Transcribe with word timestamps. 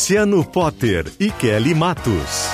Luciano 0.00 0.42
Potter 0.42 1.12
e 1.20 1.30
Kelly 1.30 1.74
Matos. 1.74 2.48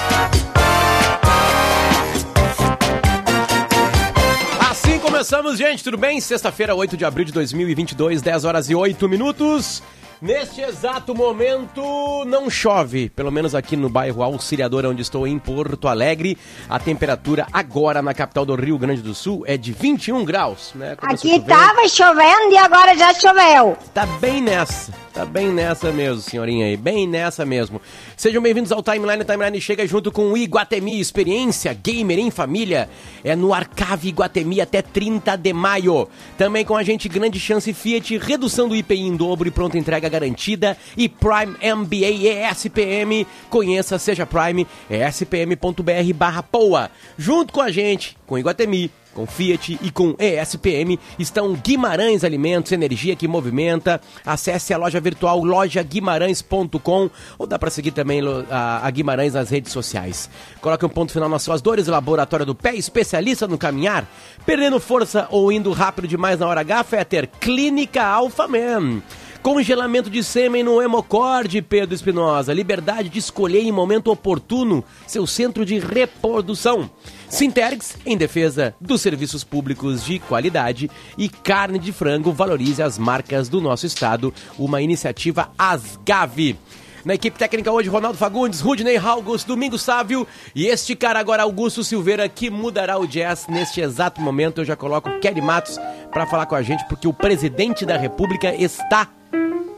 Assim 4.69 4.99
começamos, 4.99 5.57
gente, 5.57 5.85
tudo 5.85 5.97
bem? 5.97 6.21
Sexta-feira, 6.21 6.75
8 6.75 6.97
de 6.97 7.05
abril 7.05 7.25
de 7.25 7.33
2022, 7.33 8.21
10 8.21 8.45
horas 8.45 8.69
e 8.69 8.75
8 8.75 9.09
minutos. 9.09 9.81
Neste 10.21 10.63
exato 10.63 11.15
momento 11.15 12.25
não 12.25 12.49
chove, 12.49 13.11
pelo 13.11 13.31
menos 13.31 13.55
aqui 13.55 13.77
no 13.77 13.91
bairro 13.91 14.23
Auxiliador, 14.23 14.87
onde 14.87 15.03
estou 15.03 15.27
em 15.27 15.39
Porto 15.39 15.87
Alegre. 15.89 16.39
A 16.71 16.79
temperatura 16.79 17.47
agora 17.53 18.01
na 18.01 18.15
capital 18.15 18.47
do 18.47 18.55
Rio 18.55 18.79
Grande 18.79 19.03
do 19.03 19.15
Sul 19.15 19.45
é 19.47 19.59
de 19.59 19.73
21 19.73 20.25
graus, 20.25 20.73
né? 20.75 20.97
Começou 20.97 21.31
aqui 21.31 21.47
tava 21.47 21.87
chovendo 21.87 22.51
e 22.51 22.57
agora 22.57 22.97
já 22.97 23.13
choveu. 23.13 23.77
Tá 23.93 24.07
bem 24.07 24.41
nessa. 24.41 24.91
Tá 25.17 25.25
bem 25.25 25.51
nessa 25.51 25.91
mesmo, 25.93 26.21
senhorinha 26.21 26.67
aí. 26.67 26.77
Bem 26.77 27.09
nessa 27.09 27.43
mesmo. 27.47 27.81
Sejam 28.19 28.43
bem-vindos 28.43 28.71
ao 28.71 28.83
Timeline. 28.83 29.23
O 29.23 29.25
Timeline 29.25 29.59
chega 29.63 29.87
junto 29.87 30.13
com 30.13 30.31
o 30.31 30.37
Iguatemi 30.37 31.01
Experiência 31.01 31.73
Gamer 31.73 32.19
em 32.19 32.31
Família. 32.31 32.87
É 33.25 33.35
no 33.35 33.55
Arcave 33.55 34.11
Iguatemi 34.11 34.61
até 34.61 34.83
30 34.83 35.35
de 35.37 35.55
maio. 35.55 36.07
Também 36.37 36.67
com 36.67 36.77
a 36.77 36.83
gente, 36.83 37.09
grande 37.09 37.41
chance 37.41 37.73
Fiat, 37.73 38.19
redução 38.19 38.69
do 38.69 38.77
IPI 38.77 39.07
em 39.07 39.17
dobro 39.17 39.49
e 39.49 39.51
pronta 39.51 39.79
entrega 39.79 40.06
garantida. 40.09 40.77
E 40.97 41.09
Prime 41.09 41.57
MBA 41.75 42.51
ESPM. 42.51 43.27
Conheça, 43.51 43.99
seja 43.99 44.27
Prime, 44.27 44.67
espm.br 44.91 46.15
barra 46.15 46.43
POA. 46.43 46.91
Junto 47.17 47.53
com 47.53 47.61
a 47.61 47.71
gente, 47.71 48.17
com 48.27 48.39
Iguatemi 48.39 48.91
com 49.17 49.27
Fiat 49.27 49.79
e 49.81 49.91
com 49.91 50.15
ESPM 50.19 51.01
estão 51.19 51.55
Guimarães 51.55 52.23
Alimentos, 52.23 52.71
energia 52.71 53.17
que 53.17 53.27
movimenta. 53.27 53.99
Acesse 54.25 54.75
a 54.75 54.77
loja 54.77 55.01
virtual 55.01 55.43
lojaguimarães.com 55.43 57.11
ou 57.39 57.47
dá 57.47 57.59
para 57.59 57.71
seguir 57.71 57.93
também 57.93 58.21
a, 58.51 58.91
Guimarães 58.91 59.33
nas 59.33 59.49
redes 59.49 59.73
sociais. 59.73 60.29
Coloque 60.61 60.85
um 60.85 60.91
ponto 60.91 61.13
final 61.13 61.31
nas 61.31 61.43
suas 61.43 61.63
dores, 61.63 61.87
Laboratório 61.87 62.45
do 62.45 62.55
Pé, 62.55 62.75
especialista 62.75 63.49
no 63.49 63.57
caminhar, 63.57 64.07
perdendo 64.45 64.79
força 64.79 65.27
ou 65.31 65.51
indo 65.51 65.73
rápido 65.73 66.07
demais 66.07 66.39
na 66.39 66.47
hora 66.47 66.61
H, 66.61 66.85
Fetter, 66.85 67.31
Clínica 67.41 68.05
Alphaman. 68.05 69.03
Congelamento 69.43 70.11
de 70.11 70.23
sêmen 70.23 70.63
no 70.63 70.83
hemocorde, 70.83 71.63
Pedro 71.63 71.95
Espinosa. 71.95 72.53
Liberdade 72.53 73.09
de 73.09 73.19
escolher 73.19 73.61
em 73.61 73.73
momento 73.73 74.11
oportuno 74.11 74.85
seu 75.07 75.27
centro 75.27 75.65
de 75.65 75.79
reprodução. 75.79 76.91
Sintergs, 77.29 77.97
em 78.05 78.17
defesa 78.17 78.75
dos 78.81 79.01
serviços 79.01 79.45
públicos 79.45 80.05
de 80.05 80.19
qualidade. 80.19 80.91
E 81.17 81.29
carne 81.29 81.79
de 81.79 81.93
frango 81.93 82.33
valorize 82.33 82.83
as 82.83 82.99
marcas 82.99 83.49
do 83.49 83.61
nosso 83.61 83.87
estado. 83.87 84.33
Uma 84.59 84.83
iniciativa 84.83 85.51
Asgave. 85.59 86.59
Na 87.07 87.15
equipe 87.15 87.39
técnica 87.39 87.71
hoje, 87.71 87.89
Ronaldo 87.89 88.19
Fagundes, 88.19 88.61
Rudney 88.61 88.97
Augusto, 88.97 89.47
Domingo 89.47 89.79
Sávio 89.79 90.27
e 90.53 90.67
este 90.67 90.97
cara 90.97 91.21
agora, 91.21 91.45
Augusto 91.45 91.85
Silveira, 91.85 92.29
que 92.29 92.51
mudará 92.51 92.99
o 92.99 93.07
jazz 93.07 93.47
neste 93.47 93.81
exato 93.81 94.21
momento. 94.21 94.61
Eu 94.61 94.65
já 94.65 94.75
coloco 94.75 95.09
Kelly 95.21 95.41
Matos 95.41 95.79
para 96.11 96.27
falar 96.27 96.47
com 96.47 96.57
a 96.57 96.63
gente, 96.63 96.85
porque 96.89 97.07
o 97.07 97.13
presidente 97.13 97.87
da 97.87 97.97
República 97.97 98.53
está 98.53 99.09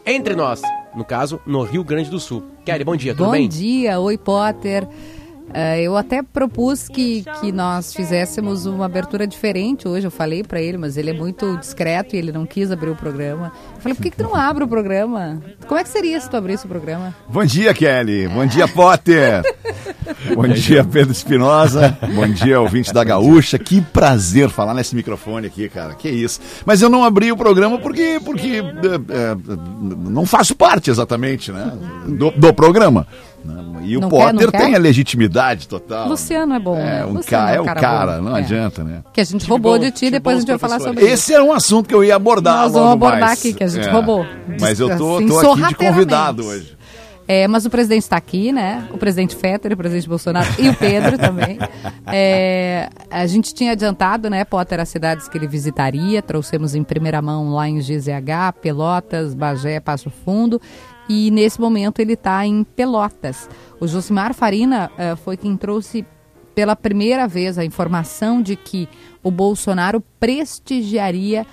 entre 0.07 0.35
nós, 0.35 0.63
no 0.97 1.05
caso, 1.05 1.39
no 1.45 1.65
Rio 1.65 1.85
Grande 1.85 2.09
do 2.09 2.19
Sul. 2.19 2.45
Kelly, 2.65 2.83
bom 2.83 2.97
dia, 2.97 3.13
tudo 3.13 3.27
bom 3.27 3.33
bem? 3.33 3.43
Bom 3.43 3.49
dia, 3.55 4.01
oi 4.01 4.17
Potter. 4.17 4.89
Uh, 5.49 5.81
eu 5.81 5.97
até 5.97 6.23
propus 6.23 6.89
que, 6.89 7.25
que 7.41 7.51
nós 7.51 7.95
fizéssemos 7.95 8.67
uma 8.67 8.85
abertura 8.85 9.27
diferente 9.27 9.89
hoje. 9.89 10.07
Eu 10.07 10.11
falei 10.11 10.43
para 10.43 10.61
ele, 10.61 10.77
mas 10.77 10.97
ele 10.97 11.11
é 11.11 11.13
muito 11.13 11.57
discreto 11.57 12.15
e 12.15 12.19
ele 12.19 12.31
não 12.33 12.45
quis 12.45 12.71
abrir 12.71 12.91
o 12.91 12.97
programa. 12.97 13.53
Eu 13.75 13.81
falei, 13.81 13.95
por 13.95 14.03
que, 14.03 14.11
que 14.11 14.17
tu 14.17 14.25
não 14.25 14.35
abre 14.35 14.65
o 14.65 14.69
programa? 14.69 15.43
Como 15.67 15.81
é 15.81 15.83
que 15.83 15.89
seria 15.89 16.21
se 16.21 16.29
tu 16.29 16.37
abrisse 16.37 16.67
o 16.67 16.69
programa? 16.69 17.15
Bom 17.29 17.45
dia, 17.45 17.73
Kelly. 17.73 18.29
Bom 18.29 18.47
dia, 18.47 18.69
Potter. 18.69 19.43
Bom 20.35 20.49
dia, 20.49 20.85
Pedro 20.85 21.13
Espinosa. 21.13 21.97
Bom 22.15 22.29
dia, 22.29 22.61
ouvinte 22.61 22.93
da 22.93 23.05
Gaúcha. 23.05 23.59
Que 23.59 23.81
prazer 23.81 24.49
falar 24.49 24.75
nesse 24.75 24.95
microfone 24.95 25.47
aqui, 25.47 25.69
cara. 25.69 25.95
Que 25.95 26.09
isso. 26.09 26.41
Mas 26.65 26.83
eu 26.83 26.89
não 26.89 27.05
abri 27.05 27.31
o 27.31 27.37
programa 27.37 27.79
porque, 27.79 28.21
porque 28.25 28.57
é, 28.57 28.63
é, 28.63 29.37
não 29.87 30.27
faço 30.27 30.55
parte 30.55 30.91
exatamente 30.91 31.53
né, 31.53 31.73
do, 32.07 32.31
do 32.31 32.53
programa. 32.53 33.07
E 33.83 33.97
o 33.97 34.01
não 34.01 34.09
Potter 34.09 34.51
quer, 34.51 34.59
tem 34.59 34.75
a 34.75 34.79
legitimidade 34.79 35.69
total. 35.69 36.09
Luciano 36.09 36.55
é 36.55 36.59
bom. 36.59 36.79
É, 36.79 37.05
um 37.05 37.23
ca 37.23 37.53
é, 37.53 37.57
é 37.57 37.61
o 37.61 37.65
cara, 37.65 38.17
bom. 38.17 38.25
não 38.25 38.37
é. 38.37 38.41
adianta, 38.41 38.85
né? 38.85 39.03
Que 39.13 39.21
a 39.21 39.25
gente 39.25 39.45
que 39.45 39.51
roubou 39.51 39.73
bom, 39.73 39.79
de 39.79 39.91
ti, 39.91 40.11
depois 40.11 40.37
a 40.37 40.41
gente 40.41 40.49
vai 40.49 40.59
falar 40.59 40.81
sobre 40.81 41.05
isso. 41.05 41.15
Esse 41.15 41.35
é 41.35 41.43
um 41.43 41.53
assunto 41.53 41.89
que 41.89 41.95
eu 41.95 42.05
ia 42.05 42.17
abordar 42.17 42.65
Nós 42.65 42.73
vamos 42.73 42.93
abordar 42.93 43.21
mais. 43.21 43.39
aqui, 43.39 43.53
que 43.53 43.65
a 43.65 43.69
gente 43.69 43.89
é. 43.89 43.91
roubou. 43.91 44.27
Mas 44.61 44.81
eu 44.81 44.97
tô, 44.97 45.17
assim, 45.17 45.27
tô 45.27 45.53
aqui 45.53 45.69
de 45.69 45.75
convidado 45.75 46.45
hoje. 46.45 46.79
É, 47.31 47.47
mas 47.47 47.67
o 47.67 47.71
presidente 47.71 48.05
está 48.05 48.17
aqui, 48.17 48.53
né? 48.53 48.89
O 48.91 48.97
presidente 48.97 49.37
Fetter, 49.37 49.75
o 49.75 49.77
presidente 49.77 50.09
Bolsonaro 50.09 50.49
e 50.59 50.71
o 50.71 50.75
Pedro 50.75 51.19
também. 51.21 51.59
É, 52.07 52.89
a 53.11 53.27
gente 53.27 53.53
tinha 53.53 53.73
adiantado, 53.73 54.31
né, 54.31 54.47
Potter, 54.47 54.81
as 54.81 54.89
cidades 54.89 55.29
que 55.29 55.37
ele 55.37 55.47
visitaria. 55.47 56.23
Trouxemos 56.23 56.75
em 56.75 56.83
primeira 56.83 57.21
mão 57.21 57.53
lá 57.53 57.69
em 57.69 57.81
GZH, 57.81 58.55
Pelotas, 58.63 59.35
Bagé, 59.35 59.79
Passo 59.79 60.09
Fundo 60.25 60.59
e 61.09 61.31
nesse 61.31 61.61
momento 61.61 62.01
ele 62.01 62.13
está 62.13 62.47
em 62.47 62.63
Pelotas. 62.65 63.49
O 63.81 63.87
Josimar 63.87 64.35
Farina 64.35 64.91
uh, 64.93 65.17
foi 65.17 65.37
quem 65.37 65.57
trouxe 65.57 66.05
pela 66.55 66.75
primeira 66.75 67.27
vez 67.29 67.57
a 67.57 67.65
informação 67.65 68.43
de 68.43 68.57
que 68.57 68.89
o 69.23 69.31
Bolsonaro 69.31 70.03
prestigiaria 70.19 71.47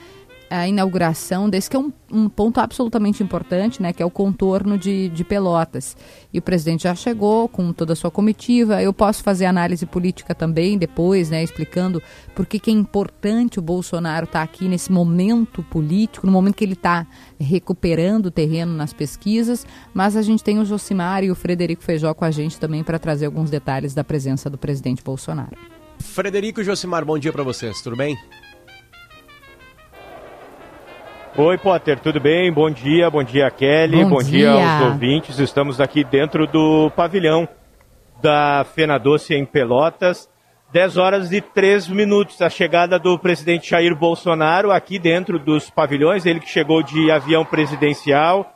a 0.50 0.68
inauguração 0.68 1.50
desse 1.50 1.70
que 1.70 1.76
é 1.76 1.80
um, 1.80 1.92
um, 2.12 2.30
ponto 2.30 2.60
absolutamente 2.60 3.24
importante, 3.24 3.82
né, 3.82 3.92
que 3.92 4.02
é 4.02 4.06
o 4.06 4.12
contorno 4.12 4.78
de, 4.78 5.10
de 5.10 5.24
Pelotas. 5.24 5.96
E 6.34 6.40
o 6.40 6.42
presidente 6.42 6.84
já 6.84 6.96
chegou 6.96 7.48
com 7.48 7.74
toda 7.74 7.94
a 7.94 7.96
sua 7.96 8.12
comitiva. 8.12 8.82
Eu 8.82 8.94
posso 8.94 9.24
fazer 9.24 9.46
análise 9.46 9.86
política 9.86 10.36
também 10.36 10.78
depois, 10.78 11.30
né, 11.30 11.44
explicando 11.44 12.02
por 12.34 12.46
que, 12.46 12.60
que 12.60 12.70
é 12.70 12.74
importante 12.74 13.60
o 13.60 13.62
Bolsonaro 13.62 14.26
estar 14.26 14.40
tá 14.40 14.44
aqui 14.44 14.68
nesse 14.68 14.92
momento 14.92 15.64
político, 15.64 16.26
no 16.26 16.32
momento 16.32 16.56
que 16.56 16.64
ele 16.64 16.74
está 16.74 17.08
recuperando 17.40 18.28
o 18.28 18.32
terreno 18.32 18.74
nas 18.74 18.94
pesquisas. 18.94 19.66
Mas 19.94 20.16
a 20.16 20.22
gente 20.22 20.44
tem 20.44 20.60
o 20.60 20.66
Josimar 20.66 21.24
e 21.24 21.32
o 21.32 21.36
Frederico 21.36 21.84
Feijó 21.84 22.14
com 22.14 22.26
a 22.26 22.32
gente 22.32 22.60
também 22.60 22.84
para 22.84 23.00
trazer 23.00 23.26
alguns 23.26 23.50
detalhes 23.50 23.94
da 23.94 24.04
presença 24.04 24.50
do 24.50 24.58
presidente 24.58 25.04
Bolsonaro. 25.04 25.58
Frederico 26.00 26.62
e 26.62 26.64
Josimar, 26.64 27.06
bom 27.06 27.18
dia 27.18 27.32
para 27.32 27.44
vocês, 27.44 27.82
tudo 27.82 27.96
bem? 27.96 28.18
Oi, 31.38 31.58
Potter, 31.58 32.00
tudo 32.00 32.18
bem? 32.18 32.50
Bom 32.50 32.72
dia, 32.72 33.10
bom 33.10 33.22
dia, 33.22 33.52
Kelly, 33.52 34.06
bom, 34.06 34.12
bom 34.12 34.24
dia. 34.24 34.54
dia. 34.54 34.78
aos 34.78 34.86
ouvintes. 34.86 35.38
Estamos 35.38 35.82
aqui 35.82 36.02
dentro 36.02 36.48
do 36.48 36.90
pavilhão 36.92 37.46
da 38.22 38.66
Fena 38.74 38.98
Doce 38.98 39.36
em 39.36 39.46
Pelotas. 39.46 40.30
10 40.72 40.96
horas 40.96 41.34
e 41.34 41.42
3 41.42 41.90
minutos, 41.90 42.42
a 42.42 42.50
chegada 42.50 42.98
do 42.98 43.20
presidente 43.20 43.70
Jair 43.70 43.94
Bolsonaro 43.94 44.72
aqui 44.72 44.98
dentro 44.98 45.38
dos 45.38 45.70
pavilhões, 45.70 46.26
ele 46.26 46.40
que 46.40 46.50
chegou 46.50 46.82
de 46.82 47.12
avião 47.12 47.44
presidencial, 47.44 48.54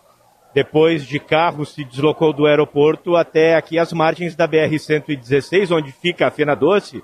depois 0.55 1.05
de 1.05 1.19
carro 1.19 1.65
se 1.65 1.83
deslocou 1.83 2.31
do 2.31 2.45
aeroporto 2.45 3.17
até 3.17 3.55
aqui 3.55 3.77
as 3.77 3.91
margens 3.91 4.37
da 4.37 4.47
BR-116, 4.47 5.75
onde 5.75 5.91
fica 5.91 6.27
a 6.27 6.31
Fena 6.31 6.55
Doce 6.55 7.03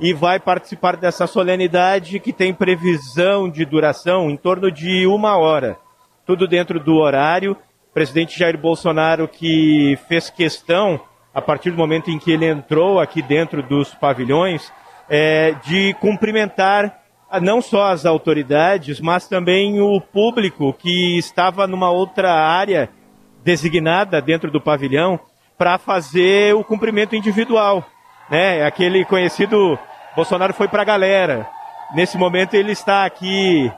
e 0.00 0.12
vai 0.12 0.38
participar 0.38 0.96
dessa 0.96 1.26
solenidade 1.26 2.20
que 2.20 2.32
tem 2.32 2.54
previsão 2.54 3.48
de 3.48 3.64
duração 3.64 4.30
em 4.30 4.36
torno 4.36 4.70
de 4.70 5.06
uma 5.06 5.36
hora. 5.36 5.76
Tudo 6.24 6.46
dentro 6.46 6.78
do 6.78 6.96
horário. 6.96 7.56
O 7.90 7.94
presidente 7.94 8.38
Jair 8.38 8.56
Bolsonaro 8.56 9.26
que 9.26 9.98
fez 10.06 10.30
questão, 10.30 11.00
a 11.34 11.42
partir 11.42 11.70
do 11.70 11.76
momento 11.76 12.10
em 12.10 12.18
que 12.18 12.30
ele 12.30 12.46
entrou 12.46 13.00
aqui 13.00 13.20
dentro 13.20 13.62
dos 13.62 13.92
pavilhões, 13.94 14.72
é, 15.08 15.52
de 15.64 15.94
cumprimentar 15.94 17.00
não 17.42 17.60
só 17.60 17.90
as 17.90 18.06
autoridades, 18.06 19.00
mas 19.00 19.26
também 19.26 19.80
o 19.80 20.00
público 20.00 20.72
que 20.72 21.18
estava 21.18 21.66
numa 21.66 21.90
outra 21.90 22.32
área 22.32 22.88
designada 23.42 24.20
dentro 24.22 24.50
do 24.50 24.60
pavilhão 24.60 25.18
para 25.56 25.76
fazer 25.76 26.54
o 26.54 26.62
cumprimento 26.62 27.16
individual. 27.16 27.84
Né? 28.30 28.64
Aquele 28.64 29.04
conhecido 29.04 29.78
Bolsonaro 30.16 30.54
foi 30.54 30.68
para 30.68 30.82
a 30.82 30.84
galera. 30.84 31.48
Nesse 31.94 32.18
momento 32.18 32.54
ele 32.54 32.72
está 32.72 33.04
aqui 33.04 33.70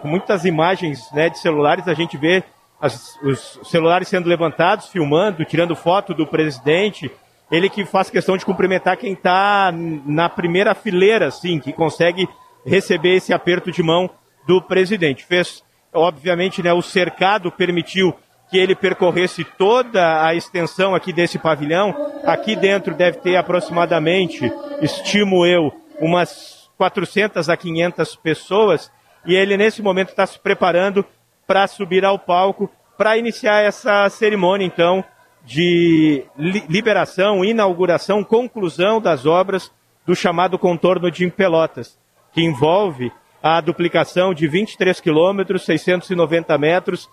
com 0.00 0.08
muitas 0.08 0.44
imagens 0.44 1.10
né, 1.12 1.28
de 1.28 1.38
celulares, 1.38 1.86
a 1.86 1.94
gente 1.94 2.16
vê 2.16 2.42
as, 2.80 3.16
os 3.22 3.60
celulares 3.64 4.08
sendo 4.08 4.28
levantados, 4.28 4.88
filmando, 4.88 5.44
tirando 5.44 5.76
foto 5.76 6.14
do 6.14 6.26
presidente. 6.26 7.10
Ele 7.50 7.68
que 7.68 7.84
faz 7.84 8.08
questão 8.08 8.36
de 8.36 8.44
cumprimentar 8.44 8.96
quem 8.96 9.12
está 9.12 9.70
na 9.72 10.28
primeira 10.28 10.74
fileira, 10.74 11.26
assim, 11.26 11.58
que 11.58 11.72
consegue 11.72 12.28
receber 12.64 13.16
esse 13.16 13.32
aperto 13.32 13.70
de 13.70 13.82
mão 13.82 14.08
do 14.46 14.62
presidente. 14.62 15.24
Fez, 15.24 15.62
obviamente, 15.92 16.62
né, 16.62 16.72
o 16.72 16.80
cercado 16.80 17.50
permitiu 17.50 18.14
que 18.50 18.58
ele 18.58 18.74
percorresse 18.74 19.44
toda 19.44 20.26
a 20.26 20.34
extensão 20.34 20.94
aqui 20.94 21.12
desse 21.12 21.38
pavilhão. 21.38 21.94
Aqui 22.24 22.56
dentro 22.56 22.94
deve 22.94 23.18
ter 23.18 23.36
aproximadamente, 23.36 24.52
estimo 24.82 25.46
eu, 25.46 25.72
umas 26.00 26.68
400 26.76 27.48
a 27.48 27.56
500 27.56 28.16
pessoas. 28.16 28.90
E 29.24 29.34
ele, 29.34 29.56
nesse 29.56 29.80
momento, 29.82 30.08
está 30.08 30.26
se 30.26 30.38
preparando 30.38 31.04
para 31.46 31.66
subir 31.66 32.04
ao 32.04 32.18
palco 32.18 32.70
para 32.98 33.16
iniciar 33.16 33.62
essa 33.62 34.06
cerimônia, 34.10 34.66
então, 34.66 35.02
de 35.42 36.22
liberação, 36.36 37.42
inauguração, 37.42 38.22
conclusão 38.22 39.00
das 39.00 39.24
obras 39.24 39.72
do 40.04 40.14
chamado 40.14 40.58
contorno 40.58 41.10
de 41.10 41.26
Pelotas, 41.30 41.98
que 42.32 42.42
envolve 42.42 43.10
a 43.42 43.60
duplicação 43.60 44.34
de 44.34 44.46
23 44.46 45.00
quilômetros, 45.00 45.64
690 45.64 46.58
metros, 46.58 47.08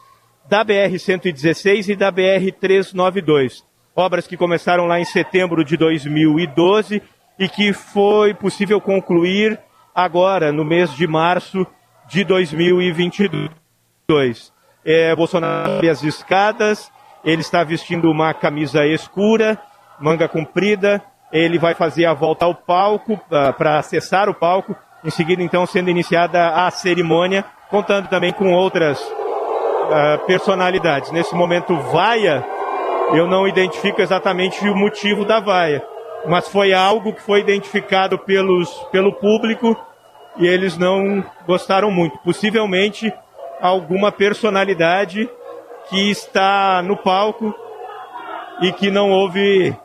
da 0.49 0.63
BR-116 0.63 1.89
e 1.89 1.95
da 1.95 2.11
BR-392. 2.11 3.63
Obras 3.95 4.27
que 4.27 4.37
começaram 4.37 4.85
lá 4.85 4.99
em 4.99 5.05
setembro 5.05 5.63
de 5.63 5.75
2012 5.75 7.01
e 7.39 7.49
que 7.49 7.73
foi 7.73 8.33
possível 8.33 8.79
concluir 8.79 9.59
agora, 9.93 10.51
no 10.51 10.63
mês 10.63 10.95
de 10.95 11.07
março 11.07 11.65
de 12.07 12.23
2022. 12.23 14.53
É, 14.85 15.15
Bolsonaro 15.15 15.87
as 15.89 16.03
escadas, 16.03 16.91
ele 17.25 17.41
está 17.41 17.63
vestindo 17.63 18.09
uma 18.09 18.33
camisa 18.33 18.85
escura, 18.85 19.59
manga 19.99 20.29
comprida, 20.29 21.03
ele 21.31 21.59
vai 21.59 21.73
fazer 21.73 22.05
a 22.05 22.13
volta 22.13 22.45
ao 22.45 22.55
palco, 22.55 23.13
uh, 23.13 23.53
para 23.57 23.79
acessar 23.79 24.29
o 24.29 24.33
palco, 24.33 24.75
em 25.03 25.09
seguida 25.09 25.43
então 25.43 25.65
sendo 25.65 25.89
iniciada 25.89 26.49
a 26.49 26.71
cerimônia, 26.71 27.43
contando 27.69 28.07
também 28.07 28.31
com 28.31 28.53
outras 28.53 28.97
personalidades. 30.25 31.11
Nesse 31.11 31.35
momento, 31.35 31.75
vaia, 31.75 32.45
eu 33.13 33.27
não 33.27 33.47
identifico 33.47 34.01
exatamente 34.01 34.67
o 34.67 34.75
motivo 34.75 35.23
da 35.25 35.39
vaia, 35.39 35.83
mas 36.27 36.47
foi 36.47 36.73
algo 36.73 37.13
que 37.13 37.21
foi 37.21 37.39
identificado 37.39 38.17
pelos, 38.19 38.69
pelo 38.91 39.13
público 39.13 39.75
e 40.37 40.47
eles 40.47 40.77
não 40.77 41.23
gostaram 41.45 41.89
muito. 41.89 42.17
Possivelmente 42.19 43.13
alguma 43.61 44.11
personalidade 44.11 45.29
que 45.89 46.11
está 46.11 46.81
no 46.81 46.97
palco 46.97 47.53
e 48.61 48.71
que 48.71 48.91
não 48.91 49.09
houve 49.09 49.75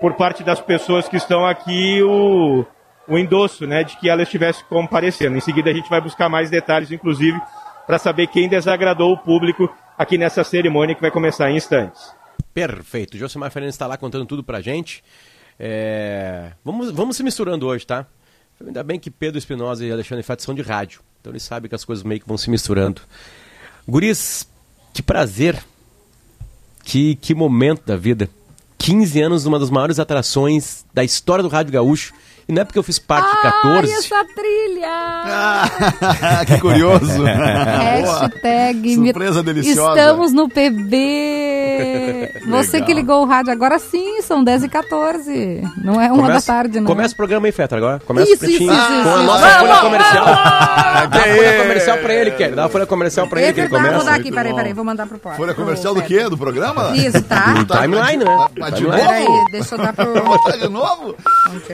por 0.00 0.14
parte 0.14 0.42
das 0.42 0.60
pessoas 0.60 1.08
que 1.08 1.16
estão 1.16 1.46
aqui 1.46 2.02
o, 2.02 2.64
o 3.06 3.16
endosso, 3.16 3.66
né, 3.66 3.84
de 3.84 3.96
que 3.96 4.08
ela 4.08 4.22
estivesse 4.22 4.64
comparecendo. 4.64 5.36
Em 5.36 5.40
seguida 5.40 5.70
a 5.70 5.74
gente 5.74 5.88
vai 5.88 6.00
buscar 6.00 6.28
mais 6.28 6.50
detalhes, 6.50 6.90
inclusive, 6.90 7.40
para 7.86 7.98
saber 7.98 8.26
quem 8.28 8.48
desagradou 8.48 9.12
o 9.12 9.18
público 9.18 9.68
aqui 9.98 10.16
nessa 10.18 10.44
cerimônia 10.44 10.94
que 10.94 11.00
vai 11.00 11.10
começar 11.10 11.50
em 11.50 11.56
instantes. 11.56 12.14
Perfeito. 12.54 13.16
Josimar 13.16 13.50
Fernandes 13.50 13.74
está 13.74 13.86
lá 13.86 13.96
contando 13.96 14.26
tudo 14.26 14.42
pra 14.42 14.60
gente. 14.60 15.02
É... 15.58 16.52
Vamos, 16.64 16.90
vamos 16.90 17.16
se 17.16 17.22
misturando 17.22 17.66
hoje, 17.66 17.86
tá? 17.86 18.06
Ainda 18.64 18.82
bem 18.82 18.98
que 18.98 19.10
Pedro 19.10 19.38
Espinosa 19.38 19.84
e 19.84 19.90
Alexandre 19.90 20.22
Fati 20.22 20.42
são 20.42 20.54
de 20.54 20.62
rádio. 20.62 21.00
Então 21.20 21.32
eles 21.32 21.42
sabem 21.42 21.68
que 21.68 21.74
as 21.74 21.84
coisas 21.84 22.04
meio 22.04 22.20
que 22.20 22.28
vão 22.28 22.36
se 22.36 22.50
misturando. 22.50 23.00
Guris, 23.88 24.48
que 24.92 25.02
prazer. 25.02 25.62
Que, 26.84 27.14
que 27.16 27.34
momento 27.34 27.84
da 27.86 27.96
vida. 27.96 28.28
15 28.78 29.20
anos, 29.20 29.46
uma 29.46 29.58
das 29.58 29.70
maiores 29.70 29.98
atrações 29.98 30.84
da 30.92 31.04
história 31.04 31.42
do 31.42 31.48
Rádio 31.48 31.72
Gaúcho. 31.72 32.12
E 32.52 32.54
não 32.54 32.60
é 32.60 32.64
porque 32.66 32.78
eu 32.78 32.82
fiz 32.82 32.98
parte 32.98 33.34
de 33.34 33.40
14. 33.40 33.90
Ai, 33.90 33.98
essa 33.98 34.26
trilha! 34.34 36.44
que 36.46 36.60
curioso! 36.60 37.24
Hashtag. 37.24 38.94
Surpresa 38.94 39.42
deliciosa. 39.42 39.98
Estamos 39.98 40.34
no 40.34 40.50
PB. 40.50 42.30
Você 42.50 42.82
que 42.82 42.92
ligou 42.92 43.22
o 43.22 43.24
rádio 43.24 43.50
agora 43.52 43.78
sim, 43.78 44.20
são 44.20 44.44
10 44.44 44.64
e 44.64 44.68
14. 44.68 45.62
Não 45.82 45.98
é 45.98 46.12
uma 46.12 46.24
Começa- 46.26 46.46
da 46.46 46.52
tarde, 46.58 46.78
não. 46.78 46.86
Começa 46.86 47.14
o 47.14 47.16
programa 47.16 47.46
aí, 47.46 47.52
Fetra, 47.52 47.78
agora. 47.78 48.00
Começa 48.00 48.26
Isso, 48.30 48.44
o 48.44 48.46
pretinho 48.46 48.70
isso, 48.70 48.82
isso, 48.82 49.02
com 49.02 49.08
a 49.08 49.14
isso. 49.16 49.22
nossa 49.24 49.48
Vamos, 49.48 49.60
folha 49.60 49.80
comercial. 49.80 50.24
Ah, 50.28 51.06
Dá 51.06 51.18
a 51.18 51.22
folha 51.22 51.58
comercial 51.62 51.98
pra 51.98 52.14
ele, 52.14 52.30
Kelly. 52.32 52.54
Dá 52.54 52.64
a 52.66 52.68
folha 52.68 52.84
comercial 52.86 53.26
pra 53.28 53.40
ele 53.40 53.52
que 53.54 53.60
ele 53.60 53.66
Esse 53.66 53.74
tá, 53.74 53.80
vou 53.80 53.90
dar 53.90 53.98
começa. 53.98 54.14
aqui, 54.20 54.30
peraí, 54.30 54.54
peraí, 54.54 54.72
vou 54.74 54.84
mandar 54.84 55.06
pro 55.06 55.18
Porto. 55.18 55.36
Folha 55.36 55.54
comercial 55.54 55.94
do 55.94 56.02
quê? 56.02 56.28
Do 56.28 56.36
programa? 56.36 56.94
Isso, 56.94 57.22
tá? 57.22 57.54
Do 57.54 57.64
timeline, 57.64 58.22
né? 58.22 58.46
Mas 58.58 58.74
de 58.74 58.80
Timeline. 58.82 59.06
Peraí, 59.06 59.24
novo? 59.24 59.44
deixa 59.52 59.74
eu 59.74 59.78
dar 59.78 59.92
pro... 59.94 60.22
Botar 60.22 60.56
de 60.58 60.68
novo? 60.68 61.16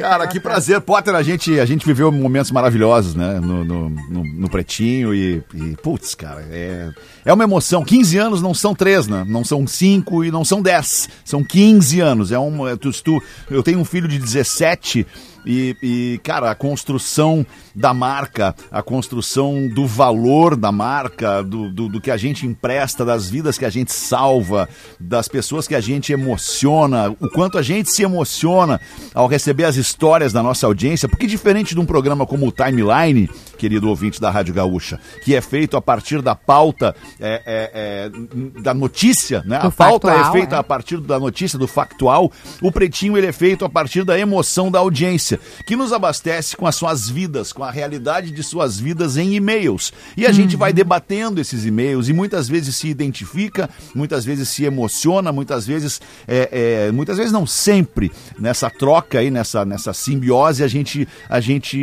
Cara, 0.00 0.24
que 0.28 0.38
prazer. 0.38 0.67
Potter, 0.80 1.14
a 1.14 1.22
gente, 1.22 1.58
a 1.58 1.64
gente 1.64 1.86
viveu 1.86 2.10
momentos 2.12 2.50
maravilhosos, 2.50 3.14
né? 3.14 3.40
No, 3.40 3.64
no, 3.64 3.88
no- 3.90 4.24
no 4.24 4.50
Pretinho 4.50 5.14
e, 5.14 5.42
e, 5.54 5.76
putz, 5.82 6.14
cara, 6.14 6.42
é, 6.50 6.90
é 7.24 7.32
uma 7.32 7.44
emoção. 7.44 7.84
15 7.84 8.18
anos 8.18 8.42
não 8.42 8.52
são 8.54 8.74
três, 8.74 9.06
né? 9.06 9.24
Não 9.28 9.44
são 9.44 9.66
cinco 9.66 10.24
e 10.24 10.30
não 10.30 10.44
são 10.44 10.60
10. 10.62 11.08
São 11.24 11.42
15 11.44 12.00
anos. 12.00 12.32
É 12.32 12.38
um, 12.38 12.66
é, 12.68 12.76
tu, 12.76 12.90
tu, 13.02 13.22
eu 13.50 13.62
tenho 13.62 13.78
um 13.78 13.84
filho 13.84 14.08
de 14.08 14.18
17 14.18 15.06
e, 15.48 15.76
e, 15.82 16.20
cara, 16.22 16.50
a 16.50 16.54
construção 16.54 17.44
da 17.74 17.94
marca, 17.94 18.54
a 18.70 18.82
construção 18.82 19.66
do 19.66 19.86
valor 19.86 20.54
da 20.54 20.70
marca, 20.70 21.42
do, 21.42 21.70
do, 21.70 21.88
do 21.88 22.00
que 22.02 22.10
a 22.10 22.18
gente 22.18 22.46
empresta, 22.46 23.02
das 23.02 23.30
vidas 23.30 23.56
que 23.56 23.64
a 23.64 23.70
gente 23.70 23.90
salva, 23.90 24.68
das 25.00 25.26
pessoas 25.26 25.66
que 25.66 25.74
a 25.74 25.80
gente 25.80 26.12
emociona, 26.12 27.08
o 27.18 27.30
quanto 27.30 27.56
a 27.56 27.62
gente 27.62 27.90
se 27.90 28.02
emociona 28.02 28.78
ao 29.14 29.26
receber 29.26 29.64
as 29.64 29.76
histórias 29.76 30.34
da 30.34 30.42
nossa 30.42 30.66
audiência, 30.66 31.08
porque 31.08 31.26
diferente 31.26 31.74
de 31.74 31.80
um 31.80 31.86
programa 31.86 32.26
como 32.26 32.46
o 32.46 32.52
Timeline, 32.52 33.30
querido 33.58 33.88
ouvinte 33.88 34.20
da 34.20 34.30
Rádio 34.30 34.54
Gaúcha, 34.54 35.00
que 35.24 35.34
é 35.34 35.40
feito 35.40 35.76
a 35.76 35.82
partir 35.82 36.22
da 36.22 36.34
pauta 36.34 36.94
é, 37.20 37.42
é, 37.44 37.70
é, 37.74 38.60
da 38.62 38.72
notícia, 38.72 39.42
né? 39.44 39.58
Do 39.58 39.66
a 39.66 39.70
pauta 39.70 40.08
factual, 40.08 40.30
é 40.30 40.38
feita 40.38 40.56
é. 40.56 40.58
a 40.58 40.62
partir 40.62 40.98
da 40.98 41.18
notícia, 41.18 41.58
do 41.58 41.66
factual, 41.66 42.30
o 42.62 42.70
Pretinho 42.70 43.18
ele 43.18 43.26
é 43.26 43.32
feito 43.32 43.64
a 43.64 43.68
partir 43.68 44.04
da 44.04 44.18
emoção 44.18 44.70
da 44.70 44.78
audiência, 44.78 45.40
que 45.66 45.74
nos 45.74 45.92
abastece 45.92 46.56
com 46.56 46.66
as 46.66 46.76
suas 46.76 47.08
vidas, 47.08 47.52
com 47.52 47.64
a 47.64 47.70
realidade 47.70 48.30
de 48.30 48.42
suas 48.42 48.78
vidas 48.78 49.16
em 49.16 49.34
e-mails. 49.34 49.92
E 50.16 50.24
a 50.24 50.32
gente 50.32 50.56
vai 50.56 50.72
debatendo 50.72 51.40
esses 51.40 51.64
e-mails 51.64 52.08
e 52.08 52.12
muitas 52.12 52.48
vezes 52.48 52.76
se 52.76 52.88
identifica, 52.88 53.68
muitas 53.94 54.24
vezes 54.24 54.48
se 54.48 54.64
emociona, 54.64 55.32
muitas 55.32 55.66
vezes, 55.66 56.00
é, 56.26 56.86
é, 56.86 56.92
muitas 56.92 57.16
vezes 57.16 57.32
não 57.32 57.46
sempre, 57.46 58.12
nessa 58.38 58.70
troca 58.70 59.18
aí, 59.18 59.30
nessa, 59.30 59.64
nessa 59.64 59.92
simbiose, 59.92 60.62
a 60.62 60.68
gente, 60.68 61.08
a 61.28 61.40
gente 61.40 61.78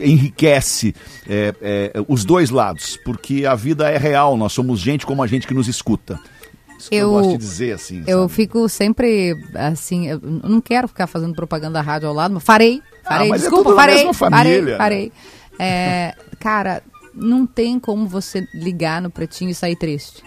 enriquece 0.00 0.94
é, 1.28 1.54
é, 1.60 1.92
os 2.08 2.24
dois 2.24 2.50
lados, 2.50 2.96
porque 3.04 3.44
a 3.46 3.54
vida 3.54 3.88
é 3.90 3.96
real, 3.96 4.36
nós 4.36 4.52
somos 4.52 4.80
gente 4.80 5.04
como 5.06 5.22
a 5.22 5.26
gente 5.26 5.46
que 5.46 5.54
nos 5.54 5.68
escuta. 5.68 6.18
Isso 6.78 6.90
que 6.90 6.96
eu, 6.96 7.00
Eu- 7.00 7.10
gosto 7.12 7.30
de 7.32 7.38
dizer, 7.38 7.72
assim. 7.72 8.02
Eu 8.06 8.22
sabe? 8.22 8.32
fico 8.32 8.68
sempre 8.68 9.34
assim, 9.54 10.08
eu 10.08 10.20
não 10.20 10.60
quero 10.60 10.88
ficar 10.88 11.06
fazendo 11.06 11.34
propaganda 11.34 11.74
da 11.74 11.80
rádio 11.80 12.08
ao 12.08 12.14
lado, 12.14 12.34
mas 12.34 12.42
farei, 12.42 12.82
farei, 13.02 13.26
Ah, 13.28 13.30
mas 13.30 13.42
é 13.42 13.44
desculpa, 13.44 13.70
na 13.70 13.76
farei, 13.76 14.12
farei, 14.12 14.76
farei. 14.76 15.12
É, 15.58 16.14
cara, 16.40 16.82
não 17.14 17.46
tem 17.46 17.78
como 17.78 18.06
você 18.08 18.46
ligar 18.52 19.00
no 19.00 19.08
pretinho 19.08 19.50
e 19.50 19.54
sair 19.54 19.76
triste. 19.76 20.22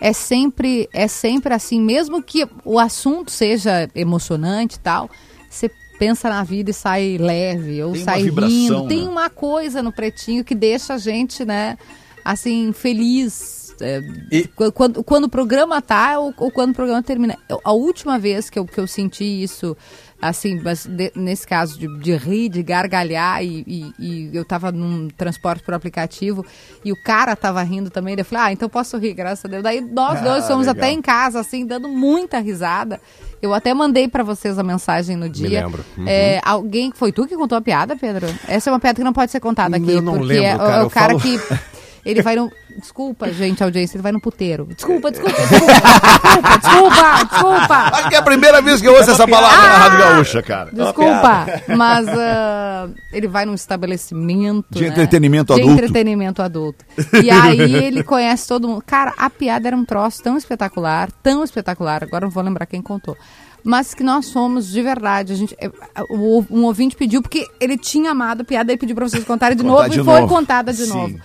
É 0.00 0.12
sempre, 0.12 0.88
é 0.92 1.08
sempre 1.08 1.52
assim, 1.54 1.80
mesmo 1.80 2.22
que 2.22 2.46
o 2.64 2.78
assunto 2.78 3.30
seja 3.32 3.88
emocionante 3.94 4.76
e 4.76 4.80
tal, 4.80 5.10
você 5.50 5.68
pensa 5.98 6.28
na 6.28 6.42
vida 6.44 6.70
e 6.70 6.74
sai 6.74 7.16
leve, 7.18 7.82
ou 7.82 7.92
Tem 7.92 8.04
sai 8.04 8.22
rindo. 8.22 8.86
Tem 8.88 9.04
né? 9.04 9.08
uma 9.10 9.28
coisa 9.28 9.82
no 9.82 9.92
pretinho 9.92 10.44
que 10.44 10.54
deixa 10.54 10.94
a 10.94 10.98
gente, 10.98 11.44
né, 11.44 11.76
assim, 12.24 12.72
feliz. 12.72 13.74
é, 13.80 14.02
E- 14.32 14.46
qu- 14.48 14.72
quando, 14.72 15.04
quando 15.04 15.24
o 15.24 15.28
programa 15.28 15.80
tá 15.80 16.18
ou, 16.18 16.34
ou 16.36 16.50
quando 16.50 16.70
o 16.70 16.74
programa 16.74 17.02
termina. 17.02 17.36
Eu- 17.48 17.60
a 17.62 17.72
última 17.72 18.18
vez 18.18 18.50
que 18.50 18.58
eu, 18.58 18.64
que 18.66 18.78
eu 18.78 18.86
senti 18.86 19.24
isso, 19.24 19.76
assim, 20.20 20.60
mas 20.62 20.84
de- 20.86 21.12
nesse 21.14 21.46
caso 21.46 21.78
de, 21.78 21.86
de 22.00 22.16
rir, 22.16 22.48
de 22.48 22.62
gargalhar, 22.62 23.42
e, 23.42 23.64
e- 23.66 23.92
e 23.98 24.30
eu 24.36 24.44
tava 24.44 24.72
num 24.72 25.08
transporte 25.08 25.62
por 25.62 25.74
aplicativo 25.74 26.44
e 26.84 26.90
o 26.92 26.96
cara 27.02 27.36
tava 27.36 27.62
rindo 27.62 27.88
também, 27.90 28.16
eu 28.18 28.24
falei, 28.24 28.44
ah, 28.46 28.52
então 28.52 28.68
posso 28.68 28.96
rir, 28.98 29.14
graças 29.14 29.44
a 29.44 29.48
Deus. 29.48 29.62
Daí 29.62 29.80
nós 29.80 30.18
Ah, 30.18 30.22
dois 30.22 30.46
fomos 30.46 30.66
legal. 30.66 30.82
até 30.84 30.92
em 30.92 31.00
casa, 31.00 31.40
assim, 31.40 31.64
dando 31.64 31.88
muita 31.88 32.38
risada. 32.40 33.00
Eu 33.40 33.54
até 33.54 33.72
mandei 33.72 34.08
pra 34.08 34.24
vocês 34.24 34.58
a 34.58 34.62
mensagem 34.64 35.14
no 35.16 35.28
dia. 35.28 35.62
lembro. 35.62 35.84
Uhum. 35.96 36.08
É, 36.08 36.40
alguém. 36.44 36.90
Foi 36.92 37.12
tu 37.12 37.24
que 37.26 37.36
contou 37.36 37.56
a 37.56 37.60
piada, 37.60 37.94
Pedro? 37.96 38.26
Essa 38.48 38.68
é 38.68 38.72
uma 38.72 38.80
piada 38.80 38.96
que 38.96 39.04
não 39.04 39.12
pode 39.12 39.30
ser 39.30 39.38
contada 39.38 39.76
aqui. 39.76 39.92
Eu 39.92 40.02
não 40.02 40.14
porque 40.14 40.26
lembro, 40.34 40.44
é, 40.44 40.54
o- 40.56 40.58
cara, 40.58 40.74
é 40.74 40.80
o 40.80 40.82
eu 40.86 40.90
cara 40.90 41.18
falo- 41.18 41.20
que. 41.20 41.38
Ele 42.08 42.22
vai 42.22 42.36
no. 42.36 42.50
Desculpa, 42.78 43.30
gente, 43.30 43.62
audiência, 43.62 43.96
ele 43.96 44.02
vai 44.02 44.12
no 44.12 44.20
puteiro. 44.20 44.66
Desculpa, 44.74 45.10
desculpa, 45.10 45.36
desculpa, 45.36 45.72
desculpa, 45.74 46.58
desculpa, 46.58 47.24
desculpa. 47.24 47.74
Acho 47.92 48.08
que 48.08 48.14
é 48.14 48.18
a 48.18 48.22
primeira 48.22 48.62
vez 48.62 48.80
que 48.80 48.88
eu 48.88 48.94
ouço 48.94 49.10
essa 49.10 49.28
palavra 49.28 49.68
na 49.68 49.76
Rádio 49.76 49.98
Gaúcha, 49.98 50.42
cara. 50.42 50.70
Desculpa, 50.72 51.46
mas 51.76 52.08
ah, 52.08 52.88
ele 53.12 53.28
vai 53.28 53.44
num 53.44 53.52
estabelecimento. 53.52 54.64
De 54.70 54.82
né? 54.82 54.88
entretenimento 54.88 55.54
De 55.54 55.60
adulto. 55.60 55.74
entretenimento 55.74 56.42
adulto. 56.42 56.84
E 57.22 57.30
aí 57.30 57.74
ele 57.84 58.02
conhece 58.02 58.48
todo 58.48 58.66
mundo. 58.66 58.82
Cara, 58.86 59.12
a 59.18 59.28
piada 59.28 59.68
era 59.68 59.76
um 59.76 59.84
troço 59.84 60.22
tão 60.22 60.38
espetacular, 60.38 61.10
tão 61.22 61.44
espetacular, 61.44 62.02
agora 62.04 62.24
não 62.24 62.30
vou 62.32 62.42
lembrar 62.42 62.64
quem 62.64 62.80
contou. 62.80 63.16
Mas 63.64 63.92
que 63.92 64.02
nós 64.02 64.26
somos 64.26 64.70
de 64.70 64.80
verdade. 64.80 65.32
A 65.32 65.36
gente, 65.36 65.54
é, 65.60 65.68
um 66.08 66.64
ouvinte 66.64 66.96
pediu, 66.96 67.20
porque 67.20 67.44
ele 67.60 67.76
tinha 67.76 68.12
amado 68.12 68.42
a 68.42 68.44
piada, 68.44 68.70
ele 68.72 68.78
pediu 68.78 68.94
pra 68.94 69.08
vocês 69.08 69.24
contarem 69.24 69.56
de 69.56 69.62
Contar 69.62 69.74
novo 69.74 69.88
de 69.90 70.00
e 70.00 70.04
foi 70.04 70.20
novo. 70.20 70.34
contada 70.34 70.72
de 70.72 70.86
Sim. 70.86 70.88
novo. 70.94 71.20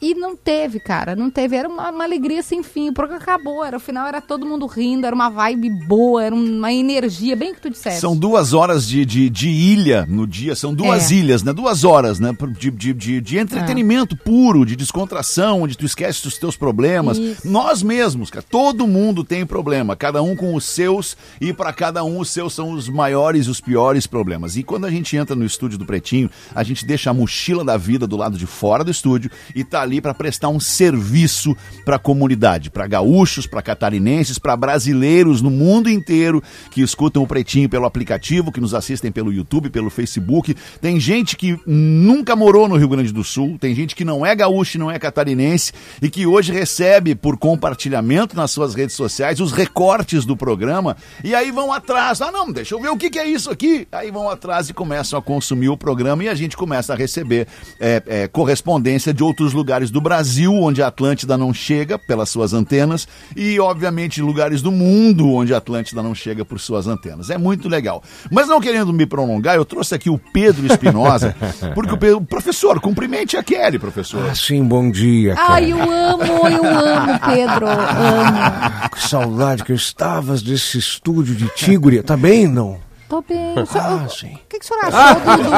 E 0.00 0.14
não 0.14 0.36
teve, 0.36 0.78
cara, 0.78 1.16
não 1.16 1.28
teve. 1.28 1.56
Era 1.56 1.68
uma, 1.68 1.90
uma 1.90 2.04
alegria 2.04 2.40
sem 2.40 2.62
fim. 2.62 2.88
O 2.88 2.92
programa 2.92 3.20
acabou, 3.20 3.64
era 3.64 3.76
o 3.76 3.80
final, 3.80 4.06
era 4.06 4.20
todo 4.20 4.46
mundo 4.46 4.64
rindo, 4.66 5.04
era 5.04 5.14
uma 5.14 5.28
vibe 5.28 5.70
boa, 5.70 6.24
era 6.24 6.34
uma 6.34 6.72
energia, 6.72 7.34
bem 7.34 7.52
que 7.52 7.60
tu 7.60 7.68
disseste. 7.68 8.00
São 8.00 8.16
duas 8.16 8.52
horas 8.52 8.86
de, 8.86 9.04
de, 9.04 9.28
de 9.28 9.48
ilha 9.48 10.06
no 10.08 10.24
dia, 10.24 10.54
são 10.54 10.72
duas 10.72 11.10
É. 11.10 11.14
ilhas, 11.16 11.42
né? 11.42 11.52
Duas 11.52 11.82
horas, 11.82 12.20
né? 12.20 12.30
De, 12.58 12.70
de, 12.70 12.92
de, 12.94 13.20
de 13.20 13.38
entretenimento 13.38 14.16
puro, 14.16 14.64
de 14.64 14.76
descontração, 14.76 15.62
onde 15.62 15.76
tu 15.76 15.84
esquece 15.84 16.22
dos 16.22 16.38
teus 16.38 16.56
problemas. 16.56 17.18
Isso. 17.18 17.48
Nós 17.48 17.82
mesmos, 17.82 18.30
cara, 18.30 18.44
todo 18.48 18.86
mundo 18.86 19.24
tem 19.24 19.44
problema, 19.44 19.96
cada 19.96 20.22
um 20.22 20.36
com 20.36 20.54
os 20.54 20.64
seus, 20.64 21.16
e 21.40 21.52
para 21.52 21.72
cada 21.72 22.04
um 22.04 22.20
os 22.20 22.30
seus 22.30 22.52
são 22.54 22.70
os 22.70 22.88
maiores 22.88 23.46
e 23.46 23.50
os 23.50 23.60
piores 23.60 24.06
problemas. 24.06 24.56
E 24.56 24.62
quando 24.62 24.84
a 24.84 24.90
gente 24.90 25.16
entra 25.16 25.34
no 25.34 25.44
estúdio 25.44 25.76
do 25.76 25.84
Pretinho, 25.84 26.30
a 26.54 26.62
gente 26.62 26.86
deixa 26.86 27.10
a 27.10 27.14
mochila 27.14 27.64
da 27.64 27.76
vida 27.76 28.06
do 28.06 28.16
lado 28.16 28.38
de 28.38 28.46
fora 28.46 28.84
do 28.84 28.90
estúdio 28.92 29.28
e 29.54 29.64
tá 29.64 29.87
ali 29.88 30.00
para 30.00 30.14
prestar 30.14 30.48
um 30.50 30.60
serviço 30.60 31.56
para 31.84 31.96
a 31.96 31.98
comunidade, 31.98 32.70
para 32.70 32.86
gaúchos, 32.86 33.46
para 33.46 33.62
catarinenses, 33.62 34.38
para 34.38 34.56
brasileiros 34.56 35.42
no 35.42 35.50
mundo 35.50 35.90
inteiro 35.90 36.42
que 36.70 36.82
escutam 36.82 37.22
o 37.22 37.26
Pretinho 37.26 37.68
pelo 37.68 37.86
aplicativo, 37.86 38.52
que 38.52 38.60
nos 38.60 38.74
assistem 38.74 39.10
pelo 39.10 39.32
YouTube, 39.32 39.70
pelo 39.70 39.90
Facebook. 39.90 40.54
Tem 40.80 41.00
gente 41.00 41.36
que 41.36 41.58
nunca 41.66 42.36
morou 42.36 42.68
no 42.68 42.76
Rio 42.76 42.88
Grande 42.88 43.12
do 43.12 43.24
Sul, 43.24 43.56
tem 43.58 43.74
gente 43.74 43.96
que 43.96 44.04
não 44.04 44.24
é 44.24 44.36
gaúcho, 44.36 44.78
não 44.78 44.90
é 44.90 44.98
catarinense 44.98 45.72
e 46.00 46.10
que 46.10 46.26
hoje 46.26 46.52
recebe 46.52 47.14
por 47.14 47.38
compartilhamento 47.38 48.36
nas 48.36 48.50
suas 48.50 48.74
redes 48.74 48.94
sociais 48.94 49.40
os 49.40 49.52
recortes 49.52 50.24
do 50.24 50.36
programa 50.36 50.96
e 51.24 51.34
aí 51.34 51.50
vão 51.50 51.72
atrás. 51.72 52.20
Ah, 52.20 52.30
não, 52.30 52.52
deixa 52.52 52.74
eu 52.74 52.80
ver 52.80 52.90
o 52.90 52.96
que, 52.96 53.10
que 53.10 53.18
é 53.18 53.26
isso 53.26 53.50
aqui. 53.50 53.88
Aí 53.90 54.10
vão 54.10 54.28
atrás 54.28 54.68
e 54.68 54.74
começam 54.74 55.18
a 55.18 55.22
consumir 55.22 55.70
o 55.70 55.76
programa 55.76 56.24
e 56.24 56.28
a 56.28 56.34
gente 56.34 56.56
começa 56.56 56.92
a 56.92 56.96
receber 56.96 57.46
é, 57.80 58.02
é, 58.06 58.28
correspondência 58.28 59.14
de 59.14 59.22
outros 59.22 59.52
lugares 59.52 59.77
do 59.90 60.00
Brasil, 60.00 60.52
onde 60.52 60.82
a 60.82 60.88
Atlântida 60.88 61.38
não 61.38 61.54
chega 61.54 61.98
pelas 61.98 62.28
suas 62.28 62.52
antenas, 62.52 63.06
e 63.36 63.58
obviamente 63.60 64.20
lugares 64.20 64.60
do 64.60 64.72
mundo 64.72 65.30
onde 65.32 65.54
a 65.54 65.58
Atlântida 65.58 66.02
não 66.02 66.14
chega 66.14 66.44
por 66.44 66.58
suas 66.58 66.86
antenas. 66.86 67.30
É 67.30 67.38
muito 67.38 67.68
legal. 67.68 68.02
Mas 68.30 68.48
não 68.48 68.60
querendo 68.60 68.92
me 68.92 69.06
prolongar, 69.06 69.54
eu 69.56 69.64
trouxe 69.64 69.94
aqui 69.94 70.10
o 70.10 70.18
Pedro 70.18 70.66
Espinosa, 70.66 71.34
porque 71.74 71.92
o 71.92 71.96
Pedro, 71.96 72.20
professor, 72.22 72.80
cumprimente 72.80 73.36
a 73.36 73.42
Kelly, 73.42 73.78
professor. 73.78 74.28
Ah, 74.30 74.34
sim, 74.34 74.62
bom 74.64 74.90
dia. 74.90 75.34
cara. 75.34 75.54
Ai, 75.54 75.72
eu 75.72 75.80
amo, 75.80 76.22
eu 76.48 76.64
amo, 76.64 77.20
Pedro. 77.26 77.66
Amo. 77.68 78.90
Que 78.90 79.08
saudade 79.08 79.64
que 79.64 79.72
eu 79.72 79.76
estava 79.76 80.36
desse 80.36 80.78
estúdio 80.78 81.34
de 81.34 81.48
Tigre. 81.54 82.02
Tá 82.02 82.16
bem, 82.16 82.46
não? 82.48 82.87
Tô 83.08 83.22
bem. 83.22 83.58
O 83.58 83.66
senhor- 83.66 83.84
Ah, 83.86 84.04
o- 84.04 84.10
sim. 84.10 84.34
O 84.34 84.38
que, 84.48 84.58
que 84.58 84.64
o 84.64 84.68
senhor 84.68 84.84
achou 84.84 85.14
do. 85.20 85.42
do... 85.42 85.50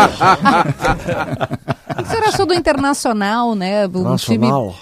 o 1.92 1.96
que, 1.96 2.02
que 2.02 2.02
o 2.02 2.06
senhor 2.10 2.24
achou 2.28 2.46
do 2.46 2.54
Internacional, 2.54 3.54
né? 3.54 3.86
Um 3.86 4.16
time. 4.16 4.38
Nacional. 4.48 4.76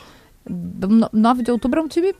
no- 0.48 1.08
9 1.12 1.42
de 1.42 1.50
outubro 1.50 1.80
é 1.80 1.82
um 1.82 1.88
time 1.88 2.14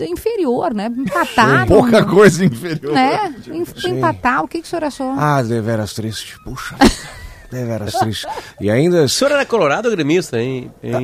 inferior, 0.00 0.72
né? 0.74 0.86
Empatar. 0.96 1.66
Pouca 1.66 2.00
não- 2.00 2.08
coisa 2.08 2.44
inferior. 2.44 2.92
Né? 2.94 3.34
Em- 3.48 3.64
Empatar, 3.90 4.42
o 4.44 4.48
que, 4.48 4.60
que 4.60 4.66
o 4.66 4.68
senhor 4.70 4.84
achou? 4.84 5.10
Ah, 5.16 5.42
deveras 5.42 5.92
triste. 5.94 6.36
Puxa. 6.42 6.76
Deveras 7.50 7.92
triste. 7.94 8.26
E 8.60 8.70
ainda. 8.70 9.02
O 9.04 9.08
senhor 9.08 9.32
era 9.32 9.44
colorado 9.44 9.86
ou 9.88 9.90
gremista, 9.94 10.40
hein, 10.40 10.70
hein, 10.82 10.94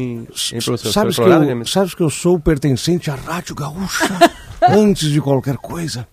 hein 0.53 0.61
professor? 0.65 0.93
Sabes 0.93 1.15
O 1.15 1.17
senhor 1.17 1.29
que, 1.29 1.35
eu, 1.37 1.41
gremista? 1.41 1.73
sabes 1.75 1.95
que 1.95 2.03
eu 2.03 2.09
sou 2.11 2.39
pertencente 2.39 3.11
à 3.11 3.15
Rádio 3.17 3.55
Gaúcha 3.55 4.07
antes 4.63 5.09
de 5.11 5.21
qualquer 5.21 5.57
coisa. 5.57 6.07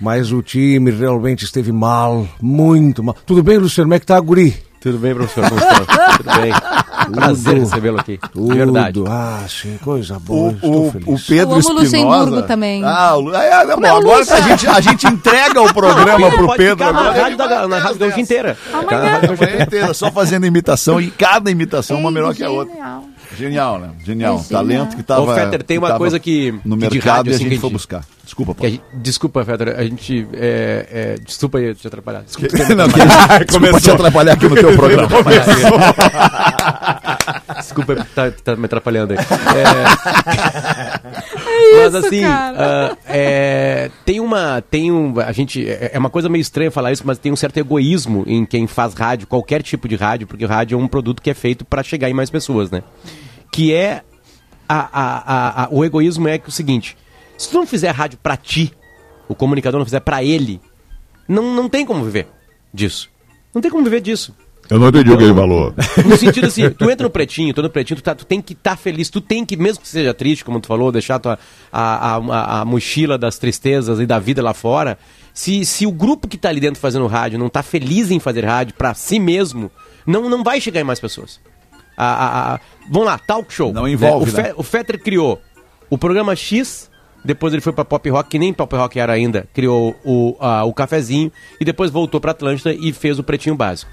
Mas 0.00 0.32
o 0.32 0.42
time 0.42 0.90
realmente 0.90 1.44
esteve 1.44 1.72
mal, 1.72 2.26
muito 2.40 3.02
mal. 3.02 3.16
Tudo 3.26 3.42
bem, 3.42 3.58
Luciano? 3.58 3.86
Como 3.86 3.94
é 3.94 4.00
que 4.00 4.06
tá, 4.06 4.18
guri? 4.18 4.56
Tudo 4.80 4.98
bem, 4.98 5.14
professor? 5.14 5.48
Como 5.48 5.60
está? 5.60 6.16
Tudo 6.16 6.40
bem. 6.40 6.52
Prazer 7.14 7.58
recebê-lo 7.58 8.00
aqui. 8.00 8.18
Tudo. 8.32 8.50
De 8.52 8.58
verdade. 8.58 9.00
Ah, 9.06 9.44
sim, 9.48 9.78
coisa 9.84 10.18
boa. 10.18 10.50
O, 10.50 10.54
Estou 10.54 10.86
o, 10.88 10.90
feliz. 10.90 11.06
o 11.06 11.26
Pedro 11.28 11.58
Espinosa. 11.58 11.84
Luxemburgo 11.84 12.42
também. 12.42 12.82
Ah, 12.84 13.14
o, 13.14 13.20
Lu- 13.20 13.34
é, 13.34 13.48
é, 13.48 13.76
bom, 13.76 13.84
é 13.86 13.90
agora 13.90 14.20
a 14.34 14.40
gente, 14.40 14.66
a 14.66 14.80
gente 14.80 15.06
entrega 15.06 15.62
o 15.62 15.72
programa 15.72 16.30
pro 16.32 16.52
Pedro. 16.56 16.84
na 16.84 16.90
agora. 17.00 17.22
rádio, 17.22 17.36
da, 17.38 17.68
na 17.68 17.78
rádio 17.78 17.98
Gaúcha 17.98 18.20
inteira. 18.20 18.54
Ficar 18.56 18.98
na 18.98 19.08
rádio 19.18 19.62
inteira, 19.62 19.94
só 19.94 20.10
fazendo 20.10 20.46
imitação 20.46 21.00
e 21.00 21.10
cada 21.12 21.48
imitação 21.48 21.98
uma 22.00 22.10
melhor 22.10 22.34
que 22.34 22.42
a 22.42 22.50
outra. 22.50 22.74
Genial. 23.36 23.78
Né? 23.78 23.90
Genial. 24.04 24.42
É 24.48 24.52
Talento 24.52 24.96
que 24.96 25.02
tava. 25.02 25.22
Ô, 25.22 25.34
Fetter, 25.34 25.62
tem 25.62 25.78
que 25.78 25.84
uma 25.84 25.96
coisa 25.98 26.18
que- 26.18 26.52
No 26.64 26.76
que 26.76 26.88
de 26.88 26.94
mercado 26.96 27.16
rádio, 27.16 27.30
e 27.30 27.32
a 27.32 27.36
assim, 27.36 27.44
gente 27.44 27.54
que 27.54 27.60
foi 27.60 27.70
buscar. 27.70 28.04
Desculpa, 28.24 28.54
Que 28.54 28.60
a 28.66 28.68
pô. 28.70 28.74
gente- 28.74 28.82
desculpa, 28.94 29.44
Fetter, 29.44 29.74
a 29.78 29.82
gente. 29.82 30.26
É, 30.34 30.86
é, 30.90 31.14
desculpa 31.24 31.58
aí 31.58 31.74
te 31.74 31.86
atrapalhar. 31.86 32.22
Desculpa, 32.22 32.56
Não, 32.74 32.88
que, 32.88 33.00
desculpa 33.46 33.80
te 33.80 33.90
atrapalhar 33.90 34.32
aqui 34.34 34.48
no 34.48 34.54
teu 34.54 34.74
programa. 34.74 35.08
Desculpa, 37.58 38.06
tá, 38.14 38.30
tá 38.30 38.56
me 38.56 38.64
atrapalhando 38.66 39.12
aí. 39.12 39.18
É, 39.18 39.84
mas 41.76 41.94
assim, 41.94 42.24
ah, 42.24 42.96
é, 43.06 43.90
tem 44.04 44.20
uma. 44.20 44.60
Tem 44.62 44.90
um. 44.92 45.18
A 45.20 45.32
gente. 45.32 45.66
É 45.68 45.90
é 45.94 45.98
uma 45.98 46.10
coisa 46.10 46.28
meio 46.28 46.40
estranha 46.42 46.70
falar 46.70 46.92
isso, 46.92 47.02
mas 47.06 47.18
tem 47.18 47.32
um 47.32 47.36
certo 47.36 47.56
egoísmo 47.58 48.24
em 48.26 48.44
quem 48.44 48.66
faz 48.66 48.94
rádio, 48.94 49.26
qualquer 49.26 49.62
tipo 49.62 49.88
de 49.88 49.96
rádio, 49.96 50.26
porque 50.26 50.44
o 50.44 50.48
rádio 50.48 50.78
é 50.78 50.82
um 50.82 50.88
produto 50.88 51.20
que 51.22 51.30
é 51.30 51.34
feito 51.34 51.64
para 51.64 51.82
chegar 51.82 52.08
em 52.10 52.14
mais 52.14 52.30
pessoas, 52.30 52.70
né? 52.70 52.82
Que 53.50 53.72
é. 53.74 54.02
A, 54.68 54.88
a, 54.92 55.64
a- 55.64 55.68
o 55.70 55.84
egoísmo 55.84 56.28
é 56.28 56.38
que 56.38 56.48
o 56.48 56.52
seguinte: 56.52 56.96
se 57.36 57.50
tu 57.50 57.56
não 57.56 57.66
fizer 57.66 57.90
rádio 57.90 58.18
pra 58.22 58.36
ti, 58.36 58.72
o 59.28 59.34
comunicador 59.34 59.78
não 59.78 59.84
fizer 59.84 60.00
pra 60.00 60.22
ele, 60.24 60.60
não, 61.28 61.54
não 61.54 61.68
tem 61.68 61.84
como 61.84 62.02
viver 62.04 62.28
disso. 62.72 63.10
Não 63.54 63.60
tem 63.60 63.70
como 63.70 63.84
viver 63.84 64.00
disso. 64.00 64.34
Eu 64.70 64.78
não 64.78 64.88
entendi 64.88 65.10
o 65.10 65.18
que 65.18 65.24
ele 65.24 65.34
falou. 65.34 65.74
No 66.06 66.16
sentido 66.16 66.46
assim, 66.46 66.70
tu 66.70 66.90
entra 66.90 67.04
no 67.04 67.10
pretinho, 67.10 67.48
tu 67.48 67.60
entra 67.60 67.62
no 67.64 67.70
pretinho, 67.70 68.00
tu, 68.00 68.02
tá- 68.02 68.14
tu 68.14 68.24
tem 68.24 68.40
que 68.40 68.52
estar 68.54 68.76
feliz, 68.76 69.10
tu 69.10 69.20
tem 69.20 69.44
que, 69.44 69.56
mesmo 69.56 69.82
que 69.82 69.88
seja 69.88 70.14
triste, 70.14 70.44
como 70.44 70.60
tu 70.60 70.66
falou, 70.66 70.90
deixar 70.92 71.18
tua, 71.18 71.38
a, 71.70 72.14
a, 72.14 72.16
a- 72.16 72.60
a 72.60 72.64
mochila 72.64 73.18
das 73.18 73.38
tristezas 73.38 74.00
e 74.00 74.06
da 74.06 74.18
vida 74.18 74.42
lá 74.42 74.54
fora. 74.54 74.98
Se, 75.34 75.64
se 75.66 75.86
o 75.86 75.92
grupo 75.92 76.28
que 76.28 76.36
tá 76.38 76.48
ali 76.48 76.60
dentro 76.60 76.80
fazendo 76.80 77.06
rádio 77.06 77.38
não 77.38 77.48
tá 77.48 77.62
feliz 77.62 78.10
em 78.10 78.18
fazer 78.20 78.44
rádio 78.44 78.74
pra 78.76 78.94
si 78.94 79.18
mesmo, 79.18 79.70
não, 80.06 80.28
não 80.28 80.42
vai 80.44 80.60
chegar 80.60 80.80
em 80.80 80.84
mais 80.84 81.00
pessoas. 81.00 81.40
A, 81.96 82.06
a- 82.06 82.54
a- 82.54 82.60
vamos 82.90 83.06
lá, 83.06 83.18
talk 83.18 83.52
show. 83.52 83.72
Não 83.72 83.86
envolve, 83.88 84.30
O, 84.30 84.34
né? 84.34 84.44
Fe- 84.44 84.54
o 84.56 84.62
Fetter 84.62 85.02
criou 85.02 85.40
o 85.90 85.98
programa 85.98 86.34
X, 86.34 86.90
depois 87.24 87.52
ele 87.52 87.60
foi 87.62 87.72
pra 87.72 87.84
Pop 87.84 88.08
Rock, 88.08 88.30
que 88.30 88.38
nem 88.38 88.52
Pop 88.52 88.74
Rock 88.74 88.98
era 88.98 89.12
ainda, 89.12 89.46
criou 89.52 89.94
o, 90.04 90.36
a- 90.40 90.64
o 90.64 90.72
cafezinho 90.72 91.30
e 91.60 91.64
depois 91.64 91.90
voltou 91.90 92.20
pra 92.20 92.30
Atlântida 92.30 92.72
e 92.72 92.92
fez 92.92 93.18
o 93.18 93.22
Pretinho 93.22 93.54
Básico. 93.54 93.90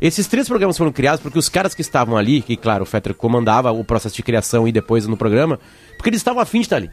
Esses 0.00 0.26
três 0.26 0.48
programas 0.48 0.78
foram 0.78 0.90
criados 0.92 1.20
porque 1.20 1.38
os 1.38 1.48
caras 1.48 1.74
que 1.74 1.82
estavam 1.82 2.16
ali, 2.16 2.40
que 2.40 2.56
claro, 2.56 2.84
o 2.84 2.86
Fetter 2.86 3.14
comandava 3.14 3.70
o 3.70 3.84
processo 3.84 4.16
de 4.16 4.22
criação 4.22 4.66
e 4.66 4.72
depois 4.72 5.06
no 5.06 5.16
programa, 5.16 5.60
porque 5.96 6.08
eles 6.08 6.20
estavam 6.20 6.40
afim 6.40 6.60
de 6.60 6.66
estar 6.66 6.76
ali. 6.76 6.90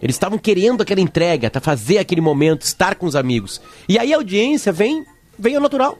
Eles 0.00 0.14
estavam 0.14 0.38
querendo 0.38 0.80
aquela 0.80 1.00
entrega, 1.00 1.50
tá, 1.50 1.60
fazer 1.60 1.98
aquele 1.98 2.20
momento, 2.20 2.62
estar 2.62 2.94
com 2.94 3.06
os 3.06 3.16
amigos. 3.16 3.60
E 3.88 3.98
aí 3.98 4.12
a 4.12 4.16
audiência 4.16 4.70
vem, 4.70 5.04
vem 5.36 5.56
ao 5.56 5.60
natural. 5.62 5.98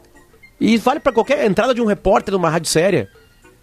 E 0.61 0.77
vale 0.77 1.01
pra 1.01 1.13
qualquer 1.13 1.45
entrada 1.45 1.75
de 1.75 1.81
um 1.81 1.85
repórter 1.87 2.33
numa 2.33 2.49
rádio 2.49 2.69
séria. 2.71 3.09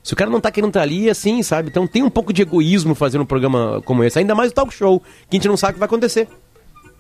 Se 0.04 0.14
o 0.14 0.16
cara 0.16 0.30
não 0.30 0.42
tá 0.42 0.52
querendo 0.52 0.70
estar 0.70 0.82
ali, 0.82 1.08
é 1.08 1.12
assim, 1.12 1.42
sabe? 1.42 1.70
Então 1.70 1.88
tem 1.88 2.04
um 2.04 2.10
pouco 2.10 2.34
de 2.34 2.42
egoísmo 2.42 2.94
fazendo 2.94 3.22
um 3.22 3.26
programa 3.26 3.82
como 3.86 4.04
esse. 4.04 4.20
Ainda 4.20 4.36
mais 4.36 4.52
o 4.52 4.54
talk 4.54 4.74
show, 4.74 5.00
que 5.30 5.36
a 5.36 5.40
gente 5.40 5.48
não 5.48 5.56
sabe 5.58 5.72
o 5.72 5.74
que 5.76 5.80
vai 5.80 5.88
acontecer. 5.88 6.28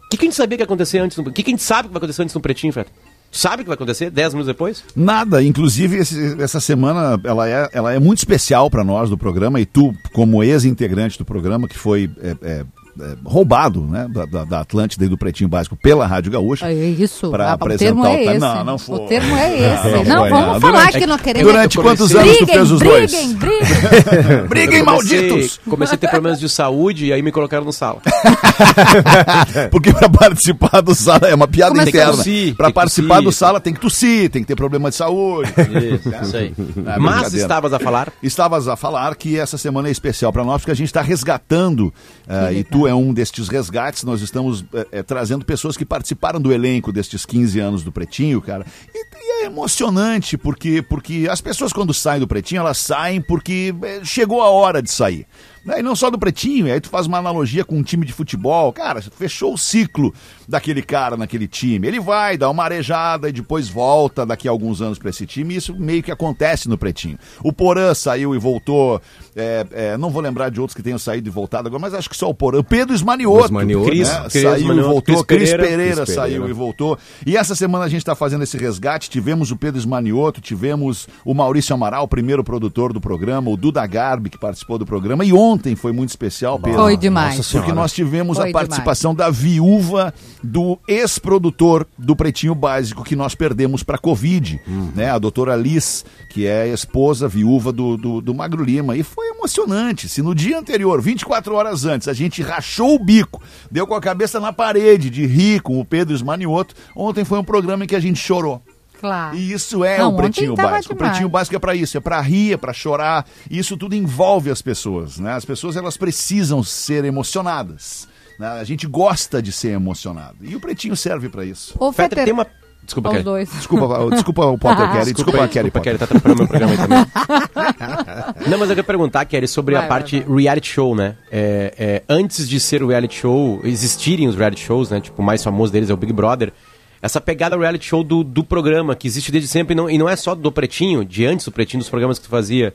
O 0.05 0.09
que, 0.09 0.17
que 0.17 0.23
a 0.25 0.27
gente 0.27 0.35
sabia 0.35 0.57
que 0.57 0.61
ia 0.61 0.65
acontecer 0.65 0.99
antes? 0.99 1.17
no- 1.17 1.23
O 1.29 1.31
que, 1.31 1.43
que 1.43 1.49
a 1.51 1.53
gente 1.53 1.63
sabe 1.63 1.87
que 1.89 1.93
vai 1.93 1.97
acontecer 1.99 2.21
antes 2.23 2.33
no 2.33 2.39
Pretinho, 2.41 2.71
Fetter? 2.71 2.93
Sabe 3.31 3.55
o 3.61 3.65
que 3.65 3.67
vai 3.67 3.75
acontecer 3.75 4.09
10 4.09 4.33
minutos 4.33 4.47
depois? 4.47 4.83
Nada, 4.95 5.43
inclusive 5.43 5.97
esse- 5.97 6.41
essa 6.41 6.59
semana 6.61 7.19
ela 7.23 7.49
é, 7.49 7.69
ela 7.73 7.93
é 7.93 7.99
muito 7.99 8.19
especial 8.19 8.69
para 8.69 8.83
nós 8.83 9.09
do 9.09 9.17
programa 9.17 9.59
e 9.59 9.65
tu, 9.65 9.93
como 10.13 10.41
ex-integrante 10.43 11.17
do 11.17 11.25
programa, 11.25 11.67
que 11.67 11.77
foi 11.77 12.09
é, 12.21 12.35
é, 12.41 12.65
é, 12.99 13.15
roubado, 13.25 13.81
né? 13.81 14.07
Da, 14.09 14.25
da, 14.25 14.45
da 14.45 14.59
Atlântida 14.61 15.05
e 15.05 15.07
do 15.07 15.17
Pretinho 15.17 15.49
Básico 15.49 15.75
pela 15.75 16.05
Rádio 16.07 16.31
Gaúcha. 16.31 16.67
É 16.67 16.73
isso. 16.73 17.29
Pra 17.29 17.49
Ah, 17.49 17.53
apresentar 17.53 17.93
o 17.93 18.03
termo 18.03 18.05
é 18.05 18.09
o- 18.27 18.29
esse. 18.31 18.39
Não, 18.39 18.63
não 18.63 18.77
foi. 18.77 18.95
O 18.95 18.99
termo 19.07 19.35
é 19.35 19.53
esse. 19.57 19.87
Não, 19.89 20.03
Não, 20.03 20.19
foi, 20.21 20.29
vamos 20.29 20.45
não. 20.53 20.61
falar 20.61 20.77
Durante- 20.79 20.99
que 20.99 21.05
não 21.07 21.17
queremos. 21.17 21.51
Durante 21.51 21.77
quantos 21.77 22.11
comecei- 22.11 22.29
anos 22.29 22.37
tu 22.37 22.47
fez 22.47 22.71
os 22.71 22.79
dois? 22.81 23.11
briguem, 23.11 23.33
briguem. 23.35 24.47
Briguem, 24.47 24.83
malditos! 24.85 25.59
Comecei 25.69 25.95
a 25.95 25.97
ter 25.97 26.09
problemas 26.09 26.39
de 26.39 26.47
saúde 26.49 27.05
e 27.07 27.13
aí 27.13 27.21
me 27.21 27.31
colocaram 27.31 27.65
no 27.65 27.73
sala. 27.73 28.01
Porque 29.71 29.91
pra 29.93 30.09
participar 30.09 30.81
do 30.81 30.93
sala, 30.95 31.27
é 31.27 31.35
uma 31.35 31.47
piada 31.47 31.79
é 31.79 31.83
interna. 31.87 32.11
tossir, 32.13 32.55
pra 32.55 32.65
tem 32.67 32.71
que 32.71 32.75
participar 32.75 33.15
tossir. 33.15 33.23
do 33.25 33.31
sala 33.31 33.59
tem 33.59 33.73
que 33.73 33.79
tossir, 33.79 34.29
tem 34.29 34.41
que 34.41 34.47
ter 34.47 34.55
problema 34.55 34.89
de 34.89 34.95
saúde. 34.95 35.51
Isso, 35.95 36.09
isso 36.23 36.37
aí. 36.37 36.53
É, 36.85 36.99
Mas 36.99 37.33
estavas 37.33 37.73
a 37.73 37.79
falar. 37.79 38.11
Estavas 38.23 38.67
a 38.67 38.75
falar 38.75 39.15
que 39.15 39.37
essa 39.37 39.57
semana 39.57 39.87
é 39.87 39.91
especial 39.91 40.31
para 40.31 40.43
nós, 40.43 40.61
porque 40.61 40.71
a 40.71 40.75
gente 40.75 40.87
está 40.87 41.01
resgatando, 41.01 41.93
eh, 42.27 42.53
e 42.55 42.63
tu 42.63 42.84
é 42.87 42.93
um 42.93 43.13
destes 43.13 43.47
resgates, 43.47 44.03
nós 44.03 44.21
estamos 44.21 44.63
eh, 44.73 44.87
eh, 44.91 45.03
trazendo 45.03 45.45
pessoas 45.45 45.77
que 45.77 45.85
participaram 45.85 46.39
do 46.39 46.51
elenco 46.51 46.91
destes 46.91 47.25
15 47.25 47.59
anos 47.59 47.83
do 47.83 47.91
Pretinho, 47.91 48.41
cara. 48.41 48.65
E, 48.93 49.05
e 49.15 49.43
é 49.43 49.45
emocionante, 49.45 50.37
porque, 50.37 50.81
porque 50.81 51.27
as 51.29 51.41
pessoas 51.41 51.73
quando 51.73 51.93
saem 51.93 52.19
do 52.19 52.27
Pretinho, 52.27 52.59
elas 52.59 52.77
saem 52.77 53.21
porque 53.21 53.73
eh, 53.83 54.01
chegou 54.03 54.41
a 54.41 54.49
hora 54.49 54.81
de 54.81 54.91
sair. 54.91 55.25
Né? 55.65 55.79
E 55.79 55.81
não 55.83 55.95
só 55.95 56.11
do 56.11 56.19
Pretinho, 56.19 56.71
aí 56.71 56.79
tu 56.79 56.89
faz 56.89 57.07
uma 57.07 57.17
analogia 57.17 57.65
com 57.65 57.75
um 57.77 57.81
time 57.83 58.05
de 58.05 58.13
futebol. 58.13 58.71
Cara, 58.71 59.01
fechou 59.01 59.53
o 59.53 59.57
ciclo 59.57 60.13
daquele 60.47 60.81
cara 60.83 61.17
naquele 61.17 61.47
time. 61.47 61.87
Ele 61.87 61.99
vai, 61.99 62.37
dá 62.37 62.49
uma 62.49 62.63
arejada 62.63 63.27
e 63.27 63.31
depois 63.31 63.67
volta 63.67 64.25
daqui 64.25 64.47
a 64.47 64.51
alguns 64.51 64.81
anos 64.81 64.99
para 64.99 65.09
esse 65.09 65.25
time. 65.25 65.55
E 65.55 65.57
isso 65.57 65.75
meio 65.75 66.03
que 66.03 66.11
acontece 66.11 66.69
no 66.69 66.77
Pretinho. 66.77 67.17
O 67.43 67.51
Porã 67.51 67.93
saiu 67.95 68.35
e 68.35 68.37
voltou. 68.37 69.01
é, 69.35 69.65
é, 69.71 69.97
não 69.97 70.11
vou 70.11 70.21
lembrar 70.21 70.49
de 70.49 70.61
outros 70.61 70.75
que 70.75 70.83
tenham 70.83 70.99
saído 70.99 71.27
e 71.27 71.31
voltado 71.31 71.67
agora, 71.67 71.81
mas 71.81 71.93
acho 71.95 72.09
que 72.09 72.15
só 72.15 72.29
o 72.29 72.33
Porã. 72.35 72.59
O 72.59 72.63
Pedro 72.63 72.93
Esmanioto. 72.93 73.45
Esmanioto. 73.45 73.85
Cris- 73.89 74.07
né? 74.07 74.27
Cris 74.29 74.43
saiu 74.43 74.73
e 74.77 74.81
voltou. 74.81 75.01
Cris 75.01 75.21
Cris 75.23 75.49
Pereira. 75.49 75.63
Pereira, 75.67 76.03
Cris 76.03 76.15
saiu 76.15 76.31
Pereira. 76.41 76.49
e 76.49 76.53
voltou. 76.53 76.97
E 77.25 77.35
essa 77.35 77.55
semana 77.55 77.85
a 77.85 77.89
gente 77.89 78.01
está 78.01 78.13
fazendo 78.13 78.43
esse 78.43 78.55
resgate. 78.57 79.09
Tivemos 79.09 79.49
o 79.49 79.55
Pedro 79.57 79.79
Esmanioto, 79.79 80.41
tivemos 80.41 81.07
o 81.25 81.33
Maurício 81.33 81.73
Amaral, 81.73 82.03
o 82.03 82.07
primeiro 82.07 82.43
produtor 82.43 82.93
do 82.93 83.01
programa, 83.01 83.49
o 83.49 83.57
Duda 83.57 83.83
Garbi, 83.87 84.29
que 84.29 84.37
participou 84.37 84.77
do 84.77 84.85
programa. 84.85 85.25
E 85.25 85.33
ontem 85.33 85.54
foi 85.75 85.91
muito 85.91 86.09
especial, 86.09 86.59
Pedro. 86.59 86.81
Foi 86.81 86.97
demais. 86.97 87.37
Nossa 87.37 87.57
Porque 87.57 87.73
nós 87.73 87.91
tivemos 87.91 88.37
Foi 88.37 88.49
a 88.49 88.53
participação 88.53 89.13
da 89.13 89.29
viúva 89.29 90.13
do 90.43 90.79
ex-produtor 90.87 91.87
do 91.97 92.15
Pretinho 92.15 92.55
Básico 92.55 93.03
que 93.03 93.15
nós 93.15 93.35
perdemos 93.35 93.83
para 93.83 93.97
Covid, 93.97 94.61
né? 94.95 95.09
A 95.11 95.17
doutora 95.17 95.55
Liz, 95.55 96.05
que 96.29 96.45
é 96.45 96.63
a 96.63 96.67
esposa 96.67 97.27
viúva 97.27 97.71
do, 97.71 97.97
do, 97.97 98.21
do 98.21 98.33
Magro 98.33 98.63
Lima. 98.63 98.95
E 98.95 99.03
foi 99.03 99.27
emocionante. 99.29 100.09
Se 100.09 100.21
no 100.21 100.35
dia 100.35 100.57
anterior, 100.57 101.01
24 101.01 101.55
horas 101.55 101.85
antes, 101.85 102.07
a 102.07 102.13
gente 102.13 102.41
rachou 102.41 102.95
o 102.95 103.03
bico, 103.03 103.41
deu 103.71 103.87
com 103.87 103.95
a 103.95 104.01
cabeça 104.01 104.39
na 104.39 104.51
parede 104.51 105.09
de 105.09 105.25
rir 105.25 105.61
com 105.61 105.79
o 105.79 105.85
Pedro 105.85 106.13
Esmanioto, 106.13 106.75
ontem 106.95 107.23
foi 107.23 107.39
um 107.39 107.43
programa 107.43 107.83
em 107.83 107.87
que 107.87 107.95
a 107.95 107.99
gente 107.99 108.19
chorou. 108.19 108.61
Claro. 108.99 109.35
E 109.35 109.51
isso 109.51 109.83
é 109.83 109.97
Não, 109.97 110.13
o 110.13 110.17
Pretinho 110.17 110.55
Básico. 110.55 110.93
O 110.93 110.95
demais. 110.95 111.11
Pretinho 111.11 111.29
Básico 111.29 111.55
é 111.55 111.59
para 111.59 111.75
isso, 111.75 111.97
é 111.97 111.99
para 111.99 112.19
rir, 112.21 112.53
é 112.53 112.57
para 112.57 112.73
chorar. 112.73 113.25
E 113.49 113.57
isso 113.57 113.75
tudo 113.77 113.95
envolve 113.95 114.49
as 114.49 114.61
pessoas, 114.61 115.17
né? 115.19 115.33
As 115.33 115.45
pessoas 115.45 115.75
elas 115.75 115.97
precisam 115.97 116.63
ser 116.63 117.05
emocionadas. 117.05 118.07
né? 118.39 118.47
A 118.47 118.63
gente 118.63 118.87
gosta 118.87 119.41
de 119.41 119.51
ser 119.51 119.69
emocionado. 119.69 120.37
E 120.41 120.55
o 120.55 120.59
Pretinho 120.59 120.95
serve 120.95 121.29
para 121.29 121.45
isso. 121.45 121.75
Ô, 121.79 121.91
Fetter, 121.91 122.09
Fetter, 122.09 122.23
tem 122.25 122.33
uma. 122.33 122.47
Desculpa, 122.83 123.09
Kelly. 123.09 123.23
dois. 123.23 123.49
Desculpa, 123.51 124.09
desculpa 124.11 124.45
o 124.51 124.57
Potter 124.59 124.91
Kelly, 124.91 125.13
desculpa, 125.13 125.43
a 125.43 125.47
Kelly 125.47 125.71
Desculpa, 125.71 125.79
Potter. 125.79 125.83
Kelly, 125.83 125.97
tá 125.97 126.05
atrapalhando 126.05 126.39
meu 126.39 126.47
programa 126.47 126.71
aí 126.73 126.77
também. 126.77 128.45
Não, 128.47 128.59
mas 128.59 128.69
eu 128.69 128.75
queria 128.75 128.83
perguntar, 128.83 129.25
Kelly, 129.25 129.47
sobre 129.47 129.73
Vai, 129.73 129.83
a 129.83 129.87
vai, 129.87 129.89
parte 129.89 130.19
reality 130.27 130.67
show, 130.67 130.95
né? 130.95 131.15
É, 131.31 131.73
é, 131.77 132.03
antes 132.07 132.47
de 132.47 132.59
ser 132.59 132.83
o 132.83 132.87
reality 132.87 133.15
show, 133.21 133.59
existirem 133.63 134.27
os 134.27 134.35
reality 134.35 134.61
shows, 134.63 134.91
né? 134.91 134.99
Tipo, 135.01 135.21
o 135.21 135.25
mais 135.25 135.43
famoso 135.43 135.71
deles 135.73 135.89
é 135.89 135.93
o 135.93 135.97
Big 135.97 136.13
Brother. 136.13 136.53
Essa 137.01 137.21
pegada 137.21 137.57
reality 137.57 137.85
show 137.85 138.03
do, 138.03 138.23
do 138.23 138.43
programa, 138.43 138.95
que 138.95 139.07
existe 139.07 139.31
desde 139.31 139.47
sempre, 139.47 139.73
e 139.73 139.75
não, 139.75 139.89
e 139.89 139.97
não 139.97 140.09
é 140.09 140.15
só 140.15 140.33
do 140.33 140.51
Pretinho, 140.51 141.05
de 141.05 141.25
antes 141.25 141.45
do 141.45 141.51
Pretinho, 141.51 141.81
dos 141.81 141.89
programas 141.89 142.17
que 142.17 142.25
tu 142.25 142.29
fazia, 142.29 142.73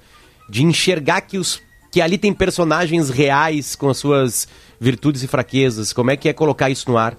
de 0.48 0.62
enxergar 0.62 1.22
que, 1.22 1.38
os, 1.38 1.60
que 1.90 2.00
ali 2.00 2.18
tem 2.18 2.32
personagens 2.32 3.10
reais 3.10 3.74
com 3.74 3.88
as 3.88 3.96
suas 3.96 4.48
virtudes 4.78 5.22
e 5.22 5.26
fraquezas. 5.26 5.92
Como 5.92 6.10
é 6.10 6.16
que 6.16 6.28
é 6.28 6.32
colocar 6.32 6.70
isso 6.70 6.90
no 6.90 6.96
ar? 6.96 7.16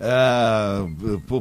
É, 0.00 0.86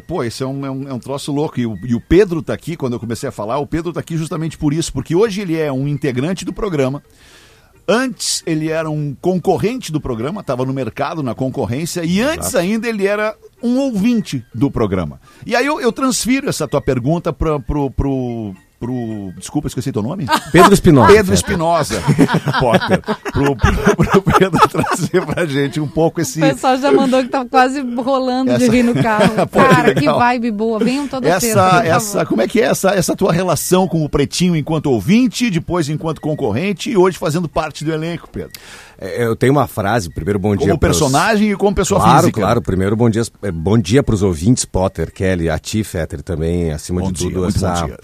pô, 0.07 0.23
esse 0.23 0.41
é 0.41 0.47
um, 0.47 0.65
é, 0.65 0.71
um, 0.71 0.89
é 0.89 0.93
um 0.93 0.99
troço 0.99 1.31
louco. 1.31 1.59
E 1.59 1.65
o, 1.65 1.77
e 1.85 1.95
o 1.95 2.01
Pedro 2.01 2.41
tá 2.41 2.53
aqui, 2.53 2.75
quando 2.75 2.93
eu 2.93 2.99
comecei 2.99 3.29
a 3.29 3.31
falar, 3.31 3.59
o 3.59 3.67
Pedro 3.67 3.93
tá 3.93 3.99
aqui 3.99 4.17
justamente 4.17 4.57
por 4.57 4.73
isso, 4.73 4.91
porque 4.91 5.15
hoje 5.15 5.41
ele 5.41 5.55
é 5.55 5.71
um 5.71 5.87
integrante 5.87 6.43
do 6.43 6.53
programa. 6.53 7.03
Antes 7.87 8.43
ele 8.45 8.69
era 8.69 8.89
um 8.89 9.15
concorrente 9.15 9.91
do 9.91 10.01
programa, 10.01 10.41
estava 10.41 10.65
no 10.65 10.73
mercado, 10.73 11.23
na 11.23 11.33
concorrência, 11.33 12.03
e 12.03 12.21
antes 12.21 12.53
ainda 12.53 12.87
ele 12.89 13.07
era 13.07 13.33
um 13.61 13.77
ouvinte 13.79 14.43
do 14.53 14.69
programa. 14.69 15.19
E 15.45 15.55
aí 15.55 15.65
eu, 15.65 15.79
eu 15.81 15.91
transfiro 15.91 16.49
essa 16.49 16.67
tua 16.67 16.81
pergunta 16.81 17.33
para 17.33 17.59
pro, 17.59 17.89
pro, 17.89 18.53
pro. 18.79 19.33
Desculpa, 19.37 19.67
esqueci 19.67 19.91
teu 19.91 20.03
nome? 20.03 20.27
Pedro 20.51 20.73
Espinosa. 20.73 21.11
Pedro 21.13 21.33
Espinosa, 21.33 22.01
Potter, 22.59 23.01
pro, 23.31 23.55
pro, 23.55 23.95
pro 24.05 24.21
Pedro 24.21 24.67
trazer 24.67 25.25
pra 25.25 25.45
gente 25.45 25.79
um 25.79 25.87
pouco 25.87 26.21
esse. 26.21 26.39
O 26.39 26.47
pessoal 26.47 26.77
já 26.77 26.91
mandou 26.91 27.23
que 27.23 27.29
tá 27.29 27.43
quase 27.45 27.81
rolando 27.81 28.51
Essa- 28.51 28.59
de 28.59 28.69
rir 28.69 28.83
no 28.83 28.93
carro. 28.93 29.33
Pô, 29.49 29.59
que 29.59 29.67
Cara, 29.75 29.93
que 29.95 29.99
legal. 30.01 30.19
vibe 30.19 30.51
boa. 30.51 30.79
Venham 30.79 31.07
toda 31.07 31.27
sexta, 31.39 31.59
Essa, 31.59 31.85
essa, 31.87 32.25
como 32.25 32.41
é 32.41 32.47
que 32.47 32.61
é 32.61 32.65
essa, 32.65 32.89
essa 32.91 33.15
tua 33.15 33.33
relação 33.33 33.87
com 33.87 34.03
o 34.05 34.09
Pretinho 34.09 34.55
enquanto 34.55 34.91
ouvinte, 34.91 35.49
depois 35.49 35.89
enquanto 35.89 36.21
concorrente 36.21 36.91
e 36.91 36.97
hoje 36.97 37.17
fazendo 37.17 37.49
parte 37.49 37.83
do 37.83 37.91
elenco, 37.91 38.29
Pedro? 38.31 38.51
É, 38.99 39.23
Eu 39.25 39.35
tenho 39.35 39.53
uma 39.53 39.67
frase, 39.67 40.09
primeiro 40.09 40.39
bom 40.39 40.55
dia 40.55 40.67
Como 40.67 40.79
pros- 40.79 40.97
personagem 40.99 41.51
e 41.51 41.55
como 41.55 41.75
pessoa 41.75 41.99
claro, 42.01 42.19
física. 42.21 42.41
Claro, 42.41 42.61
Primeiro, 42.61 42.95
bom 42.95 43.09
dia, 43.09 43.21
é, 43.43 43.51
bom 43.51 43.77
dia 43.77 44.01
para 44.01 44.15
os 44.15 44.23
ouvintes, 44.23 44.65
Potter, 44.65 45.11
Kelly, 45.13 45.49
a 45.49 45.59
ti, 45.59 45.83
Fetter, 45.83 46.21
também, 46.23 46.71
acima 46.71 47.01
Bom 47.01 47.11
de 47.11 47.19
dia, 47.19 47.29
tudo. 47.31 47.45
essa, 47.45 47.73
bom 47.81 47.85
dia. 47.87 47.99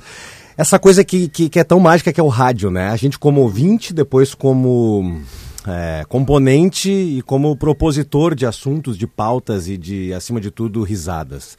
essa 0.55 0.77
coisa 0.79 1.03
que, 1.03 1.27
que, 1.27 1.49
que 1.49 1.59
é 1.59 1.63
tão 1.63 1.79
mágica 1.79 2.13
que 2.13 2.19
é 2.19 2.23
o 2.23 2.27
rádio, 2.27 2.69
né? 2.69 2.89
A 2.89 2.95
gente 2.95 3.17
como 3.17 3.41
ouvinte, 3.41 3.91
depois 3.93 4.35
como 4.35 5.19
é, 5.67 6.03
componente 6.07 6.91
e 6.91 7.21
como 7.23 7.55
propositor 7.57 8.35
de 8.35 8.45
assuntos, 8.45 8.95
de 8.97 9.07
pautas 9.07 9.67
e 9.67 9.77
de, 9.77 10.13
acima 10.13 10.39
de 10.39 10.51
tudo, 10.51 10.83
risadas. 10.83 11.57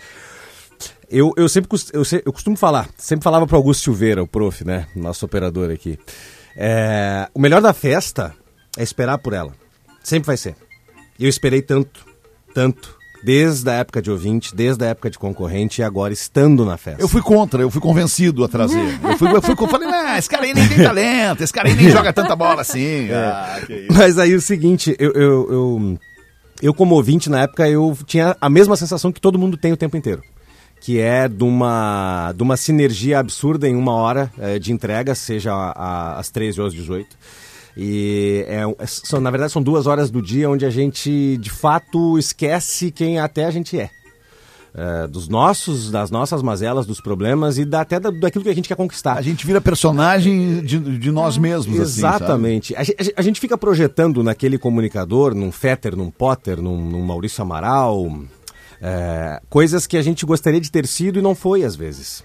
Eu, 1.11 1.33
eu 1.37 1.49
sempre 1.49 1.69
eu, 1.93 2.03
eu 2.25 2.33
costumo 2.33 2.57
falar, 2.57 2.89
sempre 2.97 3.25
falava 3.25 3.47
para 3.47 3.57
Augusto 3.57 3.83
Silveira, 3.85 4.23
o 4.23 4.27
prof, 4.29 4.65
né? 4.65 4.87
Nosso 4.95 5.25
operador 5.27 5.71
aqui. 5.71 5.99
É, 6.57 7.29
o 7.35 7.41
melhor 7.41 7.61
da 7.61 7.73
festa 7.73 8.33
é 8.77 8.83
esperar 8.83 9.19
por 9.19 9.33
ela. 9.33 9.53
Sempre 10.03 10.27
vai 10.27 10.37
ser. 10.37 10.55
E 11.19 11.25
eu 11.25 11.29
esperei 11.31 11.63
tanto, 11.63 12.05
tanto, 12.55 12.97
desde 13.25 13.71
a 13.71 13.75
época 13.75 14.03
de 14.03 14.11
ouvinte, 14.11 14.55
desde 14.55 14.85
a 14.85 14.89
época 14.89 15.09
de 15.09 15.19
concorrente 15.19 15.81
e 15.81 15.85
agora 15.85 16.13
estando 16.13 16.65
na 16.65 16.77
festa. 16.77 17.01
Eu 17.01 17.09
fui 17.09 17.23
contra, 17.23 17.63
eu 17.63 17.71
fui 17.71 17.81
convencido 17.81 18.45
a 18.45 18.49
trazer. 18.49 18.79
Eu 19.03 19.17
fui, 19.19 19.31
eu 19.33 19.41
fui 19.43 19.55
eu 19.59 19.69
falei, 19.69 19.89
ah, 19.89 20.19
esse 20.19 20.29
cara 20.29 20.45
aí 20.45 20.53
nem 20.53 20.69
tem 20.69 20.79
talento, 20.83 21.43
esse 21.43 21.53
cara 21.53 21.69
aí 21.69 21.75
nem 21.75 21.89
joga 21.91 22.13
tanta 22.13 22.35
bola 22.37 22.61
assim. 22.63 23.09
Ah, 23.13 23.61
que 23.67 23.73
isso. 23.73 23.93
Mas 23.93 24.19
aí 24.19 24.35
o 24.35 24.41
seguinte, 24.41 24.95
eu, 24.99 25.13
eu, 25.13 25.53
eu, 25.53 25.99
eu 26.61 26.75
como 26.75 26.95
ouvinte 26.97 27.31
na 27.31 27.43
época, 27.43 27.69
eu 27.69 27.97
tinha 28.05 28.37
a 28.41 28.51
mesma 28.51 28.77
sensação 28.77 29.13
que 29.13 29.21
todo 29.21 29.39
mundo 29.39 29.57
tem 29.57 29.73
o 29.73 29.77
tempo 29.77 29.97
inteiro. 29.97 30.23
Que 30.81 30.99
é 31.01 31.29
de 31.29 31.45
uma, 31.45 32.33
de 32.37 32.43
uma 32.43 32.57
sinergia 32.59 33.19
absurda 33.19 33.67
em 33.69 33.75
uma 33.77 33.93
hora 33.95 34.31
eh, 34.39 34.59
de 34.59 34.71
entrega, 34.73 35.15
seja 35.15 35.51
a- 35.55 35.71
a- 35.73 36.19
às 36.19 36.29
13 36.29 36.61
ou 36.61 36.67
às 36.67 36.75
18. 36.75 37.17
E 37.77 38.45
é, 38.47 38.63
é- 38.63 38.87
são, 38.87 39.21
na 39.21 39.31
verdade 39.31 39.53
são 39.53 39.63
duas 39.63 39.87
horas 39.87 40.11
do 40.11 40.23
dia 40.23 40.49
onde 40.49 40.65
a 40.65 40.71
gente 40.71 41.37
de 41.39 41.51
fato 41.51 42.19
esquece 42.19 42.91
quem 42.91 43.19
até 43.19 43.45
a 43.45 43.51
gente 43.51 43.79
é. 43.79 43.91
Eh, 44.77 45.07
dos 45.07 45.29
nossos, 45.29 45.89
das 45.89 46.11
nossas 46.11 46.43
mazelas, 46.43 46.85
dos 46.85 47.01
problemas 47.01 47.59
e 47.59 47.65
da, 47.65 47.83
até 47.83 48.01
da, 48.01 48.11
daquilo 48.11 48.43
que 48.43 48.51
a 48.51 48.55
gente 48.55 48.67
quer 48.67 48.75
conquistar. 48.75 49.13
A 49.13 49.23
gente 49.23 49.47
vira 49.47 49.61
personagem 49.61 50.65
de, 50.65 50.99
de 50.99 51.13
nós 51.13 51.39
mesmos, 51.39 51.79
assim? 51.79 52.01
Exatamente. 52.01 52.75
a, 52.75 52.83
gente, 52.83 53.15
a 53.17 53.23
gente 53.23 53.41
fica 53.41 53.57
projetando 53.57 54.25
naquele 54.25 54.59
comunicador, 54.59 55.33
num 55.33 55.53
Fetter, 55.53 55.97
num 55.97 56.11
Potter, 56.11 56.61
num, 56.61 56.77
num 56.77 57.03
Maurício 57.03 57.41
Amaral, 57.41 58.19
é, 58.83 59.41
coisas 59.49 59.87
que 59.87 59.97
a 59.97 60.03
gente 60.03 60.27
gostaria 60.27 60.61
de 60.61 60.73
ter 60.73 60.89
sido 60.89 61.21
e 61.21 61.23
não 61.23 61.37
foi 61.37 61.63
às 61.63 61.77
vezes. 61.77 62.25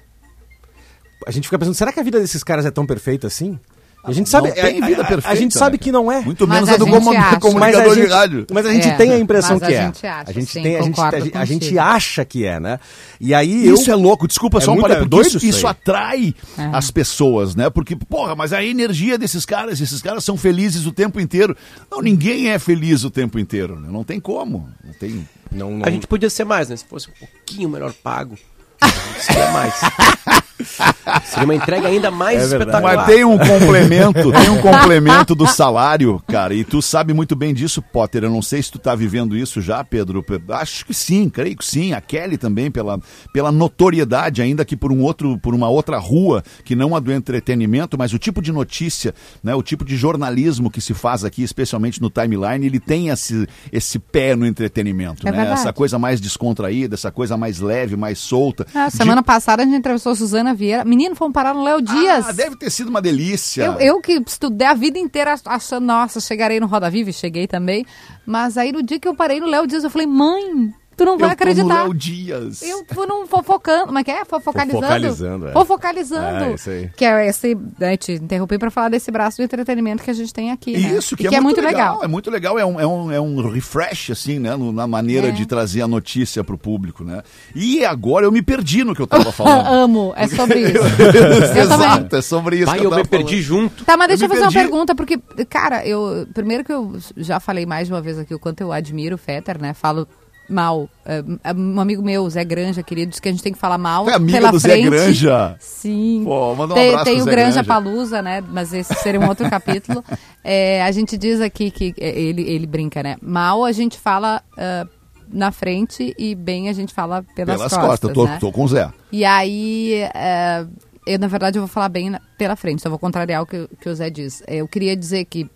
A 1.27 1.31
gente 1.31 1.43
fica 1.43 1.59
pensando, 1.59 1.75
será 1.75 1.93
que 1.93 1.99
a 1.99 2.03
vida 2.03 2.19
desses 2.19 2.43
caras 2.43 2.65
é 2.65 2.71
tão 2.71 2.83
perfeita 2.83 3.27
assim? 3.27 3.59
A 4.01 4.13
gente 4.13 4.29
sabe, 4.29 4.47
Não 4.47 4.55
tem 4.55 4.81
a- 4.81 4.85
vida 4.87 5.01
a- 5.01 5.05
a, 5.05 5.07
perfeita, 5.07 5.35
gente 5.35 5.53
né, 5.55 5.59
sabe 5.59 5.77
cara? 5.77 5.83
que 5.83 5.91
não 5.91 6.09
é. 6.11 6.21
Muito 6.21 6.47
menos 6.47 6.69
a 6.69 6.73
a 6.73 6.77
do 6.77 6.85
a 6.87 7.39
comunicador 7.39 7.95
gente, 7.95 8.07
de 8.07 8.11
rádio. 8.13 8.47
mas 8.51 8.65
a 8.65 8.71
gente 8.73 8.87
É, 8.87 8.95
tem 8.95 9.11
a 9.11 9.19
impressão 9.19 9.55
mas 9.55 9.63
a 9.63 9.67
que 9.67 9.73
é. 9.73 9.81
gente 9.85 10.07
acha, 10.07 10.29
a 10.29 10.33
gente 10.33 10.51
sim, 10.51 10.63
tem, 10.63 10.75
a 10.77 10.81
gente, 10.81 11.01
a, 11.37 11.45
gente- 11.45 11.77
acha 11.79 12.23
que 12.25 12.45
é, 12.45 12.59
né? 12.59 12.79
E 13.19 13.33
aí 13.33 13.67
Isso 13.67 13.89
eu, 13.91 13.93
é 13.93 13.97
louco, 13.97 14.25
desculpa 14.27 14.59
É 14.59 14.61
só 14.61 14.71
um 14.71 14.79
parênteses, 14.81 15.35
isso, 15.35 15.45
isso 15.45 15.67
atrai 15.67 16.33
É. 16.57 16.69
as 16.71 16.89
pessoas, 16.89 17.55
né? 17.55 17.69
Porque, 17.69 17.95
porra, 17.95 18.35
mas 18.35 18.53
a 18.53 18.63
energia 18.63 19.17
desses 19.17 19.45
caras, 19.45 19.81
esses 19.81 20.01
caras 20.01 20.23
são 20.23 20.37
felizes 20.37 20.85
o 20.85 20.91
tempo 20.93 21.19
inteiro. 21.19 21.55
Não, 21.91 22.01
ninguém 22.01 22.49
é 22.49 22.57
feliz 22.57 23.03
o 23.03 23.09
tempo 23.11 23.37
inteiro, 23.37 23.77
né? 23.79 23.89
Não 23.91 24.03
tem 24.05 24.19
como. 24.19 24.69
Não 24.83 24.93
tem. 24.93 25.27
não, 25.51 25.71
não, 25.71 25.85
A 25.85 25.89
gente 25.91 26.07
podia 26.07 26.29
ser 26.29 26.45
mais, 26.45 26.69
né? 26.69 26.77
Se 26.77 26.85
fosse 26.85 27.09
um 27.09 27.13
pouquinho 27.19 27.67
melhor 27.69 27.91
pago, 28.01 28.37
a 28.79 28.87
gente 28.87 29.25
seria 29.25 29.51
mais. 29.51 29.73
Seria 31.25 31.45
uma 31.45 31.55
entrega 31.55 31.87
ainda 31.87 32.11
mais 32.11 32.39
É 32.41 32.43
espetacular. 32.57 32.95
Mas 32.97 33.05
tem 33.05 33.23
um 33.23 33.37
complemento, 33.37 34.31
tem 34.33 34.49
um 34.49 34.61
complemento 34.61 35.33
do 35.35 35.47
salário, 35.47 36.21
cara, 36.27 36.53
e 36.53 36.63
tu 36.63 36.81
sabe 36.81 37.13
muito 37.13 37.35
bem 37.35 37.53
disso, 37.53 37.81
Potter. 37.81 38.23
Eu 38.23 38.29
não 38.29 38.41
sei 38.41 38.61
se 38.61 38.71
tu 38.71 38.79
tá 38.79 38.93
vivendo 38.95 39.35
isso 39.37 39.61
já, 39.61 39.83
Pedro. 39.83 40.21
Pe- 40.23 40.41
Acho 40.49 40.85
que 40.85 40.93
sim, 40.93 41.29
creio 41.29 41.55
que 41.57 41.65
sim. 41.65 41.93
A 41.93 42.01
Kelly 42.01 42.37
também, 42.37 42.69
pela, 42.69 42.99
pela 43.33 43.51
notoriedade, 43.51 44.41
ainda 44.41 44.65
que 44.65 44.75
por 44.75 44.91
um 44.91 45.01
outro, 45.01 45.37
por 45.39 45.53
uma 45.55 45.69
outra 45.69 45.97
rua, 45.97 46.43
que 46.65 46.75
não 46.75 46.95
a 46.95 46.99
do 46.99 47.11
entretenimento, 47.11 47.97
mas 47.97 48.13
o 48.13 48.19
tipo 48.19 48.41
de 48.41 48.51
notícia, 48.51 49.13
né, 49.43 49.55
o 49.55 49.63
tipo 49.63 49.85
de 49.85 49.95
jornalismo 49.95 50.69
que 50.69 50.81
se 50.81 50.93
faz 50.93 51.23
aqui, 51.23 51.43
especialmente 51.43 52.01
no 52.01 52.09
timeline, 52.09 52.65
ele 52.65 52.79
tem 52.79 53.09
esse, 53.09 53.47
esse 53.71 53.97
pé 53.99 54.35
no 54.35 54.45
entretenimento, 54.45 55.27
É 55.27 55.31
né? 55.31 55.37
verdade. 55.37 55.59
Essa 55.61 55.73
coisa 55.73 55.97
mais 55.97 56.19
descontraída, 56.19 56.95
essa 56.95 57.11
coisa 57.11 57.37
mais 57.37 57.59
leve, 57.59 57.95
mais 57.95 58.19
solta. 58.19 58.65
Ah, 58.73 58.87
De- 58.87 58.97
semana 58.97 59.23
passada 59.23 59.63
a 59.63 59.65
gente 59.65 59.77
entrevistou 59.77 60.11
a 60.11 60.15
Suzana 60.15 60.48
Vieira. 60.53 60.85
Menino, 60.85 61.15
fomos 61.15 61.33
parar 61.33 61.53
no 61.53 61.63
Léo 61.63 61.81
Dias. 61.81 62.27
Ah, 62.27 62.31
deve 62.31 62.55
ter 62.55 62.69
sido 62.69 62.89
uma 62.89 63.01
delícia. 63.01 63.63
Eu, 63.63 63.73
eu 63.79 64.01
que 64.01 64.21
estudei 64.25 64.67
a 64.67 64.73
vida 64.73 64.97
inteira 64.97 65.35
achando, 65.45 65.85
nossa, 65.85 66.19
chegarei 66.19 66.59
no 66.59 66.67
Roda 66.67 66.89
Viva, 66.89 67.09
e 67.09 67.13
cheguei 67.13 67.47
também. 67.47 67.85
Mas 68.25 68.57
aí 68.57 68.71
no 68.71 68.83
dia 68.83 68.99
que 68.99 69.07
eu 69.07 69.15
parei 69.15 69.39
no 69.39 69.47
Léo 69.47 69.65
Dias, 69.65 69.83
eu 69.83 69.89
falei, 69.89 70.07
mãe, 70.07 70.73
tu 70.99 71.05
não 71.05 71.17
vai 71.17 71.29
Eu 71.29 71.33
acreditar. 71.33 71.83
Léo 71.83 71.93
Dias. 71.93 72.61
Eu 72.61 72.83
fui 72.93 73.05
num 73.07 73.25
fofocando, 73.25 73.85
como 73.87 73.97
é 73.99 74.03
que 74.03 74.11
é? 74.11 74.23
Fofocalizando. 74.25 74.81
Fofocalizando, 74.81 75.47
é. 75.47 75.51
Fofocalizando. 75.53 76.43
É, 76.45 76.53
isso 76.53 76.69
aí. 76.69 76.89
Que 76.95 77.05
é 77.05 77.27
esse, 77.27 77.57
né, 77.79 77.97
te 77.97 78.11
interrompi 78.13 78.57
pra 78.57 78.69
falar 78.69 78.89
desse 78.89 79.09
braço 79.11 79.37
do 79.37 79.43
entretenimento 79.43 80.03
que 80.03 80.11
a 80.11 80.13
gente 80.13 80.33
tem 80.33 80.51
aqui, 80.51 80.73
né? 80.77 80.97
Isso, 80.97 81.15
E 81.15 81.17
que, 81.17 81.35
é, 81.35 81.39
muito 81.41 81.61
legal. 81.61 82.03
É 82.03 82.07
muito 82.07 82.29
legal, 82.29 82.59
é 82.59 82.65
um, 82.65 82.79
é 82.79 82.85
um, 82.85 83.11
é 83.11 83.19
um 83.21 83.49
refresh, 83.49 84.11
assim, 84.11 84.39
né? 84.39 84.55
no- 84.55 84.71
na 84.71 84.85
maneira 84.87 85.27
É. 85.29 85.31
de 85.31 85.45
trazer 85.45 85.81
a 85.81 85.87
notícia 85.87 86.43
pro 86.43 86.57
público, 86.57 87.03
né? 87.03 87.21
E 87.55 87.83
agora 87.85 88.25
eu 88.25 88.31
me 88.31 88.41
perdi 88.41 88.83
no 88.83 88.93
que 88.93 89.01
eu 89.01 89.07
tava 89.07 89.31
falando. 89.33 89.65
Amo, 89.67 90.13
é 90.15 90.27
sobre 90.27 90.59
isso. 90.69 90.77
eu 90.77 91.69
também. 91.69 91.87
Exato, 91.87 92.15
é 92.15 92.21
sobre 92.21 92.55
isso 92.57 92.65
Pai, 92.65 92.79
que 92.79 92.85
eu 92.85 92.89
tava 92.89 93.01
me 93.03 93.07
perdi 93.07 93.43
falando. 93.43 93.61
junto. 93.63 93.85
Tá, 93.85 93.95
mas 93.97 94.07
deixa 94.09 94.25
Eu 94.25 94.27
eu, 94.27 94.29
fazer 94.29 94.43
uma 94.45 94.51
perdi. 94.51 94.67
pergunta, 94.69 94.95
porque, 94.95 95.17
cara, 95.49 95.85
eu. 95.85 96.27
Primeiro 96.33 96.63
que 96.63 96.71
eu 96.73 96.97
já 97.17 97.39
falei 97.39 97.65
mais 97.65 97.87
de 97.87 97.93
uma 97.93 98.01
vez 98.01 98.17
aqui 98.19 98.33
o 98.33 98.39
quanto 98.39 98.61
eu 98.61 98.71
admiro 98.71 99.15
o 99.15 99.17
Fetter, 99.17 99.61
né? 99.61 99.73
Falo 99.73 100.07
mal. 100.49 100.89
É, 101.05 101.23
um 101.55 101.79
amigo 101.79 102.01
meu, 102.03 102.29
Zé 102.29 102.43
Granja, 102.43 102.81
querido, 102.83 103.09
disse 103.09 103.21
que 103.21 103.29
a 103.29 103.31
gente 103.31 103.43
tem 103.43 103.53
que 103.53 103.59
falar 103.59 103.77
mal. 103.77 104.09
É 104.09 104.13
amiga 104.13 104.37
pela 104.39 104.51
do 104.51 104.59
Zé 104.59 104.69
frente. 104.69 104.89
Granja? 104.89 105.55
Sim. 105.59 106.21
Pô, 106.23 106.55
manda 106.55 106.73
um 106.73 106.77
tem, 106.77 106.89
abraço 106.89 107.05
tem 107.05 107.21
o 107.21 107.23
Zé 107.23 107.31
Granja 107.31 107.51
Granja. 107.51 107.63
Palusa, 107.63 108.21
né? 108.21 108.41
Mas 108.47 108.73
esse 108.73 108.93
seria 108.95 109.19
um 109.19 109.27
outro 109.27 109.47
capítulo. 109.51 110.03
É, 110.43 110.81
a 110.83 110.91
gente 110.91 111.17
diz 111.17 111.39
aqui 111.41 111.69
que 111.71 111.93
é, 111.99 112.09
ele, 112.19 112.41
ele 112.41 112.65
brinca, 112.67 113.01
né? 113.03 113.15
Mal 113.21 113.63
a 113.63 113.71
gente 113.71 113.97
fala 113.99 114.41
ah, 114.57 114.87
na 115.31 115.51
frente 115.51 116.13
e 116.17 116.33
bem 116.33 116.69
a 116.69 116.73
gente 116.73 116.93
fala 116.93 117.23
pelas, 117.35 117.55
Pelas 117.57 117.71
costas. 117.73 117.89
costas, 117.89 118.13
tô, 118.13 118.25
né? 118.25 118.37
tô 118.39 118.51
com 118.51 118.63
o 118.63 118.67
Zé. 118.67 118.89
E 119.11 119.23
aí, 119.23 119.93
é, 120.15 120.65
eu 121.05 121.19
na 121.19 121.27
verdade 121.27 121.57
eu 121.57 121.61
vou 121.61 121.67
falar 121.67 121.89
bem 121.89 122.09
na- 122.09 122.21
pela 122.37 122.55
frente, 122.55 122.81
só 122.81 122.89
vou 122.89 122.97
contrariar 122.99 123.41
o 123.43 123.45
que, 123.45 123.57
o 123.57 123.69
que 123.79 123.89
o 123.89 123.95
Zé 123.95 124.09
diz. 124.09 124.41
Eu 124.47 124.67
queria 124.67 124.95
dizer 124.95 125.25
que, 125.25 125.47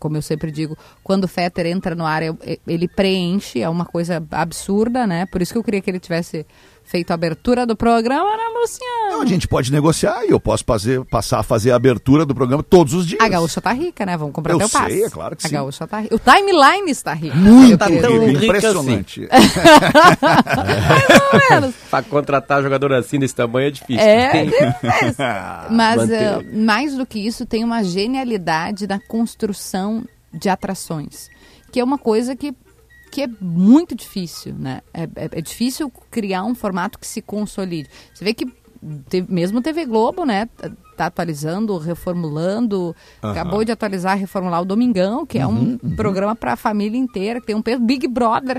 como 0.00 0.16
eu 0.16 0.22
sempre 0.22 0.50
digo, 0.50 0.76
quando 1.04 1.24
o 1.24 1.28
Fetter 1.28 1.66
entra 1.66 1.94
no 1.94 2.04
ar, 2.04 2.22
ele 2.66 2.88
preenche, 2.88 3.60
é 3.60 3.68
uma 3.68 3.84
coisa 3.84 4.20
absurda, 4.32 5.06
né? 5.06 5.26
Por 5.26 5.40
isso 5.42 5.52
que 5.52 5.58
eu 5.58 5.62
queria 5.62 5.80
que 5.80 5.90
ele 5.90 6.00
tivesse 6.00 6.44
feito 6.90 7.12
a 7.12 7.14
abertura 7.14 7.64
do 7.64 7.76
programa, 7.76 8.36
né, 8.36 8.42
Luciano? 8.60 9.10
Não, 9.12 9.22
a 9.22 9.26
gente 9.26 9.46
pode 9.46 9.70
negociar 9.70 10.24
e 10.26 10.30
eu 10.30 10.40
posso 10.40 10.64
fazer, 10.64 11.04
passar 11.04 11.38
a 11.38 11.42
fazer 11.44 11.70
a 11.70 11.76
abertura 11.76 12.26
do 12.26 12.34
programa 12.34 12.62
todos 12.64 12.92
os 12.94 13.06
dias. 13.06 13.20
A 13.20 13.28
gaúcha 13.28 13.60
tá 13.60 13.72
rica, 13.72 14.04
né? 14.04 14.16
Vamos 14.16 14.34
comprar 14.34 14.54
Eu 14.54 14.58
teu 14.58 14.68
passe. 14.68 14.90
sei, 14.94 15.04
é 15.04 15.10
claro 15.10 15.36
que 15.36 15.46
a 15.46 15.48
sim. 15.48 15.54
gaúcha 15.54 15.86
tá 15.86 16.00
rica. 16.00 16.14
O 16.14 16.18
timeline 16.18 16.90
está 16.90 17.14
rico. 17.14 17.36
Muito 17.36 17.78
Tá 17.78 17.86
rico, 17.86 18.02
tão 18.02 18.26
rica 18.26 18.44
impressionante. 18.44 19.28
Mais 20.20 21.20
ou 21.32 21.50
menos. 21.50 21.74
Pra 21.90 22.02
contratar 22.02 22.62
jogador 22.62 22.92
assim 22.92 23.18
desse 23.18 23.34
tamanho 23.34 23.68
é 23.68 23.70
difícil. 23.70 24.02
É, 24.02 24.30
Tem- 24.30 24.50
Mas 25.70 25.96
Manter. 26.02 26.14
eh, 26.22 26.42
mais 26.52 26.94
do 26.96 27.06
que 27.06 27.18
isso, 27.24 27.46
tem 27.46 27.62
uma 27.64 27.82
genialidade 27.84 28.86
na 28.86 28.98
construção 28.98 30.04
de 30.32 30.48
atrações, 30.48 31.28
que 31.72 31.80
é 31.80 31.84
uma 31.84 31.98
coisa 31.98 32.34
que, 32.36 32.52
que 33.10 33.22
é 33.22 33.28
muito 33.40 33.94
difícil, 33.94 34.54
né? 34.54 34.80
É, 34.94 35.02
é- 35.02 35.30
é 35.32 35.40
difícil 35.40 35.90
criar 36.10 36.44
um 36.44 36.54
formato 36.54 36.98
que 36.98 37.06
se 37.06 37.20
consolide. 37.20 37.88
Você 38.14 38.24
vê 38.24 38.32
que 38.32 38.46
mesmo 39.28 39.60
TV 39.60 39.84
Globo, 39.84 40.24
né? 40.24 40.46
tá- 40.56 40.70
Tá 41.00 41.06
atualizando, 41.06 41.78
reformulando, 41.78 42.94
acabou 43.22 43.64
de 43.64 43.72
atualizar, 43.72 44.18
reformular 44.18 44.60
o 44.60 44.66
Domingão, 44.66 45.24
que 45.24 45.38
é 45.38 45.46
um 45.46 45.78
programa 45.96 46.36
para 46.36 46.52
a 46.52 46.56
família 46.56 46.98
inteira, 46.98 47.40
que 47.40 47.46
tem 47.46 47.56
um 47.56 47.62
peso 47.62 47.80
Big 47.80 48.06
Brother. 48.06 48.58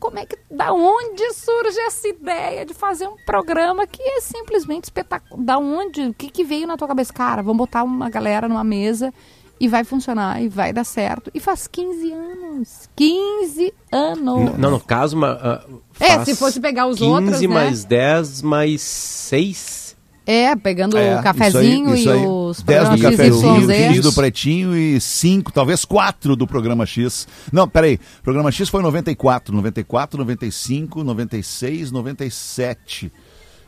Como 0.00 0.18
é 0.18 0.24
que, 0.24 0.38
da 0.50 0.72
onde 0.72 1.34
surge 1.34 1.78
essa 1.80 2.08
ideia 2.08 2.64
de 2.64 2.72
fazer 2.72 3.06
um 3.06 3.16
programa 3.26 3.86
que 3.86 4.00
é 4.02 4.22
simplesmente 4.22 4.84
espetacular? 4.84 5.42
Da 5.44 5.58
onde? 5.58 6.00
O 6.06 6.14
que, 6.14 6.30
que 6.30 6.44
veio 6.44 6.66
na 6.66 6.78
tua 6.78 6.88
cabeça? 6.88 7.12
Cara, 7.12 7.42
vamos 7.42 7.58
botar 7.58 7.82
uma 7.84 8.08
galera 8.08 8.48
numa 8.48 8.64
mesa 8.64 9.12
e 9.58 9.68
vai 9.68 9.84
funcionar, 9.84 10.42
e 10.42 10.48
vai 10.48 10.72
dar 10.72 10.84
certo. 10.84 11.30
E 11.34 11.40
faz 11.40 11.66
15 11.66 12.12
anos. 12.12 12.90
15 12.94 13.72
anos. 13.92 14.58
Não, 14.58 14.70
no 14.70 14.80
caso, 14.80 15.16
uma, 15.16 15.32
ah, 15.32 15.64
É, 15.98 16.08
faz 16.16 16.24
se 16.24 16.34
fosse 16.36 16.60
pegar 16.60 16.86
os 16.86 16.98
15 16.98 17.10
outros, 17.10 17.40
né? 17.40 17.48
mais 17.48 17.84
10 17.84 18.42
mais 18.42 18.80
6. 18.82 19.86
É, 20.28 20.56
pegando 20.56 20.98
É, 20.98 21.20
o 21.20 21.22
cafezinho 21.22 21.94
isso 21.94 22.10
aí, 22.10 22.16
isso 22.16 22.24
e 22.24 22.24
aí. 22.24 22.26
os 22.26 22.62
10 22.62 22.88
do 22.88 22.98
cafezinho, 22.98 23.60
XYZ. 23.60 23.86
15 23.88 24.00
do 24.00 24.12
pretinho 24.12 24.76
e 24.76 25.00
5, 25.00 25.52
talvez 25.52 25.84
4 25.84 26.34
do 26.34 26.46
programa 26.48 26.84
X. 26.84 27.28
Não, 27.52 27.68
peraí. 27.68 28.00
Programa 28.24 28.50
X 28.50 28.68
foi 28.68 28.82
94, 28.82 29.54
94, 29.54 30.18
95, 30.18 31.04
96, 31.04 31.92
97. 31.92 33.12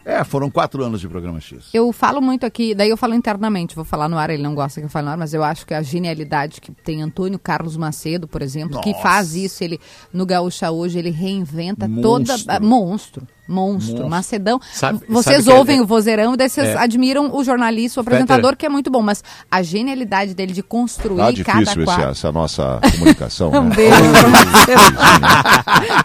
É, 0.09 0.25
foram 0.25 0.51
4 0.51 0.83
anos 0.83 1.03
de 1.03 1.07
programa 1.07 1.39
X. 1.39 1.69
Eu 1.75 1.93
falo 1.93 2.23
muito 2.23 2.47
aqui, 2.47 2.75
daí 2.75 2.89
eu 2.89 2.97
falo 2.97 3.13
internamente, 3.13 3.77
vou 3.77 3.85
falar 3.85 4.09
no 4.09 4.17
ar, 4.17 4.31
ele 4.31 4.43
não 4.43 4.55
gosta 4.55 4.81
que 4.81 4.87
eu 4.87 4.91
fale 4.91 5.05
no 5.05 5.13
ar, 5.13 5.19
mas 5.19 5.35
eu 5.35 5.45
acho 5.45 5.67
que 5.67 5.75
a 5.75 5.83
genialidade 5.83 6.63
que 6.63 6.73
tem 6.73 7.03
Antônio 7.03 7.39
Carlos 7.39 7.77
Macedo, 7.77 8.27
por 8.27 8.41
exemplo, 8.41 8.81
que 8.81 8.93
Nossa. 8.93 9.03
faz 9.03 9.35
isso, 9.35 9.63
ele 9.63 9.79
no 10.11 10.25
Gaúcha 10.25 10.71
hoje, 10.71 10.99
ele 10.99 11.11
reinventa 11.11 11.87
Monstro. 11.87 12.39
toda. 12.39 12.59
Monstro. 12.59 13.29
Monstro, 13.49 13.93
Monstro. 13.95 14.09
Macedão. 14.11 14.61
Sabe- 14.73 15.01
vocês 15.09 15.45
sabe 15.45 15.57
é- 15.57 15.59
ouvem 15.59 15.81
o 15.81 15.87
vozeirão 15.87 16.35
e 16.35 16.37
daí 16.37 16.49
vocês 16.49 16.69
É. 16.69 16.77
admiram 16.79 17.35
o 17.35 17.43
jornalista, 17.43 17.99
o 17.99 18.03
apresentador, 18.03 18.55
que 18.57 18.67
é 18.67 18.69
muito 18.69 18.91
bom, 18.91 19.01
mas 19.03 19.25
a 19.51 19.63
genialidade 19.63 20.35
dele 20.35 20.53
de 20.53 20.63
construir 20.63 21.17
Tá 21.17 21.53
cada 21.53 21.59
difícil 21.61 21.83
esse- 21.83 21.85
quadro. 21.85 22.11
essa 22.11 22.31
nossa 22.33 22.81
comunicação, 22.93 23.51
Um 23.57 23.65
né? 23.65 23.75
beijo. 23.75 23.95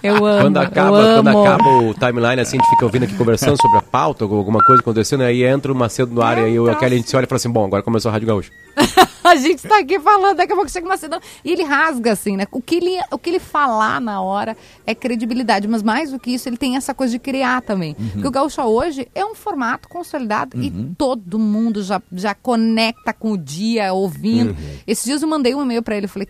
Eu 0.02 0.26
amo. 0.26 0.42
Quando 0.44 0.58
acaba, 0.58 0.98
eu 1.00 1.16
quando 1.24 1.28
amo. 1.30 1.46
acaba 1.46 1.70
o 1.70 1.94
timeline, 1.94 2.42
assim, 2.42 2.58
a 2.58 2.62
gente 2.62 2.70
fica 2.70 2.86
ouvindo 2.86 3.04
aqui 3.04 3.16
conversando 3.16 3.58
sobre 3.62 3.78
a 3.78 3.82
pauta, 3.82 4.26
ou 4.26 4.36
alguma 4.38 4.60
coisa 4.64 4.82
acontecendo, 4.82 5.22
aí 5.24 5.44
entra 5.44 5.72
o 5.72 5.76
Macedo 5.76 6.14
no 6.14 6.22
ar, 6.22 6.38
e 6.38 6.42
aí 6.46 6.56
eu, 6.56 6.70
aquele 6.70 6.96
a 6.96 6.98
gente 6.98 7.10
se 7.10 7.16
olha 7.16 7.26
e 7.26 7.28
fala 7.28 7.38
assim, 7.38 7.50
bom, 7.50 7.66
agora 7.66 7.84
começou 7.84 8.10
a 8.10 8.12
Rádio 8.14 8.28
Gaúcho. 8.28 8.52
A 9.34 9.36
gente 9.36 9.68
tá 9.68 9.80
aqui 9.80 10.00
falando, 10.00 10.38
daqui 10.38 10.54
a 10.54 10.56
pouco 10.56 10.70
chega 10.70 10.86
o 10.86 10.90
Macedão. 10.90 11.20
E 11.44 11.52
ele 11.52 11.64
rasga, 11.64 12.12
assim, 12.12 12.38
né? 12.38 12.46
O 12.52 12.62
que 12.62 12.76
ele, 12.76 13.00
o 13.12 13.18
que 13.18 13.32
ele 13.32 13.40
falar 13.40 14.00
na 14.00 14.22
hora 14.22 14.56
é 14.86 14.94
credibilidade. 14.94 15.68
Mas 15.68 15.82
mais 15.82 16.12
do 16.12 16.20
que 16.20 16.32
isso, 16.32 16.48
ele 16.48 16.58
tem 16.58 16.76
essa 16.76 16.94
coisa 16.94 17.12
de 17.14 17.20
criar 17.20 17.62
também. 17.62 17.96
Porque 17.96 18.28
o 18.28 18.32
Gaúcha 18.32 18.64
hoje 18.64 19.08
é 19.16 19.26
um 19.26 19.34
formato 19.34 19.90
consolidado 19.90 20.62
e 20.62 20.70
todo 20.98 21.40
mundo 21.40 21.82
já, 21.82 22.00
já 22.12 22.36
conecta 22.36 23.12
com 23.12 23.32
o 23.32 23.38
dia, 23.38 23.92
ouvindo. 23.92 24.56
Esses 24.86 25.06
dias 25.06 25.22
eu 25.22 25.28
mandei 25.28 25.56
um 25.56 25.64
e-mail 25.64 25.82
pra 25.82 25.96
ele. 25.98 26.06
Eu 26.06 26.10
falei, 26.10 26.28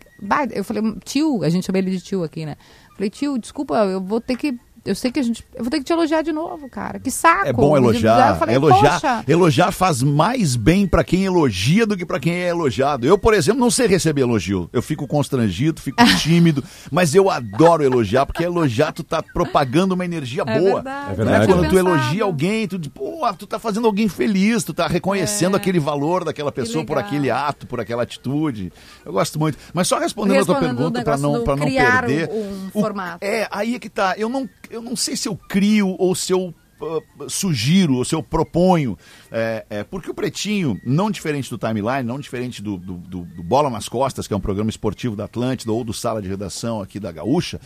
eu 0.51 0.63
falei, 0.63 0.83
tio, 1.03 1.43
a 1.43 1.49
gente 1.49 1.65
chama 1.65 1.79
ele 1.79 1.91
de 1.91 1.99
tio 1.99 2.23
aqui, 2.23 2.45
né? 2.45 2.55
Falei, 2.95 3.09
tio, 3.09 3.37
desculpa, 3.37 3.75
eu 3.85 3.99
vou 3.99 4.21
ter 4.21 4.37
que. 4.37 4.57
Eu 4.85 4.95
sei 4.95 5.11
que 5.13 5.19
a 5.19 5.23
gente. 5.23 5.45
Eu 5.55 5.63
vou 5.63 5.71
ter 5.71 5.77
que 5.77 5.85
te 5.85 5.93
elogiar 5.93 6.21
de 6.23 6.33
novo, 6.33 6.67
cara. 6.69 6.99
Que 6.99 7.09
saco. 7.09 7.47
É 7.47 7.53
bom 7.53 7.77
elogiar. 7.77 8.35
falei, 8.37 8.55
elogiar, 8.55 8.99
"Poxa." 8.99 9.23
elogiar 9.27 9.71
faz 9.71 10.03
mais 10.03 10.57
bem 10.57 10.85
pra 10.85 11.05
quem 11.05 11.23
elogia 11.23 11.85
do 11.85 11.95
que 11.95 12.05
pra 12.05 12.19
quem 12.19 12.33
é 12.33 12.49
elogiado. 12.49 13.07
Eu, 13.07 13.17
por 13.17 13.33
exemplo, 13.33 13.61
não 13.61 13.71
sei 13.71 13.87
receber 13.87 14.21
elogio. 14.23 14.69
Eu 14.73 14.81
fico 14.81 15.07
constrangido, 15.07 15.79
fico 15.79 15.95
tímido, 16.21 16.61
mas 16.91 17.15
eu 17.15 17.29
adoro 17.31 17.81
elogiar, 17.81 18.25
porque 18.25 18.43
elogiar 18.43 18.91
tu 18.91 19.03
tá 19.05 19.23
propagando 19.23 19.93
uma 19.95 20.03
energia 20.03 20.43
É 20.45 20.59
boa. 20.59 20.75
verdade. 20.81 21.11
É 21.11 21.15
verdade. 21.15 21.47
Quando 21.47 21.69
tu 21.69 21.77
elogia 21.77 22.23
alguém, 22.25 22.67
tu 22.67 22.77
diz, 22.77 22.91
pô, 22.93 23.21
tu 23.37 23.47
tá 23.47 23.57
fazendo 23.59 23.87
alguém 23.87 24.09
feliz, 24.09 24.65
tu 24.65 24.73
tá 24.73 24.85
reconhecendo 24.87 25.53
É. 25.53 25.57
aquele 25.57 25.79
valor 25.79 26.25
daquela 26.25 26.51
pessoa 26.51 26.85
por 26.85 26.97
aquele 26.97 27.31
ato, 27.31 27.65
por 27.65 27.79
aquela 27.79 28.03
atitude. 28.03 28.71
Eu 29.05 29.13
gosto 29.13 29.39
muito. 29.39 29.57
Mas 29.73 29.87
só 29.87 29.97
respondendo, 29.97 30.41
a 30.41 30.45
tua 30.45 30.55
Respondendo 30.55 30.77
pergunta 30.77 31.03
pra 31.03 31.15
negócio 31.15 31.37
não, 31.37 31.43
pra 31.45 31.55
não 31.55 31.65
perder. 31.65 32.29
um 32.29 32.67
o- 32.73 32.81
formato. 32.81 33.19
é, 33.21 33.47
aí 33.49 33.75
é 33.75 33.79
que 33.79 33.89
tá. 33.89 34.15
Eu 34.17 34.27
não, 34.27 34.49
eu 34.73 34.81
não 34.81 34.95
sei 34.95 35.15
se 35.15 35.27
eu 35.27 35.35
crio 35.35 35.95
ou 35.99 36.15
se 36.15 36.33
eu 36.33 36.53
ah, 36.81 36.99
sugiro 37.29 37.95
ou 37.95 38.03
se 38.05 38.13
eu 38.15 38.21
proponho. 38.23 38.97
É, 39.31 39.65
é, 39.69 39.83
porque 39.83 40.09
o 40.09 40.13
Pretinho, 40.13 40.79
não 40.85 41.09
diferente 41.11 41.49
do 41.49 41.57
Timeline, 41.57 42.03
não 42.03 42.19
diferente 42.19 42.61
do, 42.61 42.77
do, 42.77 42.93
do- 42.97 43.25
do 43.25 43.43
Bola 43.43 43.69
nas 43.69 43.87
Costas, 43.87 44.27
que 44.27 44.33
é 44.33 44.37
um 44.37 44.41
programa 44.41 44.69
esportivo 44.69 45.15
da 45.15 45.25
Atlântida, 45.25 45.71
ou 45.71 45.83
do 45.83 45.93
Sala 45.93 46.21
de 46.21 46.27
Redação 46.27 46.81
aqui 46.81 46.99
da 46.99 47.11
Gaúcha, 47.11 47.59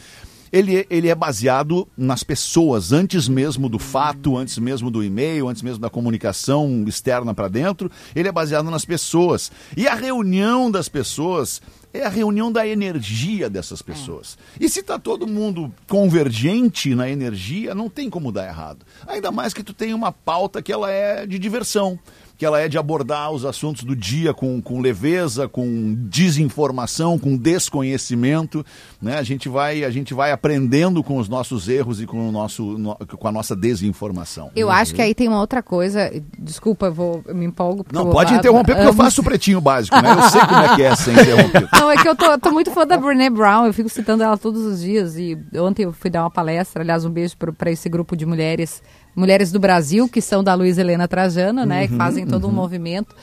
ele, 0.52 0.86
ele 0.90 1.10
é 1.10 1.16
baseado 1.16 1.88
nas 1.98 2.24
pessoas, 2.24 2.92
antes 2.92 3.28
mesmo 3.28 3.70
do 3.70 3.80
fato, 3.80 4.38
antes 4.38 4.58
mesmo 4.58 4.90
do 4.90 5.04
e-mail, 5.04 5.48
antes 5.48 5.62
mesmo 5.62 5.80
da 5.80 5.90
comunicação 5.90 6.84
externa 6.88 7.34
para 7.34 7.48
dentro, 7.48 7.92
ele 8.16 8.28
é 8.28 8.32
baseado 8.32 8.70
nas 8.70 8.86
pessoas. 8.86 9.52
E 9.76 9.88
a 9.88 9.96
reunião 9.96 10.70
das 10.72 10.90
pessoas 10.90 11.62
é 11.94 12.04
a 12.04 12.10
reunião 12.10 12.52
da 12.52 12.68
energia 12.68 13.50
dessas 13.50 13.82
pessoas. 13.82 14.38
E 14.60 14.70
se 14.70 14.82
está 14.82 15.00
todo 15.00 15.28
mundo 15.28 15.72
convergente 15.88 16.94
na 16.94 17.10
energia, 17.10 17.74
não 17.74 17.90
tem 17.90 18.10
como 18.10 18.32
dar 18.32 18.48
errado. 18.48 18.86
Ainda 19.08 19.32
mais 19.32 19.54
que 19.54 19.64
tu 19.64 19.74
tem 19.74 19.94
uma 19.94 20.12
pauta 20.12 20.62
que 20.62 20.72
ela 20.72 20.92
é 20.92 21.26
de 21.26 21.40
diversão 21.40 22.00
que 22.38 22.46
ela 22.46 22.60
é 22.60 22.68
de 22.68 22.78
abordar 22.78 23.32
os 23.32 23.44
assuntos 23.44 23.84
do 23.84 23.96
dia 23.96 24.34
com, 24.34 24.62
com 24.62 24.80
leveza, 24.80 25.48
com 25.48 25.96
desinformação, 25.98 27.18
com 27.18 27.36
desconhecimento. 27.36 28.64
Né? 29.02 29.18
A, 29.18 29.24
gente 29.24 29.50
vai, 29.50 29.84
a 29.84 29.90
gente 29.90 30.14
vai 30.14 30.32
aprendendo 30.32 31.04
com 31.04 31.18
os 31.18 31.28
nossos 31.28 31.68
erros 31.68 32.00
e 32.00 32.06
com, 32.06 32.30
o 32.30 32.32
nosso, 32.32 32.78
no, 32.78 32.96
com 32.96 33.28
a 33.28 33.32
nossa 33.32 33.56
desinformação. 33.56 34.52
Eu 34.56 34.70
acho 34.70 34.94
que 34.94 35.02
aí 35.02 35.16
tem 35.16 35.28
uma 35.28 35.40
outra 35.40 35.64
coisa. 35.64 36.12
Desculpa, 36.38 36.88
eu 36.88 36.94
vou 36.94 37.24
eu 37.26 37.36
me 37.36 37.46
empolgo. 37.46 37.86
Não, 37.92 38.10
pode 38.10 38.34
interromper, 38.34 38.76
porque 38.76 38.88
eu 38.88 38.94
faço 38.94 39.22
o 39.22 39.24
pretinho 39.24 39.60
básico, 39.60 40.00
né? 40.00 40.12
Eu 40.12 40.30
sei 40.30 40.42
como 40.42 40.62
é 40.62 40.76
que 40.76 40.84
é 40.84 40.96
ser 40.96 41.14
interrompido. 41.14 41.70
Não, 41.74 41.92
é 41.92 41.98
que 41.98 42.08
eu 42.08 42.16
tô, 42.16 42.38
tô 42.38 42.52
muito 42.52 42.72
fã 42.72 42.86
da 42.86 42.98
Brené 42.98 43.30
Brown, 43.30 43.66
eu 43.66 43.74
fico 43.74 43.90
citando 43.90 44.24
ela 44.24 44.38
todos 44.38 44.64
os 44.64 44.82
dias. 44.82 45.18
E 45.18 45.38
ontem 45.56 45.84
eu 45.84 45.94
fui 45.94 46.10
dar 46.10 46.24
uma 46.24 46.32
palestra, 46.32 46.84
aliás, 46.84 47.04
um 47.06 47.10
beijo 47.10 47.36
para 47.58 47.72
esse 47.72 47.90
grupo 47.90 48.16
de 48.16 48.26
mulheres 48.26 48.82
Mulheres 49.18 49.52
do 49.52 49.60
Brasil, 49.60 50.08
que 50.08 50.22
são 50.22 50.44
da 50.44 50.54
Luiz 50.54 50.78
Helena 50.78 51.08
Trajano, 51.08 51.66
né? 51.66 51.82
Uhum, 51.82 51.88
que 51.88 51.96
fazem 51.96 52.28
todo 52.28 52.44
uhum. 52.44 52.52
um 52.52 52.54
movimento. 52.54 53.14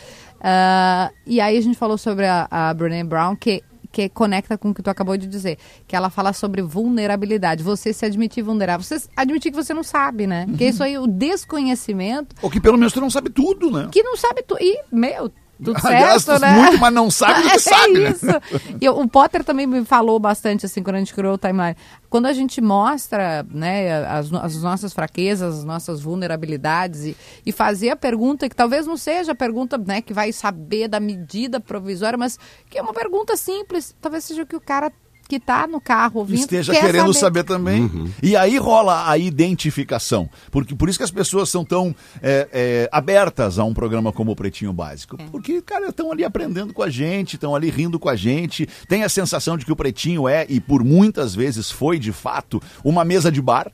Uh, 0.41 1.15
e 1.25 1.41
aí 1.41 1.57
a 1.57 1.61
gente 1.61 1.79
falou 1.79 1.97
sobre 1.97 2.27
a, 2.27 2.49
a 2.51 2.75
Brené 2.75 3.05
Brown, 3.05 3.37
que 3.37 3.63
que 3.95 4.09
conecta 4.09 4.59
com 4.59 4.71
o 4.71 4.75
que 4.75 4.83
tu 4.83 4.91
acabou 4.91 5.17
de 5.17 5.29
dizer, 5.29 5.57
que 5.87 5.95
ela 5.95 6.11
fala 6.11 6.33
sobre 6.33 6.61
vulnerabilidade. 6.61 7.63
Você 7.63 7.93
se 7.93 8.05
admitir 8.05 8.43
vulnerável, 8.43 8.83
você 8.83 9.01
admitir 9.17 9.53
que 9.53 9.57
você 9.57 9.73
não 9.73 9.85
sabe, 9.85 10.27
né? 10.27 10.47
Uhum. 10.49 10.57
Que 10.57 10.65
isso 10.65 10.83
aí, 10.83 10.99
o 10.99 11.07
desconhecimento. 11.07 12.35
Ou 12.43 12.51
que 12.51 12.61
pelo 12.61 12.77
menos 12.77 12.93
tu 12.93 13.01
não 13.01 13.09
sabe 13.09 13.31
tudo, 13.31 13.71
né? 13.71 13.89
Que 13.93 14.03
não 14.03 14.17
sabe 14.17 14.43
tudo. 14.43 14.61
E, 14.61 14.81
meu, 14.91 15.31
tudo 15.63 15.79
Aliás, 15.85 16.23
certo, 16.23 16.41
né? 16.41 16.53
muito, 16.53 16.79
mas 16.79 16.93
não 16.93 17.11
sabe 17.11 17.43
do 17.43 17.49
que 17.49 17.55
é 17.57 17.59
sabe. 17.59 18.05
É 18.05 18.11
isso. 18.11 18.27
Né? 18.27 18.41
E 18.81 18.89
o 18.89 19.09
Potter 19.09 19.45
também 19.45 19.67
me 19.67 19.85
falou 19.85 20.19
bastante, 20.19 20.67
assim, 20.67 20.83
quando 20.83 20.97
a 20.97 20.99
gente 20.99 21.15
criou 21.15 21.35
o 21.35 21.39
timeline. 21.39 21.77
Quando 22.11 22.27
a 22.27 22.33
gente 22.33 22.61
mostra 22.61 23.45
né, 23.51 24.05
as, 24.07 24.33
as 24.33 24.63
nossas 24.63 24.93
fraquezas, 24.93 25.59
as 25.59 25.65
nossas 25.65 26.01
vulnerabilidades 26.01 27.05
e, 27.05 27.17
e 27.45 27.53
fazer 27.53 27.91
a 27.91 27.97
pergunta 27.97 28.49
que 28.49 28.57
talvez 28.57 28.87
não 28.87 28.97
seja 28.97 29.33
a 29.33 29.35
pergunta 29.35 29.79
né, 29.79 30.01
que 30.01 30.13
vai 30.13 30.33
saber 30.33 30.89
da 30.89 31.01
medida 31.01 31.61
provisória, 31.61 32.19
mas 32.19 32.39
que 32.69 32.79
é 32.79 32.83
uma 32.83 32.95
pergunta 32.95 33.37
simples, 33.37 33.95
talvez 34.01 34.25
seja 34.25 34.43
o 34.43 34.47
que 34.47 34.57
o 34.57 34.61
cara 34.61 34.93
que 35.29 35.37
está 35.37 35.67
no 35.67 35.81
carro 35.81 36.21
ouvindo. 36.21 36.41
Esteja 36.41 36.73
quer 36.73 36.81
querendo 36.81 37.13
saber, 37.13 37.41
saber 37.41 37.45
também. 37.45 37.83
Uhum. 37.83 38.11
E 38.23 38.37
aí 38.37 38.59
rola 38.59 39.09
a 39.09 39.17
identificação. 39.19 40.29
Porque, 40.51 40.75
por 40.75 40.89
isso 40.89 40.99
que 40.99 41.05
as 41.05 41.11
pessoas 41.11 41.49
são 41.49 41.65
tão 41.65 41.95
é, 42.23 42.49
é, 42.53 42.89
abertas 42.93 43.59
a 43.59 43.65
um 43.65 43.75
programa 43.75 44.13
como 44.13 44.33
o 44.33 44.37
Pretinho 44.37 44.73
Básico. 44.73 45.17
É. 45.19 45.25
Porque, 45.31 45.61
cara, 45.63 45.89
estão 45.89 46.13
ali 46.13 46.25
aprendendo 46.25 46.73
com 46.73 46.83
a 46.83 46.91
gente, 46.91 47.35
estão 47.35 47.55
ali 47.55 47.71
rindo 47.71 47.99
com 47.99 48.09
a 48.09 48.17
gente, 48.17 48.69
tem 48.89 49.03
a 49.03 49.09
sensação 49.09 49.57
de 49.57 49.65
que 49.65 49.73
o 49.73 49.77
Pretinho 49.77 50.29
é, 50.29 50.47
e 50.49 50.61
por 50.61 50.85
muitas 50.85 51.35
vezes 51.35 51.71
foi 51.71 51.99
de 51.99 52.13
fato, 52.13 52.63
uma 52.83 53.05
mesa 53.05 53.31
de 53.31 53.41
bar 53.41 53.71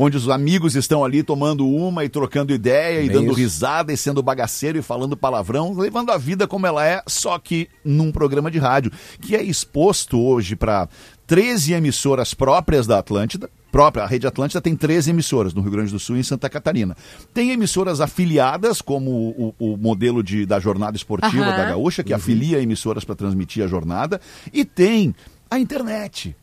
onde 0.00 0.16
os 0.16 0.28
amigos 0.28 0.76
estão 0.76 1.04
ali 1.04 1.24
tomando 1.24 1.68
uma 1.68 2.04
e 2.04 2.08
trocando 2.08 2.52
ideia 2.52 3.02
e 3.02 3.08
dando 3.08 3.32
risada 3.32 3.92
e 3.92 3.96
sendo 3.96 4.22
bagaceiro 4.22 4.78
e 4.78 4.82
falando 4.82 5.16
palavrão, 5.16 5.76
levando 5.76 6.12
a 6.12 6.16
vida 6.16 6.46
como 6.46 6.68
ela 6.68 6.86
é, 6.86 7.02
só 7.08 7.36
que 7.36 7.68
num 7.84 8.12
programa 8.12 8.48
de 8.48 8.58
rádio, 8.58 8.92
que 9.20 9.34
é 9.34 9.42
exposto 9.42 10.16
hoje 10.20 10.54
para 10.54 10.88
13 11.26 11.72
emissoras 11.72 12.32
próprias 12.32 12.86
da 12.86 13.00
Atlântida, 13.00 13.50
própria, 13.72 14.04
a 14.04 14.06
Rede 14.06 14.24
Atlântida 14.24 14.60
tem 14.60 14.76
13 14.76 15.10
emissoras 15.10 15.52
no 15.52 15.62
Rio 15.62 15.72
Grande 15.72 15.90
do 15.90 15.98
Sul 15.98 16.16
e 16.16 16.20
em 16.20 16.22
Santa 16.22 16.48
Catarina. 16.48 16.96
Tem 17.34 17.50
emissoras 17.50 18.00
afiliadas, 18.00 18.80
como 18.80 19.10
o, 19.10 19.54
o 19.58 19.76
modelo 19.76 20.22
de, 20.22 20.46
da 20.46 20.60
jornada 20.60 20.96
esportiva 20.96 21.44
uhum. 21.44 21.56
da 21.56 21.64
Gaúcha, 21.64 22.04
que 22.04 22.12
uhum. 22.12 22.18
afilia 22.18 22.62
emissoras 22.62 23.04
para 23.04 23.16
transmitir 23.16 23.64
a 23.64 23.66
jornada, 23.66 24.20
e 24.52 24.64
tem 24.64 25.12
a 25.50 25.58
internet 25.58 26.36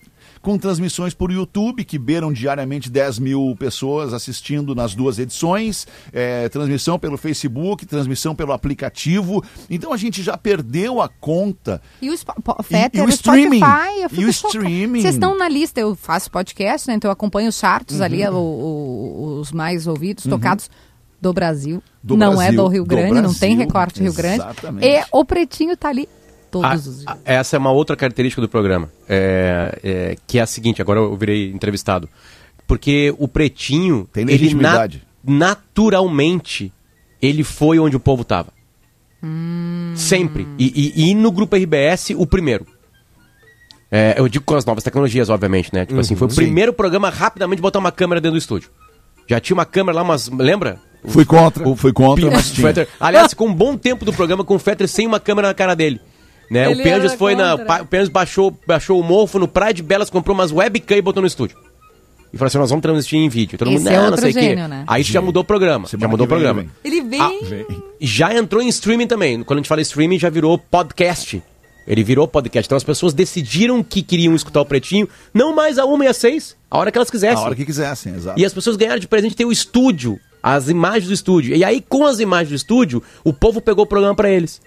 com 0.45 0.59
transmissões 0.59 1.11
por 1.11 1.31
YouTube, 1.31 1.83
que 1.83 1.97
beiram 1.97 2.31
diariamente 2.31 2.87
10 2.87 3.17
mil 3.17 3.55
pessoas 3.57 4.13
assistindo 4.13 4.75
nas 4.75 4.93
duas 4.93 5.17
edições, 5.17 5.87
é, 6.13 6.47
transmissão 6.49 6.99
pelo 6.99 7.17
Facebook, 7.17 7.83
transmissão 7.83 8.35
pelo 8.35 8.53
aplicativo. 8.53 9.43
Então 9.67 9.91
a 9.91 9.97
gente 9.97 10.21
já 10.21 10.37
perdeu 10.37 11.01
a 11.01 11.09
conta. 11.09 11.81
E 11.99 12.11
o, 12.11 12.15
Fetter, 12.61 13.01
e, 13.01 13.03
e 13.03 13.07
o, 13.07 13.09
streaming. 13.09 13.57
Spotify, 13.57 14.21
e 14.21 14.25
o 14.25 14.29
streaming. 14.29 15.01
Vocês 15.01 15.15
estão 15.15 15.35
na 15.35 15.49
lista, 15.49 15.79
eu 15.79 15.95
faço 15.95 16.29
podcast, 16.29 16.87
né? 16.87 16.93
Então 16.93 17.09
eu 17.09 17.13
acompanho 17.13 17.49
os 17.49 17.57
charts 17.57 17.97
uhum. 17.97 18.05
ali, 18.05 18.23
o, 18.27 18.35
o, 18.35 19.39
os 19.39 19.51
mais 19.51 19.87
ouvidos, 19.87 20.25
uhum. 20.25 20.29
tocados 20.29 20.69
do 21.19 21.33
Brasil. 21.33 21.81
Do 22.03 22.15
não 22.15 22.35
Brasil, 22.35 22.53
é 22.53 22.55
do 22.55 22.67
Rio 22.67 22.85
Grande, 22.85 23.15
do 23.15 23.21
não 23.23 23.33
tem 23.33 23.57
recorte 23.57 23.99
Rio 23.99 24.13
Grande. 24.13 24.43
Exatamente. 24.43 24.87
E 24.87 25.03
o 25.11 25.25
Pretinho 25.25 25.75
tá 25.75 25.89
ali 25.89 26.07
todos 26.61 26.87
a, 26.87 26.89
os 26.89 26.99
dias. 26.99 27.17
essa 27.25 27.55
é 27.55 27.59
uma 27.59 27.71
outra 27.71 27.95
característica 27.95 28.41
do 28.41 28.47
programa, 28.47 28.89
é, 29.09 29.79
é, 29.83 30.17
que 30.25 30.39
é 30.39 30.41
a 30.41 30.45
seguinte, 30.45 30.81
agora 30.81 30.99
eu 30.99 31.15
virei 31.17 31.51
entrevistado. 31.51 32.07
Porque 32.65 33.13
o 33.19 33.27
Pretinho, 33.27 34.07
Tem 34.11 34.25
ele 34.29 34.53
na, 34.55 34.87
naturalmente, 35.23 36.71
ele 37.21 37.43
foi 37.43 37.77
onde 37.77 37.95
o 37.95 37.99
povo 37.99 38.21
estava. 38.21 38.53
Hum. 39.21 39.93
Sempre. 39.95 40.47
E, 40.57 40.93
e, 40.95 41.09
e, 41.09 41.15
no 41.15 41.31
Grupo 41.31 41.55
RBS, 41.55 42.11
o 42.15 42.25
primeiro. 42.25 42.65
É, 43.91 44.15
eu 44.17 44.27
digo 44.27 44.43
com 44.43 44.55
as 44.55 44.65
novas 44.65 44.83
tecnologias, 44.83 45.29
obviamente, 45.29 45.69
né? 45.73 45.81
Tipo 45.81 45.93
uhum, 45.93 45.99
assim, 45.99 46.15
foi 46.15 46.27
o 46.27 46.31
sim. 46.31 46.37
primeiro 46.37 46.73
programa 46.73 47.09
rapidamente 47.09 47.61
botar 47.61 47.79
uma 47.79 47.91
câmera 47.91 48.19
dentro 48.19 48.33
do 48.33 48.39
estúdio. 48.39 48.69
Já 49.27 49.39
tinha 49.39 49.55
uma 49.55 49.65
câmera 49.65 49.97
lá, 49.97 50.03
mas 50.03 50.27
lembra? 50.29 50.79
Fui 51.07 51.23
contra, 51.23 51.67
o, 51.67 51.75
fui 51.75 51.93
contra, 51.93 52.31
mas 52.31 52.49
tinha. 52.51 52.87
aliás, 52.99 53.33
com 53.33 53.47
um 53.47 53.53
bom 53.53 53.77
tempo 53.77 54.03
do 54.03 54.11
programa 54.11 54.43
com 54.43 54.55
o 54.55 54.59
Fetter 54.59 54.87
sem 54.87 55.05
uma 55.05 55.19
câmera 55.19 55.49
na 55.49 55.53
cara 55.53 55.75
dele. 55.75 56.01
Né? 56.49 56.69
o 56.69 56.77
Penjas 56.77 57.13
foi 57.13 57.35
na. 57.35 57.55
O 57.55 57.85
Penjas 57.85 58.09
baixou, 58.09 58.57
baixou 58.67 58.99
o 58.99 59.03
mofo 59.03 59.39
no 59.39 59.47
Praia 59.47 59.73
de 59.73 59.83
Belas, 59.83 60.09
comprou 60.09 60.33
umas 60.33 60.51
webcam 60.51 60.97
e 60.97 61.01
botou 61.01 61.21
no 61.21 61.27
estúdio. 61.27 61.57
E 62.33 62.37
falou 62.37 62.47
assim: 62.47 62.57
nós 62.57 62.69
vamos 62.69 62.83
transmitir 62.83 63.17
em 63.17 63.29
vídeo. 63.29 63.57
Todo 63.57 63.71
Esse 63.71 63.77
mundo, 63.77 63.89
é 63.89 63.97
não, 63.97 64.11
não 64.11 64.17
sei 64.17 64.33
gênio, 64.33 64.67
né? 64.67 64.83
Aí 64.85 65.03
já 65.03 65.21
mudou 65.21 65.41
o 65.41 65.45
programa. 65.45 65.87
já 65.87 66.07
mudou 66.07 66.25
o 66.25 66.27
programa. 66.27 66.61
Vem. 66.61 66.71
Ele 66.83 67.01
vem. 67.01 67.21
Ah, 67.21 67.31
vem. 67.43 67.65
Já 68.01 68.33
entrou 68.33 68.61
em 68.61 68.67
streaming 68.67 69.07
também. 69.07 69.41
Quando 69.43 69.59
a 69.59 69.61
gente 69.61 69.69
fala 69.69 69.81
streaming, 69.81 70.19
já 70.19 70.29
virou 70.29 70.57
podcast. 70.57 71.41
Ele 71.87 72.03
virou 72.03 72.27
podcast. 72.27 72.67
Então 72.67 72.75
as 72.75 72.83
pessoas 72.83 73.13
decidiram 73.13 73.81
que 73.81 74.01
queriam 74.01 74.35
escutar 74.35 74.59
o 74.59 74.65
Pretinho, 74.65 75.07
não 75.33 75.55
mais 75.55 75.77
a 75.77 75.85
uma 75.85 76.03
e 76.03 76.07
a 76.07 76.13
seis, 76.13 76.57
a 76.69 76.77
hora 76.77 76.91
que 76.91 76.97
elas 76.97 77.09
quisessem. 77.09 77.37
A 77.37 77.45
hora 77.45 77.55
que 77.55 77.65
quisessem, 77.65 78.15
exato. 78.15 78.39
E 78.39 78.43
as 78.43 78.53
pessoas 78.53 78.75
ganharam 78.75 78.99
de 78.99 79.07
presente 79.07 79.35
ter 79.35 79.45
o 79.45 79.51
estúdio, 79.51 80.19
as 80.41 80.67
imagens 80.67 81.07
do 81.07 81.13
estúdio. 81.13 81.55
E 81.55 81.63
aí, 81.63 81.83
com 81.87 82.05
as 82.05 82.19
imagens 82.19 82.49
do 82.49 82.55
estúdio, 82.55 83.03
o 83.23 83.31
povo 83.31 83.61
pegou 83.61 83.85
o 83.85 83.87
programa 83.87 84.15
para 84.15 84.29
eles. 84.29 84.61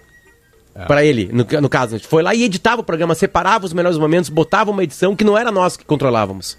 É. 0.79 0.85
Para 0.85 1.03
ele, 1.03 1.29
no, 1.33 1.45
no 1.61 1.67
caso, 1.67 1.95
a 1.95 1.97
gente 1.97 2.07
foi 2.07 2.23
lá 2.23 2.33
e 2.33 2.43
editava 2.43 2.79
o 2.79 2.83
programa, 2.83 3.13
separava 3.13 3.65
os 3.65 3.73
melhores 3.73 3.97
momentos, 3.97 4.29
botava 4.29 4.71
uma 4.71 4.81
edição 4.81 5.13
que 5.13 5.25
não 5.25 5.37
era 5.37 5.51
nós 5.51 5.75
que 5.75 5.83
controlávamos. 5.83 6.57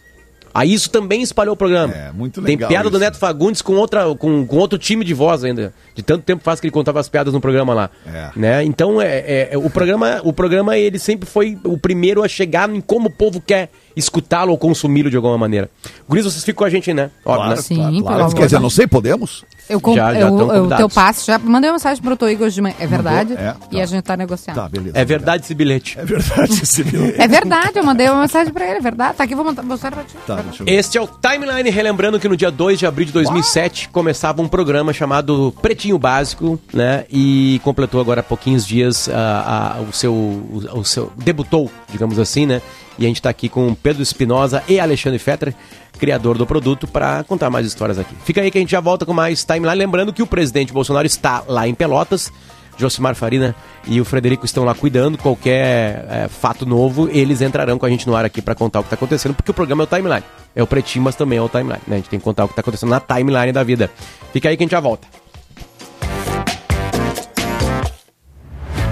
Aí 0.53 0.73
isso 0.73 0.91
também 0.91 1.23
espalhou 1.23 1.55
o 1.55 1.57
programa. 1.57 1.95
É, 1.95 2.13
muito 2.13 2.41
legal. 2.41 2.59
Tem 2.59 2.69
piada 2.69 2.89
isso. 2.89 2.91
do 2.91 2.99
Neto 2.99 3.19
Fagundes 3.19 3.63
com, 3.63 3.75
outra, 3.75 4.15
com, 4.17 4.45
com 4.47 4.57
outro 4.57 4.79
time 4.79 5.05
de 5.05 5.15
voz 5.15 5.45
ainda. 5.45 5.73
De 5.95 6.03
tanto 6.03 6.25
tempo 6.25 6.43
faz 6.43 6.61
que 6.61 6.67
ele 6.67 6.73
contava 6.73 6.99
as 6.99 7.09
piadas 7.09 7.33
no 7.33 7.41
programa 7.41 7.73
lá. 7.73 7.91
É. 8.07 8.31
Né? 8.37 8.65
Então, 8.65 9.01
é, 9.01 9.19
é, 9.19 9.49
é 9.53 9.59
o, 9.59 9.71
programa, 9.71 10.21
o 10.25 10.33
programa 10.33 10.77
ele 10.77 10.99
sempre 10.99 11.29
foi 11.29 11.57
o 11.65 11.79
primeiro 11.79 12.23
a 12.23 12.29
chegar 12.29 12.69
em 12.69 12.81
como 12.81 13.09
o 13.09 13.11
povo 13.11 13.41
quer 13.41 13.71
escutá-lo 13.97 14.53
ou 14.53 14.59
consumi-lo 14.59 15.11
de 15.11 15.17
alguma 15.17 15.37
maneira. 15.37 15.71
Guris, 16.09 16.25
vocês 16.25 16.45
ficam 16.45 16.61
com 16.61 16.65
a 16.65 16.71
gente, 16.71 16.93
né? 16.93 17.11
Óbvio, 17.25 17.43
claro, 17.43 17.51
né? 17.51 17.57
Sim, 17.57 17.77
claro, 17.77 18.03
claro. 18.03 18.35
Quer 18.35 18.45
dizer, 18.45 18.61
não 18.61 18.71
sei, 18.71 18.87
podemos? 18.87 19.45
Eu, 19.71 19.81
com, 19.81 19.95
já, 19.95 20.13
já 20.13 20.21
eu, 20.21 20.35
o 20.65 20.77
teu 20.77 20.89
passe, 20.89 21.27
já 21.29 21.39
mandei 21.39 21.71
uma 21.71 21.75
mensagem 21.75 22.03
pro 22.03 22.17
Toigo 22.17 22.45
hoje 22.45 22.57
de 22.57 22.61
manhã. 22.61 22.75
É 22.81 22.87
verdade? 22.89 23.35
É, 23.35 23.53
tá. 23.53 23.57
E 23.71 23.81
a 23.81 23.87
gente 23.87 24.03
tá 24.03 24.17
negociando. 24.17 24.61
Tá, 24.61 24.69
beleza. 24.69 24.99
É 24.99 25.05
verdade 25.05 25.45
esse 25.45 25.55
bilhete. 25.55 25.97
É 25.97 26.05
verdade 26.05 26.53
esse 26.61 26.83
bilhete. 26.83 27.21
é 27.21 27.29
verdade, 27.29 27.79
eu 27.79 27.85
mandei 27.85 28.09
uma 28.09 28.23
mensagem 28.23 28.53
pra 28.53 28.67
ele, 28.67 28.79
é 28.79 28.81
verdade. 28.81 29.17
Tá 29.17 29.23
aqui, 29.23 29.35
vou 29.35 29.45
mostrar 29.45 29.93
pra 29.93 30.03
ti. 30.03 30.17
Tá, 30.27 30.45
este 30.67 30.99
é 30.99 31.01
o 31.01 31.07
Timeline, 31.07 31.71
relembrando 31.71 32.19
que 32.19 32.29
no 32.29 32.37
dia 32.37 32.51
2 32.51 32.81
de 32.81 32.87
abril 32.87 33.07
de 33.07 33.13
2007 33.13 33.85
Uau. 33.85 33.93
começava 33.93 34.43
um 34.43 34.49
programa 34.49 34.93
chamado 34.93 35.55
Pretinho 35.63 35.99
Básico, 35.99 36.59
né? 36.75 37.05
E 37.09 37.61
completou 37.63 38.01
agora 38.01 38.23
há 38.23 38.25
pouquinhos 38.25 38.67
dias 38.67 39.07
uh, 39.07 39.11
uh, 39.13 39.89
o, 39.89 39.93
seu, 39.93 40.13
o, 40.13 40.81
o 40.81 40.85
seu. 40.85 41.13
debutou, 41.17 41.71
digamos 41.93 42.19
assim, 42.19 42.45
né? 42.45 42.61
E 43.01 43.05
a 43.07 43.09
gente 43.09 43.17
está 43.17 43.31
aqui 43.31 43.49
com 43.49 43.75
Pedro 43.75 44.03
Espinosa 44.03 44.63
e 44.69 44.79
Alexandre 44.79 45.19
Fetter, 45.19 45.55
criador 45.99 46.37
do 46.37 46.47
produto, 46.47 46.87
para 46.87 47.25
contar 47.25 47.49
mais 47.49 47.67
histórias 47.67 47.99
aqui. 47.99 48.15
Fica 48.27 48.43
aí 48.43 48.51
que 48.51 48.59
a 48.59 48.61
gente 48.61 48.73
já 48.73 48.81
volta 48.81 49.07
com 49.07 49.15
mais 49.15 49.43
timeline. 49.43 49.75
Lembrando 49.75 50.13
que 50.13 50.23
o 50.23 50.27
presidente 50.27 50.71
Bolsonaro 50.71 51.07
está 51.07 51.43
lá 51.49 51.67
em 51.67 51.73
Pelotas. 51.73 52.31
Josimar 52.77 53.15
Farina 53.15 53.55
e 53.87 54.01
o 54.03 54.05
Frederico 54.05 54.45
estão 54.45 54.65
lá 54.65 54.75
cuidando. 54.75 55.17
Qualquer 55.17 56.07
é, 56.11 56.29
fato 56.29 56.67
novo, 56.67 57.09
eles 57.11 57.41
entrarão 57.41 57.79
com 57.79 57.87
a 57.87 57.89
gente 57.89 58.07
no 58.07 58.15
ar 58.15 58.27
aqui 58.27 58.43
para 58.43 58.55
contar 58.55 58.81
o 58.81 58.83
que 58.83 58.89
está 58.89 58.97
acontecendo, 58.97 59.35
porque 59.35 59.51
o 59.51 59.55
programa 59.55 59.83
é 59.83 59.85
o 59.85 59.87
timeline. 59.87 60.25
É 60.55 60.63
o 60.63 60.67
pretinho, 60.67 61.03
mas 61.03 61.17
também 61.17 61.39
é 61.39 61.43
o 61.43 61.49
timeline. 61.49 61.81
Né? 61.87 61.97
A 61.97 61.97
gente 61.97 62.11
tem 62.11 62.19
que 62.19 62.25
contar 62.25 62.45
o 62.45 62.49
que 62.49 62.53
está 62.53 62.61
acontecendo 62.61 62.91
na 62.91 63.01
timeline 63.01 63.53
da 63.53 63.63
vida. 63.63 63.91
Fica 64.31 64.51
aí 64.51 64.59
que 64.59 64.63
a 64.63 64.67
gente 64.67 64.73
já 64.73 64.81
volta. 64.81 65.09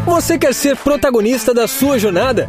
Você 0.07 0.39
quer 0.39 0.55
ser 0.55 0.79
protagonista 0.79 1.53
da 1.53 1.69
sua 1.69 1.99
jornada? 1.99 2.49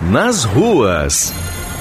Nas 0.00 0.44
ruas. 0.44 1.32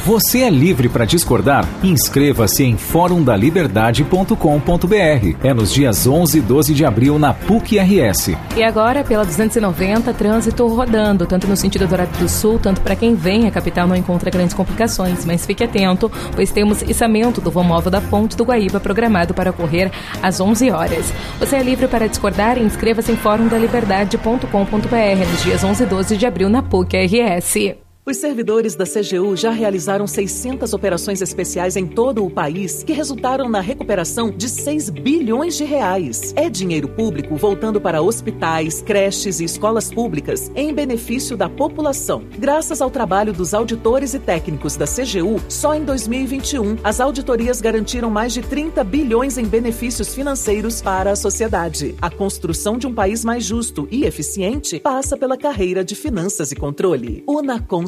Você 0.05 0.41
é 0.41 0.49
livre 0.49 0.87
para 0.87 1.05
discordar? 1.05 1.67
Inscreva-se 1.81 2.63
em 2.63 2.77
forumdaliberdade.com.br. 2.77 5.37
É 5.41 5.53
nos 5.53 5.73
dias 5.73 6.05
11 6.05 6.37
e 6.37 6.41
12 6.41 6.73
de 6.73 6.85
abril 6.85 7.17
na 7.17 7.33
PUC-RS. 7.33 8.35
E 8.55 8.63
agora, 8.63 9.03
pela 9.03 9.25
290, 9.25 10.13
trânsito 10.13 10.67
rodando, 10.67 11.25
tanto 11.25 11.47
no 11.47 11.55
sentido 11.55 11.87
do 11.87 11.93
Horário 11.93 12.13
do 12.17 12.29
Sul, 12.29 12.59
tanto 12.59 12.81
para 12.81 12.95
quem 12.95 13.15
vem, 13.15 13.47
a 13.47 13.51
capital 13.51 13.87
não 13.87 13.95
encontra 13.95 14.29
grandes 14.29 14.53
complicações. 14.53 15.25
Mas 15.25 15.45
fique 15.45 15.63
atento, 15.63 16.11
pois 16.35 16.51
temos 16.51 16.81
içamento 16.81 17.41
do 17.41 17.49
vão 17.49 17.63
móvel 17.63 17.89
da 17.89 18.01
Ponte 18.01 18.37
do 18.37 18.43
Guaíba 18.43 18.79
programado 18.79 19.33
para 19.33 19.51
ocorrer 19.51 19.91
às 20.21 20.39
11 20.39 20.69
horas. 20.69 21.11
Você 21.39 21.55
é 21.55 21.63
livre 21.63 21.87
para 21.87 22.07
discordar? 22.07 22.59
Inscreva-se 22.59 23.11
em 23.11 23.15
forumdaliberdade.com.br 23.15 25.31
nos 25.31 25.43
dias 25.43 25.63
11 25.63 25.83
e 25.83 25.85
12 25.85 26.17
de 26.17 26.25
abril 26.27 26.49
na 26.49 26.61
PUC-RS. 26.61 27.83
Os 28.05 28.17
servidores 28.17 28.75
da 28.75 28.83
CGU 28.83 29.33
já 29.37 29.49
realizaram 29.49 30.05
600 30.05 30.73
operações 30.73 31.21
especiais 31.21 31.77
em 31.77 31.87
todo 31.87 32.25
o 32.25 32.29
país 32.29 32.83
que 32.83 32.91
resultaram 32.91 33.47
na 33.47 33.61
recuperação 33.61 34.29
de 34.29 34.49
6 34.49 34.89
bilhões 34.89 35.55
de 35.55 35.63
reais. 35.63 36.33
É 36.35 36.49
dinheiro 36.49 36.89
público 36.89 37.37
voltando 37.37 37.79
para 37.79 38.01
hospitais, 38.01 38.81
creches 38.81 39.39
e 39.39 39.45
escolas 39.45 39.89
públicas 39.89 40.51
em 40.53 40.73
benefício 40.73 41.37
da 41.37 41.47
população. 41.47 42.25
Graças 42.37 42.81
ao 42.81 42.91
trabalho 42.91 43.31
dos 43.31 43.53
auditores 43.53 44.13
e 44.13 44.19
técnicos 44.19 44.75
da 44.75 44.85
CGU, 44.85 45.39
só 45.47 45.73
em 45.73 45.85
2021 45.85 46.79
as 46.83 46.99
auditorias 46.99 47.61
garantiram 47.61 48.09
mais 48.09 48.33
de 48.33 48.41
30 48.41 48.83
bilhões 48.83 49.37
em 49.37 49.45
benefícios 49.45 50.13
financeiros 50.13 50.81
para 50.81 51.11
a 51.11 51.15
sociedade. 51.15 51.95
A 52.01 52.09
construção 52.09 52.77
de 52.77 52.85
um 52.85 52.93
país 52.93 53.23
mais 53.23 53.45
justo 53.45 53.87
e 53.89 54.03
eficiente 54.03 54.77
passa 54.81 55.15
pela 55.15 55.37
carreira 55.37 55.85
de 55.85 55.95
finanças 55.95 56.51
e 56.51 56.55
controle. 56.57 57.23
Unacom 57.25 57.87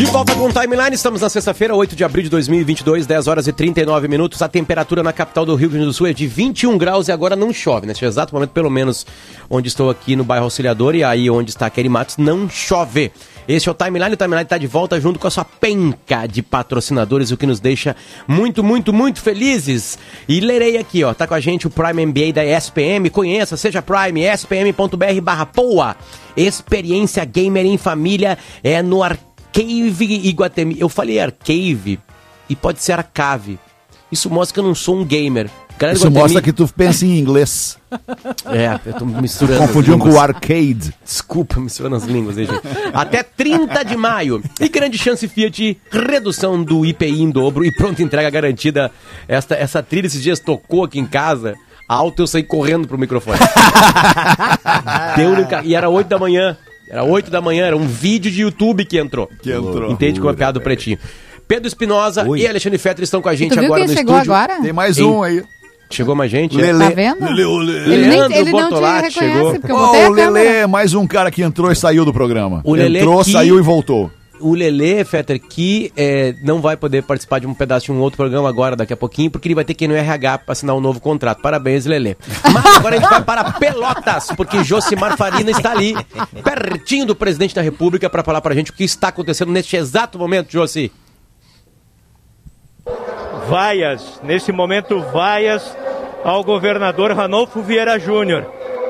De 0.00 0.06
volta 0.06 0.34
com 0.34 0.46
o 0.46 0.52
Timeline, 0.52 0.94
estamos 0.94 1.20
na 1.20 1.28
sexta-feira, 1.28 1.74
8 1.74 1.94
de 1.94 2.02
abril 2.04 2.22
de 2.22 2.30
2022, 2.30 3.06
10 3.06 3.26
horas 3.26 3.46
e 3.46 3.52
39 3.52 4.08
minutos. 4.08 4.40
A 4.40 4.48
temperatura 4.48 5.02
na 5.02 5.12
capital 5.12 5.44
do 5.44 5.54
Rio 5.54 5.68
Grande 5.68 5.84
do 5.84 5.92
Sul 5.92 6.06
é 6.06 6.12
de 6.14 6.26
21 6.26 6.78
graus 6.78 7.08
e 7.08 7.12
agora 7.12 7.36
não 7.36 7.52
chove. 7.52 7.86
Nesse 7.86 8.04
exato 8.06 8.34
momento, 8.34 8.50
pelo 8.50 8.70
menos 8.70 9.06
onde 9.50 9.68
estou 9.68 9.90
aqui 9.90 10.16
no 10.16 10.24
bairro 10.24 10.44
Auxiliador 10.44 10.94
e 10.94 11.04
aí 11.04 11.28
onde 11.28 11.50
está 11.50 11.68
Kelly 11.68 11.90
Matos, 11.90 12.16
não 12.16 12.48
chove. 12.48 13.12
Este 13.50 13.68
é 13.68 13.72
o 13.72 13.74
Timeline, 13.74 14.14
o 14.14 14.16
Timeline 14.16 14.44
está 14.44 14.56
de 14.56 14.68
volta 14.68 15.00
junto 15.00 15.18
com 15.18 15.26
a 15.26 15.30
sua 15.30 15.44
penca 15.44 16.24
de 16.24 16.40
patrocinadores, 16.40 17.32
o 17.32 17.36
que 17.36 17.46
nos 17.46 17.58
deixa 17.58 17.96
muito, 18.28 18.62
muito, 18.62 18.92
muito 18.92 19.20
felizes. 19.20 19.98
E 20.28 20.38
lerei 20.38 20.76
aqui, 20.76 21.02
ó, 21.02 21.12
tá 21.12 21.26
com 21.26 21.34
a 21.34 21.40
gente 21.40 21.66
o 21.66 21.70
Prime 21.70 22.06
MBA 22.06 22.32
da 22.32 22.44
ESPM, 22.44 23.10
conheça, 23.10 23.56
seja 23.56 23.82
Prime, 23.82 24.20
espm.br 24.20 25.20
barra 25.20 25.46
POA. 25.46 25.96
Experiência 26.36 27.24
Gamer 27.24 27.66
em 27.66 27.76
Família 27.76 28.38
é 28.62 28.80
no 28.82 29.02
Arcade 29.02 30.28
Iguatemi. 30.28 30.76
Eu 30.78 30.88
falei 30.88 31.18
Arcave 31.18 31.98
e 32.48 32.54
pode 32.54 32.80
ser 32.80 32.92
Arcave. 32.92 33.58
Isso 34.12 34.30
mostra 34.30 34.54
que 34.54 34.60
eu 34.60 34.64
não 34.64 34.76
sou 34.76 34.96
um 34.96 35.04
gamer. 35.04 35.50
Galera 35.80 35.96
Isso 35.96 36.06
Iguatemi... 36.06 36.22
mostra 36.22 36.42
que 36.42 36.52
tu 36.52 36.68
pensa 36.68 37.06
em 37.06 37.18
inglês. 37.18 37.78
É, 38.46 38.78
eu 38.86 38.94
tô 38.94 39.04
misturando. 39.04 39.58
Confundindo 39.60 39.98
com 39.98 40.10
o 40.10 40.20
arcade. 40.20 40.94
Desculpa, 41.04 41.58
misturando 41.58 41.96
as 41.96 42.04
línguas 42.04 42.38
aí, 42.38 42.46
gente. 42.46 42.60
Até 42.94 43.22
30 43.22 43.84
de 43.84 43.96
maio. 43.96 44.42
E 44.60 44.68
grande 44.68 44.96
chance 44.96 45.26
Fiat, 45.26 45.76
redução 45.90 46.62
do 46.62 46.84
IPI 46.84 47.22
em 47.22 47.30
dobro 47.30 47.64
e 47.64 47.74
pronta 47.74 48.02
entrega 48.02 48.30
garantida. 48.30 48.90
Esta, 49.26 49.56
essa 49.56 49.82
trilha 49.82 50.06
esses 50.06 50.22
dias 50.22 50.38
tocou 50.38 50.84
aqui 50.84 51.00
em 51.00 51.06
casa. 51.06 51.54
Alto, 51.88 52.22
eu 52.22 52.26
saí 52.28 52.44
correndo 52.44 52.86
pro 52.86 52.98
microfone. 52.98 53.38
Deu 55.16 55.30
no... 55.30 55.46
E 55.64 55.74
era 55.74 55.88
8 55.88 56.08
da 56.08 56.18
manhã. 56.18 56.56
Era 56.88 57.02
8 57.04 57.30
da 57.30 57.40
manhã, 57.40 57.66
era 57.66 57.76
um 57.76 57.86
vídeo 57.86 58.30
de 58.30 58.42
YouTube 58.42 58.84
que 58.84 58.98
entrou. 58.98 59.28
Que 59.42 59.50
entrou. 59.50 59.90
Entende 59.90 60.20
como 60.20 60.32
é 60.32 60.36
piada 60.36 60.58
do 60.58 60.62
pretinho. 60.62 60.98
Pedro 61.48 61.66
Espinosa 61.66 62.24
e 62.36 62.46
Alexandre 62.46 62.78
Fetter 62.78 63.02
estão 63.02 63.20
com 63.20 63.28
a 63.28 63.34
gente 63.34 63.58
agora 63.58 63.82
no 63.82 63.92
chegou 63.92 64.14
estúdio. 64.14 64.32
agora? 64.32 64.62
Tem 64.62 64.72
mais 64.72 64.98
um 64.98 65.22
aí. 65.22 65.42
Chegou 65.90 66.14
mais 66.14 66.30
gente? 66.30 66.56
Lelê. 66.56 66.88
Tá 66.88 66.94
vendo? 66.94 67.24
Lelê, 67.24 67.44
o 67.44 67.56
Lelê. 67.58 67.94
Ele, 67.94 68.06
nem, 68.06 68.20
ele 68.38 68.50
não 68.52 68.58
te 68.60 68.70
Bortolatti 68.70 69.08
reconhece, 69.08 69.18
chegou. 69.34 69.52
porque 69.54 69.72
eu 69.72 69.76
botei 69.76 70.04
o 70.06 70.10
Lelê 70.10 70.24
câmera. 70.26 70.48
é 70.60 70.66
mais 70.66 70.94
um 70.94 71.06
cara 71.06 71.30
que 71.30 71.42
entrou 71.42 71.70
e 71.70 71.74
saiu 71.76 72.04
do 72.04 72.12
programa. 72.12 72.60
O 72.64 72.74
Lelê 72.74 73.00
entrou, 73.00 73.24
que- 73.24 73.32
saiu 73.32 73.58
e 73.58 73.62
voltou. 73.62 74.08
o 74.40 74.54
Lelê, 74.54 75.04
Fetter, 75.04 75.38
que 75.40 75.92
é, 75.96 76.34
não 76.44 76.60
vai 76.62 76.76
poder 76.76 77.02
participar 77.02 77.40
de 77.40 77.46
um 77.46 77.52
pedaço 77.52 77.86
de 77.86 77.92
um 77.92 77.98
outro 78.00 78.16
programa 78.16 78.48
agora, 78.48 78.74
daqui 78.76 78.92
a 78.92 78.96
pouquinho, 78.96 79.30
porque 79.30 79.48
ele 79.48 79.54
vai 79.54 79.64
ter 79.64 79.74
que 79.74 79.84
ir 79.84 79.88
no 79.88 79.94
RH 79.94 80.38
para 80.38 80.52
assinar 80.52 80.74
um 80.76 80.80
novo 80.80 80.98
contrato. 81.00 81.42
Parabéns, 81.42 81.84
Lelê. 81.86 82.16
Mas 82.52 82.76
agora 82.76 82.96
a 82.96 82.98
gente 83.00 83.10
vai 83.10 83.22
para 83.22 83.44
Pelotas, 83.52 84.28
porque 84.36 84.62
Josimar 84.64 85.16
Farina 85.16 85.50
está 85.50 85.72
ali, 85.72 85.94
pertinho 86.42 87.04
do 87.04 87.14
presidente 87.16 87.54
da 87.54 87.60
República, 87.62 88.08
para 88.08 88.22
falar 88.22 88.40
para 88.40 88.52
a 88.54 88.56
gente 88.56 88.70
o 88.70 88.74
que 88.74 88.84
está 88.84 89.08
acontecendo 89.08 89.52
neste 89.52 89.76
exato 89.76 90.18
momento, 90.18 90.50
Josi. 90.52 90.90
Vaias, 93.50 94.20
nesse 94.22 94.52
momento, 94.52 95.00
vaias 95.12 95.76
ao 96.22 96.44
governador 96.44 97.10
Ranolfo 97.10 97.60
Vieira 97.60 97.98
Júnior. 97.98 98.46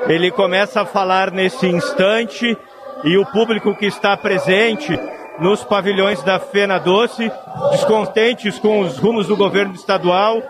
Ele 0.07 0.31
começa 0.31 0.83
a 0.83 0.85
falar 0.85 1.31
nesse 1.31 1.67
instante 1.67 2.55
e 3.03 3.17
o 3.17 3.25
público 3.25 3.75
que 3.75 3.87
está 3.87 4.15
presente 4.19 5.01
nos 5.39 5.65
pavilhões 5.65 6.23
da 6.23 6.39
Fena 6.39 6.77
Doce, 6.77 7.33
descontentes 7.71 8.59
com 8.59 8.81
os 8.81 8.99
rumos 8.99 9.27
do 9.27 9.35
governo 9.35 9.73
estadual, 9.73 10.43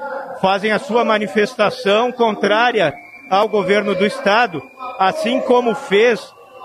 fazem 0.43 0.73
a 0.73 0.81
sua 0.81 1.05
manifestação 1.05 2.11
contrária 2.11 2.93
ao 3.31 3.49
governo 3.49 3.95
do 3.95 4.05
estado, 4.05 4.61
assim 4.99 5.41
como 5.43 5.73
fez 5.73 6.21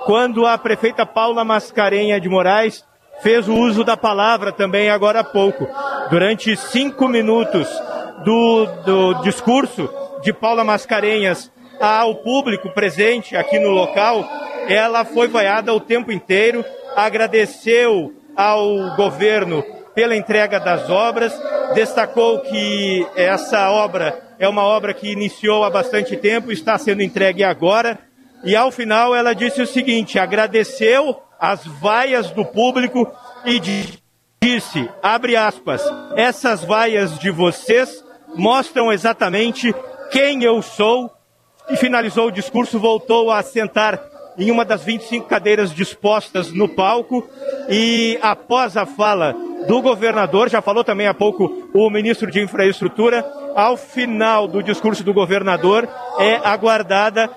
quando 0.05 0.47
a 0.47 0.57
prefeita 0.57 1.05
Paula 1.05 1.45
Mascarenha 1.45 2.19
de 2.19 2.27
Moraes 2.27 2.83
fez 3.21 3.47
o 3.47 3.53
uso 3.55 3.83
da 3.83 3.97
palavra 3.97 4.51
também 4.51 4.89
agora 4.89 5.21
há 5.21 5.23
pouco. 5.23 5.67
Durante 6.09 6.55
cinco 6.55 7.07
minutos 7.07 7.67
do, 8.23 8.65
do 8.85 9.13
discurso 9.21 9.89
de 10.21 10.33
Paula 10.33 10.63
Mascarenhas 10.63 11.51
ao 11.79 12.15
público 12.15 12.69
presente 12.71 13.35
aqui 13.35 13.59
no 13.59 13.69
local, 13.69 14.27
ela 14.67 15.05
foi 15.05 15.27
vaiada 15.27 15.73
o 15.73 15.79
tempo 15.79 16.11
inteiro, 16.11 16.63
agradeceu 16.95 18.13
ao 18.35 18.95
governo 18.95 19.63
pela 19.93 20.15
entrega 20.15 20.59
das 20.59 20.89
obras, 20.89 21.33
destacou 21.73 22.39
que 22.39 23.05
essa 23.15 23.71
obra 23.71 24.21
é 24.37 24.47
uma 24.47 24.63
obra 24.63 24.93
que 24.93 25.11
iniciou 25.11 25.63
há 25.63 25.69
bastante 25.69 26.17
tempo, 26.17 26.51
está 26.51 26.77
sendo 26.77 27.01
entregue 27.01 27.43
agora, 27.43 27.97
e 28.45 28.55
ao 28.55 28.71
final 28.71 29.15
ela 29.15 29.33
disse 29.33 29.61
o 29.61 29.67
seguinte: 29.67 30.19
agradeceu 30.19 31.19
as 31.39 31.65
vaias 31.65 32.29
do 32.31 32.45
público 32.45 33.11
e 33.43 33.59
disse, 33.59 34.89
abre 35.01 35.35
aspas, 35.35 35.81
essas 36.15 36.63
vaias 36.63 37.17
de 37.19 37.29
vocês 37.31 38.03
mostram 38.35 38.93
exatamente 38.93 39.73
quem 40.11 40.43
eu 40.43 40.61
sou. 40.61 41.11
E 41.67 41.75
finalizou 41.75 42.27
o 42.27 42.31
discurso, 42.31 42.77
voltou 42.77 43.31
a 43.31 43.41
sentar 43.41 43.99
em 44.37 44.51
uma 44.51 44.63
das 44.63 44.83
25 44.83 45.27
cadeiras 45.27 45.73
dispostas 45.73 46.51
no 46.51 46.69
palco 46.69 47.27
e 47.67 48.19
após 48.21 48.77
a 48.77 48.85
fala 48.85 49.35
do 49.67 49.81
governador, 49.81 50.47
já 50.47 50.61
falou 50.61 50.83
também 50.83 51.07
há 51.07 51.13
pouco 51.13 51.69
o 51.73 51.89
ministro 51.89 52.29
de 52.29 52.39
Infraestrutura, 52.39 53.25
ao 53.55 53.75
final 53.77 54.47
do 54.47 54.61
discurso 54.61 55.03
do 55.03 55.13
governador 55.13 55.89
é 56.19 56.35
aguardada 56.35 57.31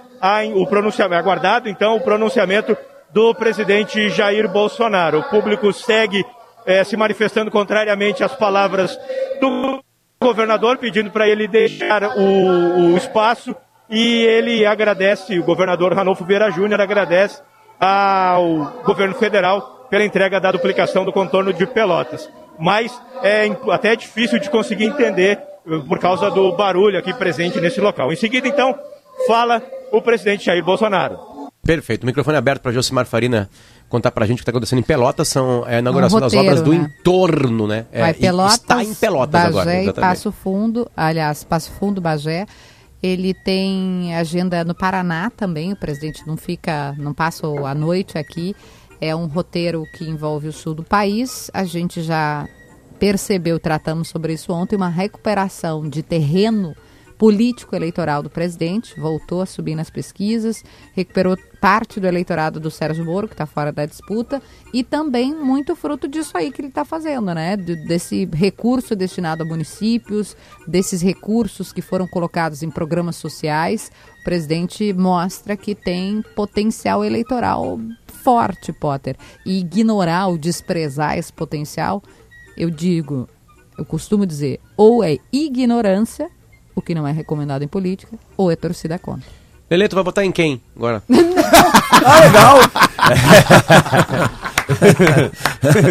o 0.55 0.67
pronunciamento, 0.67 1.15
é 1.15 1.19
aguardado 1.19 1.69
então 1.69 1.97
o 1.97 2.01
pronunciamento 2.01 2.77
do 3.11 3.35
presidente 3.35 4.09
Jair 4.09 4.49
Bolsonaro. 4.49 5.21
O 5.21 5.25
público 5.25 5.73
segue 5.73 6.25
é, 6.67 6.85
se 6.85 6.97
manifestando 6.97 7.51
contrariamente 7.51 8.23
às 8.23 8.35
palavras 8.35 8.99
do 9.41 9.83
governador, 10.21 10.79
pedindo 10.79 11.11
para 11.11 11.29
ele 11.29 11.49
deixar 11.49 12.03
o, 12.17 12.93
o 12.93 12.97
espaço 12.97 13.55
e 13.89 14.25
ele 14.25 14.67
agradece, 14.67 15.39
o 15.39 15.45
governador 15.45 15.95
Ranolfo 15.95 16.25
Vieira 16.25 16.51
Júnior 16.51 16.81
agradece 16.81 17.41
ao 17.81 18.83
governo 18.85 19.15
federal 19.15 19.87
pela 19.89 20.05
entrega 20.05 20.39
da 20.39 20.53
duplicação 20.53 21.05
do 21.05 21.13
contorno 21.13 21.53
de 21.53 21.67
Pelotas. 21.67 22.29
Mas 22.59 23.01
é 23.23 23.47
até 23.71 23.97
difícil 23.97 24.39
de 24.39 24.51
conseguir 24.51 24.85
entender 24.85 25.39
eh, 25.67 25.79
por 25.89 25.99
causa 25.99 26.31
do 26.31 26.53
barulho 26.53 26.99
aqui 26.99 27.15
presente 27.15 27.61
nesse 27.61 27.81
local. 27.81 28.13
Em 28.13 28.17
seguida, 28.17 28.47
então, 28.47 28.79
fala 29.27 29.63
o 29.93 30.01
presidente 30.01 30.47
Jair 30.47 30.65
Bolsonaro. 30.65 31.19
Perfeito. 31.63 32.05
O 32.05 32.07
microfone 32.07 32.37
é 32.37 32.39
aberto 32.39 32.63
para 32.63 32.73
Josimar 32.73 33.05
Farina 33.05 33.49
contar 33.89 34.11
para 34.11 34.25
a 34.25 34.27
gente 34.27 34.37
o 34.37 34.39
que 34.39 34.43
está 34.43 34.51
acontecendo 34.51 34.79
em 34.79 34.83
Pelotas. 34.83 35.29
São 35.29 35.67
é 35.67 35.77
a 35.77 35.79
inauguração 35.81 36.19
um 36.19 36.23
roteiro, 36.23 36.47
das 36.47 36.59
obras 36.59 36.65
do 36.65 36.73
né? 36.73 36.91
entorno, 37.01 37.67
né? 37.67 37.87
Vai, 37.93 38.15
Pelotas, 38.15 38.55
está 38.55 38.83
em 38.83 38.95
Pelotas 38.95 39.33
Bagé 39.33 39.49
agora. 39.49 39.75
Exatamente. 39.75 39.99
e 39.99 40.01
Passo 40.01 40.33
Fundo, 40.33 40.91
aliás, 40.97 41.45
Passo 41.45 41.71
Fundo, 41.73 42.01
Bagé. 42.01 42.47
Ele 43.03 43.33
tem 43.33 44.15
agenda 44.17 44.65
no 44.65 44.75
Paraná 44.75 45.31
também, 45.31 45.73
o 45.73 45.77
presidente 45.77 46.27
não 46.27 46.37
fica, 46.37 46.95
não 46.99 47.15
passa 47.15 47.47
a 47.47 47.75
noite 47.75 48.19
aqui. 48.19 48.57
É 49.01 49.15
um 49.15 49.27
roteiro 49.27 49.85
que 49.97 50.05
envolve 50.05 50.49
o 50.49 50.53
sul 50.53 50.75
do 50.75 50.83
país. 50.83 51.49
A 51.55 51.65
gente 51.65 52.03
já 52.03 52.49
percebeu, 52.99 53.61
tratamos 53.61 54.09
sobre 54.09 54.33
isso 54.33 54.53
ontem, 54.53 54.75
uma 54.75 54.89
recuperação 54.89 55.89
de 55.89 56.03
terreno 56.03 56.75
político 57.19 57.75
eleitoral 57.75 58.23
do 58.23 58.31
presidente, 58.31 58.99
voltou 58.99 59.43
a 59.43 59.47
subir 59.47 59.75
nas 59.75 59.91
pesquisas, 59.91 60.63
recuperou 60.95 61.37
parte 61.61 61.99
do 61.99 62.07
eleitorado 62.07 62.61
do 62.61 62.71
Sérgio 62.71 63.05
Moro, 63.05 63.27
que 63.27 63.35
está 63.35 63.45
fora 63.45 63.73
da 63.73 63.85
disputa, 63.85 64.41
e 64.73 64.85
também 64.85 65.35
muito 65.35 65.75
fruto 65.75 66.07
disso 66.07 66.39
aí 66.39 66.53
que 66.53 66.61
ele 66.61 66.69
está 66.69 66.85
fazendo, 66.85 67.35
né? 67.35 67.57
desse 67.57 68.29
recurso 68.33 68.95
destinado 68.95 69.43
a 69.43 69.47
municípios, 69.47 70.37
desses 70.67 71.03
recursos 71.03 71.73
que 71.73 71.83
foram 71.83 72.07
colocados 72.07 72.63
em 72.63 72.71
programas 72.71 73.17
sociais. 73.17 73.91
O 74.21 74.25
presidente 74.25 74.93
mostra 74.93 75.57
que 75.57 75.75
tem 75.75 76.23
potencial 76.37 77.05
eleitoral 77.05 77.81
forte, 78.07 78.73
Potter. 78.73 79.17
E 79.45 79.59
ignorar 79.59 80.29
ou 80.29 80.39
desprezar 80.39 81.19
esse 81.19 81.33
potencial, 81.33 82.03
eu 82.57 82.71
digo, 82.71 83.29
eu 83.77 83.85
costumo 83.85 84.25
dizer, 84.25 84.61
ou 84.77 85.03
é 85.03 85.19
ignorância 85.33 86.31
o 86.79 86.83
que 86.83 86.95
não 86.95 87.07
é 87.07 87.13
recomendado 87.13 87.63
em 87.63 87.69
política, 87.69 88.17
ou 88.37 88.51
é 88.51 88.57
torcida 88.57 88.99
contra. 88.99 89.29
Lele, 89.69 89.89
tu 89.89 89.97
vai 89.97 90.05
votar 90.05 90.25
em 90.25 90.33
quem 90.33 90.63
agora? 90.77 91.03
ah, 92.05 92.21
legal! 92.21 92.59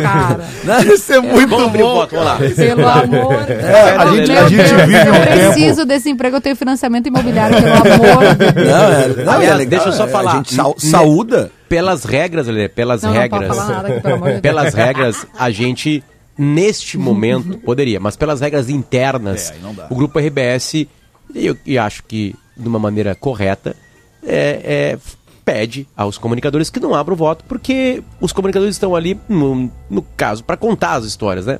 Cara. 0.02 0.46
Não, 0.64 0.80
isso 0.82 1.14
é 1.14 1.20
muito 1.20 1.50
Vamos 1.50 1.68
abrir 1.68 1.84
o 1.84 1.88
bom. 1.88 1.94
voto, 1.96 2.16
vamos 2.16 2.26
lá. 2.26 2.38
Pelo 2.38 2.88
amor 2.88 3.40
de 3.42 3.48
Deus. 3.48 3.64
É, 3.64 3.98
a 3.98 4.06
gente, 4.08 4.32
a 4.32 4.48
gente 4.48 4.56
Deus, 4.56 4.82
vive 4.86 5.08
eu 5.08 5.14
um 5.14 5.22
preciso 5.22 5.76
tempo... 5.76 5.88
desse 5.88 6.10
emprego, 6.10 6.38
eu 6.38 6.42
tenho 6.42 6.56
financiamento 6.56 7.08
imobiliário, 7.08 7.58
pelo 7.62 7.76
amor 7.76 8.36
de 8.36 8.52
Deus. 8.54 8.68
Não, 8.68 8.92
é, 8.92 9.26
não, 9.26 9.34
Aliás, 9.34 9.54
é 9.54 9.58
legal, 9.58 9.70
deixa 9.70 9.90
eu 9.90 9.94
só 9.94 10.06
é, 10.06 10.08
falar. 10.08 10.32
A 10.32 10.36
gente 10.38 10.54
sa 10.54 10.64
saúda. 10.78 11.52
Pelas 11.68 12.06
regras, 12.06 12.48
Lele, 12.48 12.70
pelas 12.70 13.02
Não, 13.02 13.14
não 13.14 13.20
regras. 13.20 13.42
pode 13.42 13.60
falar 13.60 13.68
nada 13.68 13.88
aqui, 13.90 14.02
pelo 14.02 14.16
amor 14.16 14.28
de 14.28 14.32
Deus. 14.34 14.42
pelas 14.42 14.74
regras, 14.74 15.28
a 15.38 15.52
gente, 15.52 16.04
neste 16.38 16.98
momento, 16.98 17.58
poderia, 17.66 18.00
mas 18.00 18.16
pelas 18.16 18.42
regras 18.42 18.70
internas, 18.70 19.52
É, 19.52 19.88
o 19.90 19.96
grupo 19.96 20.20
RBS, 20.20 20.74
e 20.74 20.88
eu 21.36 21.58
e 21.66 21.78
acho 21.78 22.04
que 22.04 22.36
de 22.56 22.68
uma 22.68 22.80
maneira 22.80 23.16
correta, 23.16 23.76
é, 24.24 24.94
é, 24.96 25.00
pede 25.46 25.88
aos 25.96 26.18
comunicadores 26.18 26.70
que 26.70 26.80
não 26.80 26.94
abram 26.94 27.14
o 27.14 27.18
voto, 27.18 27.46
porque 27.48 28.04
os 28.20 28.34
comunicadores 28.34 28.76
estão 28.76 28.96
ali, 28.96 29.20
no, 29.30 29.72
no 29.90 30.02
caso, 30.02 30.44
para 30.44 30.58
contar 30.58 30.96
as 30.96 31.06
histórias, 31.06 31.46
né? 31.46 31.60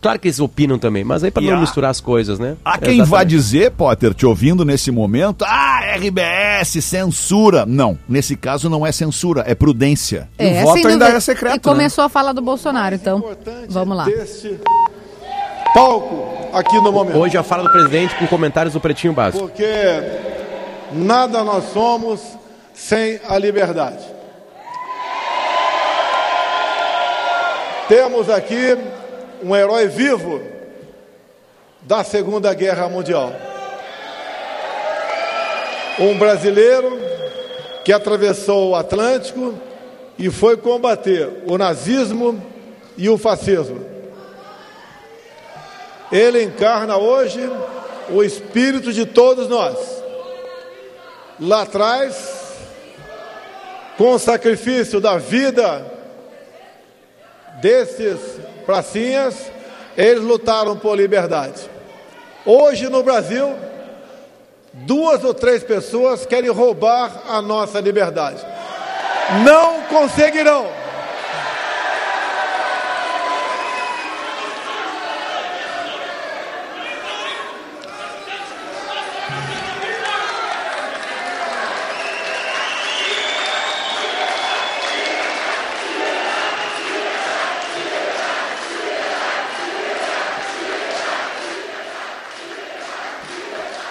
Claro 0.00 0.18
que 0.20 0.28
eles 0.28 0.38
opinam 0.38 0.78
também, 0.78 1.02
mas 1.02 1.24
aí 1.24 1.30
para 1.30 1.42
E 1.42 1.46
não 1.48 1.56
há- 1.56 1.60
misturar 1.60 1.90
as 1.90 2.00
coisas, 2.00 2.38
né? 2.38 2.56
Há 2.64 2.78
quem 2.78 2.94
Exatamente. 3.00 3.08
vai 3.10 3.24
dizer, 3.26 3.70
Potter, 3.72 4.14
te 4.14 4.24
ouvindo 4.24 4.64
nesse 4.64 4.92
momento, 4.92 5.44
ah, 5.44 5.80
RBS, 5.96 6.80
censura. 6.80 7.66
Não, 7.66 7.98
nesse 8.08 8.36
caso 8.36 8.70
não 8.70 8.86
é 8.86 8.92
censura, 8.92 9.42
é 9.44 9.56
prudência. 9.56 10.28
E 10.38 10.44
É, 10.46 10.62
o 10.62 10.66
voto 10.66 10.86
ainda 10.86 11.08
é 11.08 11.18
secreto, 11.18 11.56
E 11.56 11.58
começou 11.58 12.04
a 12.04 12.08
falar 12.08 12.32
do 12.32 12.40
Bolsonaro, 12.40 12.94
então 12.94 13.24
vamos 13.68 13.96
lá. 13.96 14.04
deste 14.04 14.56
palco 15.74 16.48
aqui 16.56 16.76
no 16.76 16.92
momento. 16.92 17.18
Hoje 17.18 17.36
a 17.36 17.42
fala 17.42 17.64
do 17.64 17.70
presidente 17.72 18.14
com 18.14 18.26
comentários 18.28 18.74
do 18.74 18.80
Pretinho 18.80 19.12
Básico. 19.12 19.48
Porque 19.48 19.66
nada 20.92 21.42
nós 21.42 21.64
somos 21.72 22.20
sem 22.72 23.18
a 23.28 23.36
liberdade. 23.36 23.98
Temos 27.88 28.28
aqui 28.28 28.76
um 29.42 29.54
herói 29.54 29.88
vivo 29.88 30.42
da 31.82 32.02
Segunda 32.04 32.52
Guerra 32.54 32.88
Mundial. 32.88 33.32
Um 35.98 36.18
brasileiro 36.18 36.98
que 37.84 37.92
atravessou 37.92 38.70
o 38.70 38.76
Atlântico 38.76 39.54
e 40.18 40.30
foi 40.30 40.56
combater 40.56 41.42
o 41.46 41.56
nazismo 41.56 42.42
e 42.96 43.08
o 43.08 43.16
fascismo. 43.16 43.84
Ele 46.10 46.42
encarna 46.42 46.96
hoje 46.96 47.40
o 48.10 48.22
espírito 48.22 48.92
de 48.92 49.06
todos 49.06 49.48
nós. 49.48 49.76
Lá 51.40 51.62
atrás, 51.62 52.56
com 53.96 54.12
o 54.12 54.18
sacrifício 54.18 55.00
da 55.00 55.18
vida 55.18 55.84
desses 57.60 58.18
pracinhas, 58.68 59.50
eles 59.96 60.22
lutaram 60.22 60.76
por 60.76 60.94
liberdade. 60.94 61.70
Hoje 62.44 62.86
no 62.90 63.02
Brasil, 63.02 63.56
duas 64.74 65.24
ou 65.24 65.32
três 65.32 65.64
pessoas 65.64 66.26
querem 66.26 66.50
roubar 66.50 67.22
a 67.30 67.40
nossa 67.40 67.80
liberdade. 67.80 68.44
Não 69.42 69.84
conseguirão. 69.84 70.66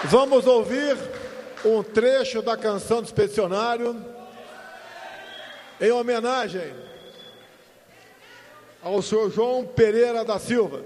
Vamos 0.10 0.46
ouvir 0.46 0.98
um 1.66 1.82
trecho 1.84 2.42
da 2.42 2.56
canção 2.56 3.02
do 3.02 3.06
expedicionário 3.06 3.96
em 5.82 5.92
homenagem 5.92 6.72
ao 8.84 9.02
senhor 9.02 9.32
João 9.32 9.66
Pereira 9.66 10.24
da 10.24 10.40
Silva. 10.40 10.82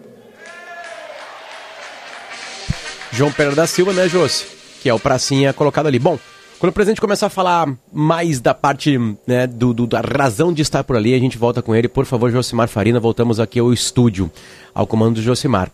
João 3.12 3.32
Pereira 3.32 3.56
da 3.56 3.68
Silva, 3.68 3.94
né, 3.94 4.08
Josi? 4.08 4.46
Que 4.82 4.90
é 4.90 4.94
o 4.94 5.00
pracinha 5.00 5.54
colocado 5.54 5.88
ali. 5.88 6.00
Bom, 6.00 6.18
quando 6.58 6.70
o 6.72 6.74
presidente 6.74 7.02
começar 7.02 7.28
a 7.28 7.30
falar 7.30 7.68
mais 7.92 8.40
da 8.40 8.54
parte, 8.54 8.98
né, 9.28 9.46
do, 9.46 9.74
do- 9.74 9.86
da 9.88 10.02
razão 10.02 10.52
de 10.54 10.62
estar 10.62 10.84
por 10.84 10.96
ali, 10.96 11.14
a 11.14 11.20
gente 11.20 11.38
volta 11.38 11.62
com 11.62 11.76
ele. 11.76 11.88
Por 11.88 12.06
favor, 12.06 12.32
Josimar 12.32 12.68
Farina, 12.70 13.00
voltamos 13.00 13.40
aqui 13.40 13.60
ao 13.60 13.72
estúdio, 13.74 14.32
ao 14.74 14.88
comando 14.88 15.16
do 15.16 15.22
Josimar. 15.22 15.70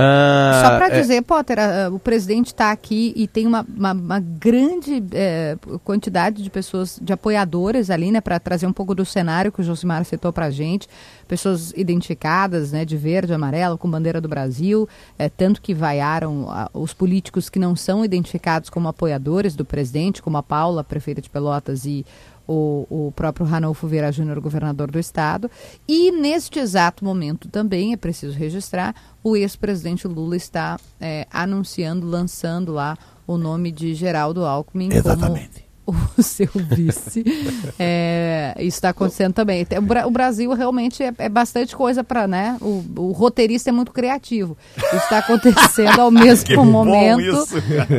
Ah, 0.00 0.60
Só 0.64 0.76
para 0.76 0.94
é, 0.96 1.00
dizer, 1.00 1.22
Potter, 1.22 1.58
o 1.92 1.98
presidente 1.98 2.48
está 2.48 2.70
aqui 2.70 3.12
e 3.16 3.26
tem 3.26 3.46
uma, 3.46 3.66
uma- 3.76 3.92
uma 3.92 4.20
grande 4.20 5.02
eh, 5.12 5.56
quantidade 5.82 6.40
de 6.42 6.48
pessoas, 6.50 6.98
de 7.02 7.12
apoiadores 7.12 7.90
ali, 7.90 8.12
né, 8.12 8.20
para 8.20 8.38
trazer 8.38 8.66
um 8.66 8.72
pouco 8.72 8.94
do 8.94 9.04
cenário 9.04 9.50
que 9.50 9.60
o 9.60 9.64
Josimar 9.64 10.04
citou 10.04 10.32
para 10.32 10.46
a 10.46 10.50
gente. 10.50 10.86
Pessoas 11.26 11.72
identificadas, 11.76 12.70
né, 12.70 12.84
de 12.84 12.96
verde 12.96 13.32
e 13.32 13.34
amarelo, 13.34 13.76
com 13.76 13.90
bandeira 13.90 14.20
do 14.20 14.28
Brasil, 14.28 14.88
eh, 15.18 15.28
tanto 15.28 15.60
que 15.60 15.74
vaiaram 15.74 16.46
ah, 16.48 16.70
os 16.72 16.94
políticos 16.94 17.48
que 17.48 17.58
não 17.58 17.74
são 17.74 18.04
identificados 18.04 18.70
como 18.70 18.86
apoiadores 18.88 19.56
do 19.56 19.64
presidente, 19.64 20.22
como 20.22 20.36
a 20.36 20.42
Paula, 20.42 20.84
prefeita 20.84 21.20
de 21.20 21.28
Pelotas, 21.28 21.84
e 21.84 22.06
o, 22.48 22.86
o 22.88 23.12
próprio 23.12 23.46
Ranolfo 23.46 23.86
Vieira 23.86 24.10
Júnior, 24.10 24.40
governador 24.40 24.90
do 24.90 24.98
estado. 24.98 25.50
E 25.86 26.10
neste 26.10 26.58
exato 26.58 27.04
momento 27.04 27.48
também, 27.48 27.92
é 27.92 27.96
preciso 27.96 28.36
registrar, 28.36 28.94
o 29.22 29.36
ex-presidente 29.36 30.08
Lula 30.08 30.36
está 30.36 30.80
eh, 30.98 31.26
anunciando, 31.30 32.06
lançando 32.06 32.72
lá 32.72 32.96
o 33.26 33.36
nome 33.36 33.70
de 33.70 33.94
Geraldo 33.94 34.46
Alckmin 34.46 34.88
Exatamente. 34.90 35.60
como 35.60 35.67
o 36.18 36.22
seu 36.22 36.48
vice. 36.54 37.24
É, 37.80 38.54
isso 38.58 38.76
está 38.78 38.88
acontecendo 38.90 39.32
também. 39.32 39.64
O, 39.76 39.82
Bra- 39.82 40.06
o 40.06 40.10
Brasil 40.10 40.52
realmente 40.52 41.02
é, 41.02 41.12
é 41.18 41.28
bastante 41.28 41.76
coisa 41.76 42.02
para, 42.02 42.26
né? 42.26 42.56
O, 42.60 42.84
o 42.96 43.12
roteirista 43.12 43.70
é 43.70 43.72
muito 43.72 43.92
criativo. 43.92 44.56
Isso 44.76 44.96
está 44.96 45.18
acontecendo 45.18 46.00
ao 46.00 46.10
mesmo 46.10 46.44
Que 46.46 46.56
bom 46.56 46.64
momento. 46.64 47.46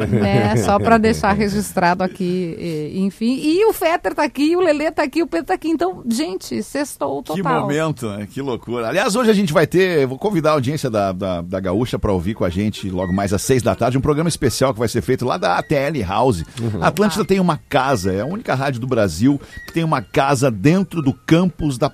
né, 0.10 0.58
só 0.58 0.78
para 0.80 0.98
deixar 0.98 1.32
registrado 1.34 2.04
aqui, 2.04 2.56
e- 2.60 3.00
enfim. 3.00 3.40
E 3.42 3.66
o 3.66 3.74
Fetter 3.74 4.14
tá 4.14 4.24
aqui, 4.24 4.56
o 4.56 4.60
Lelê 4.60 4.92
tá 4.92 5.04
aqui, 5.04 5.24
o 5.24 5.28
Pedro 5.28 5.48
tá 5.48 5.54
aqui. 5.54 5.70
Então, 5.70 6.04
gente, 6.10 6.62
sextou 6.62 7.24
total. 7.24 7.36
Que 7.36 7.44
momento, 7.44 8.10
né? 8.10 8.28
que 8.30 8.42
loucura. 8.42 8.88
Aliás, 8.90 9.16
hoje 9.16 9.30
a 9.32 9.34
gente 9.34 9.54
vai 9.54 9.66
ter, 9.66 10.06
vou 10.06 10.18
convidar 10.18 10.52
a 10.52 10.54
audiência 10.54 10.90
da, 10.90 11.12
da, 11.12 11.42
da 11.42 11.60
Gaúcha 11.60 11.98
para 11.98 12.12
ouvir 12.12 12.34
com 12.34 12.44
a 12.44 12.50
gente 12.50 12.90
logo 12.90 13.14
mais 13.14 13.34
às 13.34 13.42
seis 13.42 13.62
da 13.64 13.76
tarde, 13.76 13.98
um 13.98 14.02
programa 14.02 14.30
especial 14.30 14.74
que 14.74 14.80
vai 14.80 14.88
ser 14.90 15.02
feito 15.02 15.26
lá 15.26 15.38
da 15.38 15.58
ATL 15.58 16.02
House. 16.06 16.44
A 16.82 16.88
Atlântida 16.88 17.24
tem 17.24 17.40
uma 17.40 17.58
casa, 17.70 17.79
é 18.06 18.22
a 18.22 18.26
única 18.26 18.54
rádio 18.56 18.80
do 18.82 18.88
Brasil 18.88 19.40
que 19.68 19.74
tem 19.74 19.84
uma 19.84 20.02
casa 20.02 20.50
dentro 20.52 21.02
do 21.02 21.14
campus 21.14 21.78
da, 21.78 21.92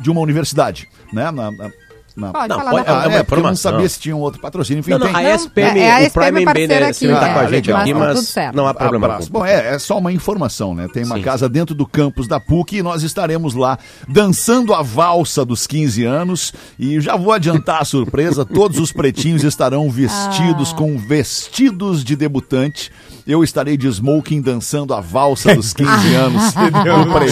de 0.00 0.10
uma 0.10 0.20
universidade, 0.20 0.88
né? 1.12 1.30
Na, 1.30 1.50
na- 1.50 1.70
na- 2.16 2.32
Pode 2.32 2.48
Não, 2.48 2.58
falar 2.58 2.70
pode- 2.72 2.88
é 2.88 2.90
Ah, 2.90 2.94
uma 3.08 3.14
é, 3.18 3.22
porque 3.22 3.40
eu 3.40 3.46
não 3.48 3.54
sabia 3.54 3.88
se 3.88 4.00
tinha 4.00 4.16
um 4.16 4.18
outro 4.18 4.40
patrocínio. 4.40 4.80
Enfim, 4.80 4.90
Não, 4.90 4.98
não, 4.98 5.06
tem. 5.06 5.14
a 5.14 5.22
Não, 5.22 5.30
SPM, 5.36 5.78
é 5.78 6.04
a 6.04 6.08
o 6.08 6.10
Prime 6.10 6.44
parceira 6.44 6.52
Bender, 6.52 6.82
aqui, 6.88 7.06
não 7.06 7.14
tá 7.20 7.28
é, 7.28 7.32
com 7.32 7.38
a 7.38 7.46
gente 7.46 7.70
mas 7.70 7.80
aqui, 7.82 7.92
tá 7.92 7.98
mas 8.00 8.14
tudo 8.18 8.26
certo. 8.26 8.56
não 8.56 8.66
há 8.66 8.74
problema. 8.74 9.06
Abraço. 9.06 9.30
Bom, 9.30 9.46
é, 9.46 9.74
é 9.74 9.78
só 9.78 9.98
uma 9.98 10.10
informação, 10.10 10.74
né? 10.74 10.88
Tem 10.92 11.04
uma 11.04 11.14
Sim. 11.14 11.22
casa 11.22 11.48
dentro 11.48 11.76
do 11.76 11.86
campus 11.86 12.26
da 12.26 12.40
PUC 12.40 12.78
e 12.78 12.82
nós 12.82 13.04
estaremos 13.04 13.54
lá 13.54 13.78
dançando 14.08 14.74
a 14.74 14.82
valsa 14.82 15.44
dos 15.44 15.64
15 15.64 16.04
anos. 16.04 16.52
E 16.76 17.00
já 17.00 17.14
vou 17.14 17.30
adiantar 17.32 17.82
a 17.82 17.84
surpresa: 17.84 18.44
todos 18.44 18.80
os 18.80 18.90
pretinhos 18.90 19.44
estarão 19.44 19.88
vestidos 19.88 20.72
com 20.72 20.98
vestidos 20.98 22.02
de 22.02 22.16
debutante. 22.16 22.90
Eu 23.28 23.44
estarei 23.44 23.76
de 23.76 23.86
smoking 23.88 24.40
dançando 24.40 24.94
a 24.94 25.00
valsa 25.02 25.54
dos 25.54 25.74
15 25.74 25.90
anos. 26.16 26.42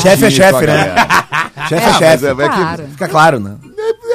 Chefe 0.03 0.27
é 0.27 0.31
chefe, 0.31 0.67
né? 0.67 0.77
galera. 0.95 1.07
Chefe 1.69 1.75
É, 1.85 1.89
é 1.89 1.93
chefe. 1.95 2.27
é- 2.27 2.31
é 2.31 2.35
Claro. 2.35 2.87
Fica 2.89 3.09
claro, 3.09 3.41
né? 3.41 3.57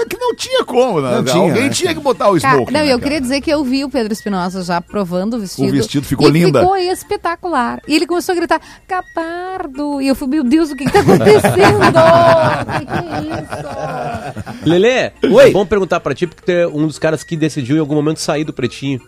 É 0.01 0.05
que 0.05 0.15
não 0.17 0.35
tinha 0.35 0.63
como, 0.63 1.01
né? 1.01 1.15
Não 1.15 1.23
tinha, 1.23 1.43
Alguém 1.43 1.63
né? 1.63 1.69
tinha 1.69 1.93
que 1.93 1.99
botar 1.99 2.29
o 2.29 2.39
Cara, 2.39 2.53
smoking. 2.55 2.73
não, 2.73 2.79
né, 2.81 2.85
eu 2.85 2.89
cara? 2.91 3.01
queria 3.01 3.21
dizer 3.21 3.41
que 3.41 3.49
eu 3.51 3.63
vi 3.63 3.83
o 3.83 3.89
Pedro 3.89 4.13
Espinosa 4.13 4.63
já 4.63 4.79
provando 4.79 5.35
o 5.35 5.39
vestido. 5.39 5.67
O 5.67 5.71
vestido 5.71 6.05
ficou 6.05 6.27
e 6.29 6.31
linda. 6.31 6.59
ficou 6.61 6.77
espetacular. 6.77 7.81
E 7.87 7.95
ele 7.95 8.05
começou 8.05 8.33
a 8.33 8.35
gritar, 8.35 8.61
Capardo! 8.87 9.99
E 10.01 10.07
eu 10.07 10.15
falei, 10.15 10.35
meu 10.35 10.43
Deus, 10.43 10.69
o 10.71 10.75
que, 10.75 10.85
que 10.85 10.91
tá 10.91 10.99
acontecendo? 10.99 11.79
que 12.77 12.85
que 12.85 12.93
é 12.93 13.41
isso? 13.41 14.69
Lelê, 14.69 15.11
Oi. 15.23 15.49
é 15.49 15.51
bom 15.51 15.65
perguntar 15.65 15.99
pra 15.99 16.13
ti, 16.13 16.27
porque 16.27 16.43
tu 16.43 16.49
é 16.51 16.67
um 16.67 16.85
dos 16.87 16.99
caras 16.99 17.23
que 17.23 17.35
decidiu 17.35 17.75
em 17.77 17.79
algum 17.79 17.95
momento 17.95 18.19
sair 18.19 18.43
do 18.43 18.53
pretinho, 18.53 19.01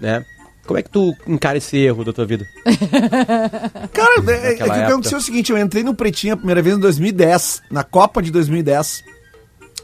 né? 0.00 0.24
Como 0.66 0.78
é 0.78 0.82
que 0.82 0.90
tu 0.90 1.16
encara 1.26 1.58
esse 1.58 1.76
erro 1.76 2.04
da 2.04 2.12
tua 2.12 2.26
vida? 2.26 2.46
Cara, 3.92 4.24
é, 4.28 4.58
é 4.58 4.64
o 4.64 4.66
que 4.66 4.70
aconteceu 4.70 5.18
é 5.18 5.20
o 5.20 5.24
seguinte, 5.24 5.52
eu 5.52 5.58
entrei 5.58 5.84
no 5.84 5.94
Pretinho 5.94 6.34
a 6.34 6.36
primeira 6.36 6.60
vez 6.60 6.76
em 6.76 6.80
2010, 6.80 7.62
na 7.70 7.84
Copa 7.84 8.20
de 8.20 8.30
2010, 8.30 9.04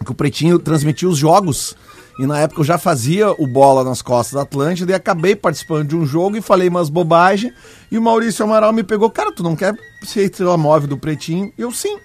que 0.04 0.10
o 0.10 0.14
Pretinho 0.14 0.58
transmitia 0.58 1.08
os 1.08 1.16
jogos, 1.16 1.76
e 2.18 2.26
na 2.26 2.40
época 2.40 2.60
eu 2.60 2.64
já 2.64 2.78
fazia 2.78 3.30
o 3.30 3.46
bola 3.46 3.84
nas 3.84 4.02
costas 4.02 4.34
da 4.34 4.42
Atlântida, 4.42 4.90
e 4.90 4.94
acabei 4.94 5.36
participando 5.36 5.88
de 5.88 5.96
um 5.96 6.04
jogo 6.04 6.36
e 6.36 6.42
falei 6.42 6.68
umas 6.68 6.90
bobagens, 6.90 7.54
e 7.90 7.96
o 7.96 8.02
Maurício 8.02 8.44
Amaral 8.44 8.72
me 8.72 8.82
pegou, 8.82 9.08
cara, 9.08 9.30
tu 9.30 9.42
não 9.42 9.54
quer 9.54 9.74
ser 10.02 10.24
estrela 10.24 10.58
móvel 10.58 10.88
do 10.88 10.98
Pretinho? 10.98 11.52
Eu, 11.56 11.70
sim, 11.70 11.96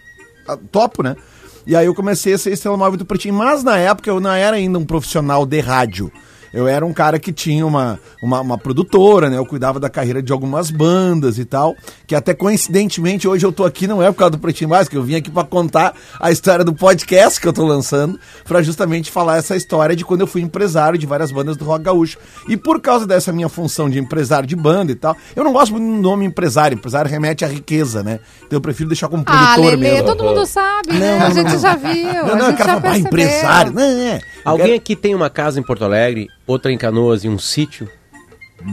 topo, 0.72 1.02
né? 1.02 1.16
E 1.66 1.76
aí 1.76 1.86
eu 1.86 1.96
comecei 1.96 2.34
a 2.34 2.38
ser 2.38 2.54
estrela 2.54 2.78
móvel 2.78 2.98
do 2.98 3.06
Pretinho, 3.06 3.34
mas 3.34 3.64
na 3.64 3.78
época 3.78 4.10
eu 4.10 4.20
não 4.20 4.32
era 4.32 4.56
ainda 4.56 4.78
um 4.78 4.86
profissional 4.86 5.46
de 5.46 5.60
rádio. 5.60 6.12
Eu 6.54 6.68
era 6.68 6.86
um 6.86 6.94
cara 6.94 7.20
que 7.20 7.32
tinha 7.32 7.66
uma, 7.66 8.00
uma, 8.22 8.42
uma 8.42 8.58
produtora, 8.58 9.30
né? 9.30 9.38
Eu 9.38 9.46
cuidava 9.46 9.80
da 9.80 9.90
carreira 9.90 10.22
de 10.22 10.32
algumas 10.32 10.70
bandas 10.72 11.38
e 11.38 11.46
tal. 11.46 11.76
Que 12.06 12.16
até 12.16 12.34
coincidentemente 12.34 13.28
hoje 13.28 13.46
eu 13.46 13.52
tô 13.52 13.66
aqui, 13.66 13.88
não 13.88 14.02
é 14.02 14.12
por 14.12 14.18
causa 14.18 14.32
do 14.32 14.40
Pretinho 14.40 14.70
Básico, 14.70 14.96
eu 14.96 15.04
vim 15.04 15.16
aqui 15.16 15.30
pra 15.30 15.44
contar 15.44 15.94
a 16.20 16.32
história 16.32 16.64
do 16.64 16.74
podcast 16.74 17.40
que 17.40 17.48
eu 17.48 17.54
tô 17.54 17.66
lançando, 17.66 18.20
pra 18.46 18.62
justamente 18.62 19.12
falar 19.12 19.38
essa 19.38 19.56
história 19.56 19.96
de 19.96 20.04
quando 20.06 20.22
eu 20.22 20.28
fui 20.28 20.42
empresário 20.42 20.98
de 20.98 21.06
várias 21.06 21.32
bandas 21.32 21.58
do 21.58 21.66
rock 21.66 21.84
gaúcho. 21.84 22.18
E 22.48 22.56
por 22.58 22.80
causa 22.82 23.06
dessa 23.06 23.32
minha 23.34 23.50
função 23.50 23.90
de 23.90 24.00
empresário 24.00 24.48
de 24.48 24.56
banda 24.56 24.92
e 24.92 24.96
tal, 24.96 25.16
eu 25.36 25.44
não 25.44 25.54
gosto 25.54 25.72
muito 25.74 25.86
do 25.86 26.02
nome 26.02 26.26
empresário. 26.26 26.76
Empresário 26.76 27.10
remete 27.10 27.44
à 27.46 27.48
riqueza, 27.48 28.02
né? 28.04 28.20
Então 28.46 28.58
eu 28.58 28.62
prefiro 28.62 28.90
deixar 28.90 29.08
como 29.10 29.24
Ah, 29.26 29.54
produtor 29.54 29.66
Lelê, 29.78 29.92
mesmo. 29.92 30.06
todo 30.08 30.24
mundo 30.24 30.46
sabe, 30.46 30.94
Não, 30.94 31.00
né? 31.00 31.20
não, 31.20 31.26
a 31.28 31.30
gente 31.32 31.52
não, 31.54 31.60
já 31.60 31.76
viu, 31.76 32.04
Não, 32.04 32.20
a 32.20 32.24
não, 32.24 32.38
eu 32.40 32.46
gente 32.48 32.58
quero 32.58 32.70
já 32.70 32.82
falar, 32.82 32.94
ah, 32.94 32.98
empresário. 32.98 33.74
Não, 33.74 33.82
é. 33.82 34.22
Alguém 34.46 34.74
aqui 34.76 34.96
tem 34.96 35.14
uma 35.14 35.30
casa 35.30 35.60
em 35.60 35.64
Porto 35.64 35.84
Alegre, 35.84 36.28
outra 36.48 36.72
em 36.72 36.78
Canoas 36.78 37.24
e 37.24 37.30
um 37.30 37.38
sítio? 37.38 37.88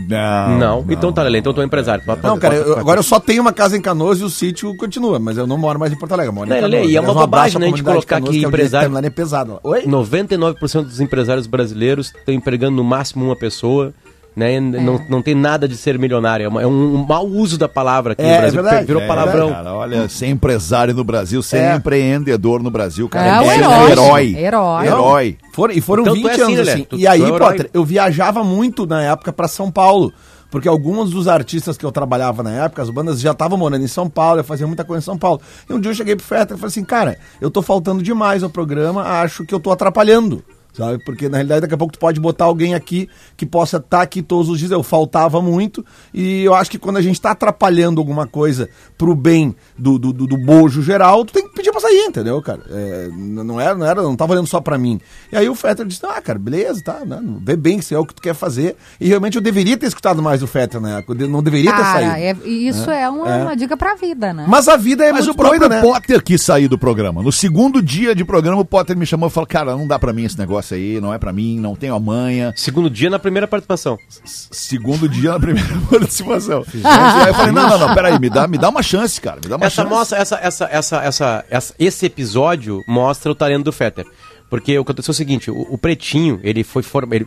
Não. 0.09 0.59
Não? 0.59 0.87
Então 0.89 1.13
tá, 1.13 1.23
Lelê, 1.23 1.39
então 1.41 1.53
tu 1.53 1.61
é 1.61 1.65
empresário. 1.65 2.03
Pode- 2.07 2.23
Não, 2.23 2.39
cara, 2.39 2.55
pode- 2.55 2.67
eu- 2.67 2.75
pode- 2.75 2.81
agora 2.81 2.99
eu 3.01 3.03
só 3.03 3.21
tenho 3.21 3.43
uma 3.43 3.53
casa 3.53 3.77
em 3.77 3.83
Canoas 3.83 4.19
e 4.19 4.25
o 4.25 4.31
sítio 4.31 4.75
continua, 4.79 5.19
mas 5.19 5.37
eu 5.37 5.47
não 5.47 5.59
moro 5.59 5.79
mais 5.79 5.93
em 5.93 5.97
Porto 5.99 6.13
Alegre, 6.13 6.31
eu 6.31 6.35
moro 6.35 6.47
em 6.47 6.51
Não, 6.51 6.57
Canoas. 6.57 6.73
Lelê, 6.73 6.87
e 6.93 6.97
é 6.97 7.01
uma 7.03 7.13
um 7.13 7.15
bobagem, 7.15 7.61
né, 7.61 7.67
a 7.67 7.69
gente 7.69 7.83
colocar 7.83 8.17
Canoas, 8.17 8.35
que 8.35 8.43
empresário- 8.45 8.89
tá 8.91 9.01
lá, 9.01 9.07
é 9.07 9.11
pesado. 9.11 9.61
Oi? 9.63 9.83
99% 9.87 10.87
dos 10.87 11.01
empresários 11.01 11.47
brasileiros 11.47 12.15
estão 12.19 12.35
empregando 12.35 12.77
no 12.77 12.83
máximo 12.83 13.27
uma 13.27 13.37
pessoa, 13.37 13.93
né? 14.37 14.55
E 14.57 14.61
Não, 14.61 15.01
não 15.09 15.23
tem 15.23 15.35
nada 15.35 15.69
de 15.69 15.77
ser 15.77 15.99
milionário. 15.99 16.45
É, 16.45 16.49
uma- 16.49 16.63
é 16.63 16.67
um, 16.67 16.95
um 16.97 17.07
mau 17.07 17.27
uso 17.27 17.57
da 17.59 17.69
palavra 17.69 18.13
aqui 18.13 18.23
É, 18.23 18.27
no 18.27 18.33
é 18.33 18.39
Brasil. 18.41 18.63
verdade, 18.63 18.87
virou 18.87 19.03
é 19.03 19.07
palavrão. 19.07 19.51
Cara, 19.51 19.73
olha, 19.75 20.09
ser 20.09 20.27
empresário 20.27 20.93
no 20.95 21.05
Brasil, 21.05 21.43
ser 21.43 21.59
É. 21.59 21.75
empreendedor 21.77 22.63
no 22.63 22.71
Brasil, 22.71 23.09
cara. 23.09 23.27
É, 23.27 23.41
o 23.41 23.53
herói. 23.53 23.69
um 23.69 23.89
herói. 23.89 24.37
Herói. 24.37 24.87
Herói. 24.87 25.39
Foram, 25.53 25.75
e 25.75 25.81
foram 25.81 26.03
Então 26.03 26.15
tu 26.15 26.21
20 26.23 26.27
é 26.29 26.33
assim, 26.43 26.55
anos 26.57 26.69
assim. 26.69 26.85
tu- 26.85 26.97
e 26.97 27.07
aí, 27.07 27.23
é. 27.23 27.39
Potter, 27.39 27.71
eu 27.73 27.85
viajava 27.85 28.43
muito 28.43 28.87
na 28.87 29.03
época 29.03 29.33
pra 29.33 29.47
São 29.49 29.71
Paulo. 29.71 30.13
Porque 30.51 30.69
alguns 30.69 31.11
dos 31.11 31.27
artistas 31.27 31.77
que 31.77 31.85
eu 31.85 31.91
trabalhava 31.91 32.41
na 32.41 32.51
época, 32.53 32.81
as 32.81 32.89
bandas 32.89 33.21
já 33.21 33.33
estavam 33.33 33.59
morando 33.59 33.83
em 33.85 33.89
São 33.89 34.09
Paulo, 34.09 34.39
eu 34.39 34.45
fazia 34.45 34.65
muita 34.69 34.85
coisa 34.85 35.03
em 35.03 35.05
São 35.05 35.19
Paulo. 35.19 35.41
E 35.69 35.73
um 35.73 35.81
dia 35.81 35.91
eu 35.91 35.95
cheguei 35.97 36.15
pro 36.15 36.25
Fetter 36.25 36.57
e 36.57 36.61
falei 36.61 36.69
assim, 36.69 36.85
cara, 36.85 37.19
eu 37.41 37.51
tô 37.51 37.61
faltando 37.61 38.01
demais 38.01 38.45
ao 38.45 38.49
programa, 38.51 39.03
acho 39.03 39.45
que 39.45 39.53
eu 39.53 39.59
tô 39.59 39.73
atrapalhando. 39.73 40.45
Sabe? 40.77 41.03
Porque 41.05 41.29
na 41.29 41.37
realidade 41.39 41.61
daqui 41.63 41.75
a 41.75 41.79
pouco 41.79 41.93
tu 41.93 41.99
pode 42.01 42.19
botar 42.21 42.45
alguém 42.47 42.75
aqui 42.75 43.09
que 43.37 43.47
possa 43.47 43.77
estar 43.77 44.03
aqui 44.03 44.21
todos 44.23 44.49
os 44.49 44.59
dias. 44.59 44.71
Eu 44.73 44.83
faltava 44.83 45.41
muito. 45.41 45.85
E 46.13 46.43
eu 46.45 46.53
acho 46.55 46.71
que 46.71 46.79
quando 46.79 46.97
a 46.97 47.03
gente 47.03 47.21
tá 47.21 47.31
atrapalhando 47.31 48.01
alguma 48.01 48.27
coisa 48.27 48.69
pro 48.99 49.15
bem 49.15 49.55
do, 49.79 49.99
do, 49.99 50.13
do, 50.13 50.27
do 50.27 50.37
bojo 50.37 50.83
geral, 50.83 51.25
tu 51.25 51.33
tem 51.33 51.47
que 51.49 51.55
pedir 51.55 51.71
pra 51.71 51.81
sair, 51.81 52.07
entendeu, 52.07 52.43
cara? 52.43 52.61
É, 52.69 53.09
não 53.13 53.61
era, 53.61 53.75
não 53.77 53.87
era, 53.87 54.03
não 54.03 54.17
tava 54.17 54.33
olhando 54.33 54.49
só 54.49 54.61
pra 54.61 54.77
mim. 54.77 55.01
E 55.31 55.37
aí 55.37 55.49
o 55.49 55.55
Fetter 55.55 55.87
disse: 55.87 56.05
Ah, 56.05 56.21
cara, 56.21 56.39
beleza, 56.39 56.83
tá, 56.83 57.05
né? 57.05 57.21
Vê 57.43 57.55
bem 57.57 57.79
que 57.79 57.85
isso 57.85 57.95
é 57.95 57.99
o 57.99 58.05
que 58.05 58.15
tu 58.15 58.21
quer 58.23 58.35
fazer. 58.35 58.77
E 59.01 59.07
realmente 59.07 59.37
eu 59.37 59.43
deveria 59.43 59.77
ter 59.77 59.87
escutado 59.87 60.21
mais 60.21 60.43
o 60.43 60.47
Fetter 60.49 60.81
na 60.81 60.99
época. 60.99 61.23
Eu 61.23 61.29
não 61.29 61.43
deveria 61.43 61.71
ter 61.71 61.77
Cara, 61.83 62.01
saído. 62.11 62.15
é- 62.45 62.49
isso 62.49 62.91
é, 62.91 63.09
uma, 63.09 63.29
É. 63.33 63.43
uma 63.43 63.55
dica 63.57 63.77
pra 63.77 63.95
vida, 63.95 64.33
né? 64.33 64.45
Mas 64.49 64.67
a 64.67 64.77
vida 64.77 65.05
é 65.05 65.13
Mas 65.13 65.27
muito 65.27 65.35
o 65.35 65.37
próprio 65.39 65.61
doida, 65.61 65.77
né? 65.77 65.83
Potter 65.83 66.23
quis 66.23 66.43
sair 66.43 66.67
do 66.67 66.77
programa. 66.79 67.23
No 67.23 67.31
segundo 67.31 67.81
dia 67.81 68.13
de 68.15 68.25
programa, 68.25 68.61
o 68.61 68.65
Potter 68.65 68.97
me 68.97 69.07
chamou 69.07 69.29
e 69.29 69.31
falou: 69.33 69.47
Cara, 69.47 69.77
não 69.77 69.87
dá 69.87 69.99
pra 70.01 70.13
mim 70.13 70.25
esse 70.25 70.37
negócio 70.39 70.64
aí, 70.73 71.01
não 71.01 71.13
é 71.13 71.19
pra 71.19 71.33
mim, 71.33 71.59
não 71.59 71.75
tenho 71.75 71.95
a 71.95 72.01
manha. 72.01 72.53
Segundo 72.57 72.89
dia 72.89 73.11
na 73.11 73.19
primeira 73.19 73.47
participação. 73.49 73.99
Segundo 74.25 75.09
dia 75.09 75.33
na 75.33 75.41
primeira 75.41 75.69
participação. 75.91 76.65
aí 76.85 77.29
eu 77.29 77.35
falei: 77.35 77.53
Não, 77.53 77.69
não, 77.69 77.79
não, 77.89 77.95
peraí, 77.95 78.19
me 78.19 78.31
dá, 78.31 78.47
me 78.47 78.57
dá 78.57 78.69
uma 78.69 78.83
chance, 78.83 79.21
cara, 79.21 79.41
me 79.43 79.49
dá 79.51 79.57
uma 79.57 79.67
Essa 79.67 79.83
chance. 79.83 79.89
mostra, 79.95 80.19
essa, 80.19 80.37
essa, 80.41 80.65
essa, 80.71 80.97
essa, 81.03 81.45
essa- 81.51 81.75
esse 81.79 82.07
episódio 82.07 82.81
mostra 82.89 83.31
o 83.31 83.35
talento 83.35 83.65
do 83.65 83.73
Fetter. 83.73 84.07
Porque 84.49 84.79
o 84.79 84.85
que 84.85 84.91
aconteceu 84.93 85.11
é 85.11 85.15
o 85.15 85.17
seguinte, 85.17 85.51
o, 85.51 85.61
o 85.75 85.77
Pretinho, 85.77 86.39
ele 86.45 86.63
foi 86.63 86.83
formado. 86.83 87.27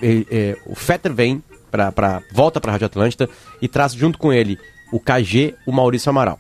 o 0.65 0.75
Fetter 0.75 1.13
vem 1.13 1.43
pra, 1.69 1.91
pra, 1.91 2.21
volta 2.31 2.61
pra 2.61 2.71
Rádio 2.71 2.85
Atlântida 2.85 3.29
e 3.61 3.67
traz 3.67 3.93
junto 3.93 4.17
com 4.17 4.31
ele 4.31 4.57
o 4.93 4.99
KG, 4.99 5.53
o 5.65 5.71
Maurício 5.73 6.09
Amaral. 6.09 6.39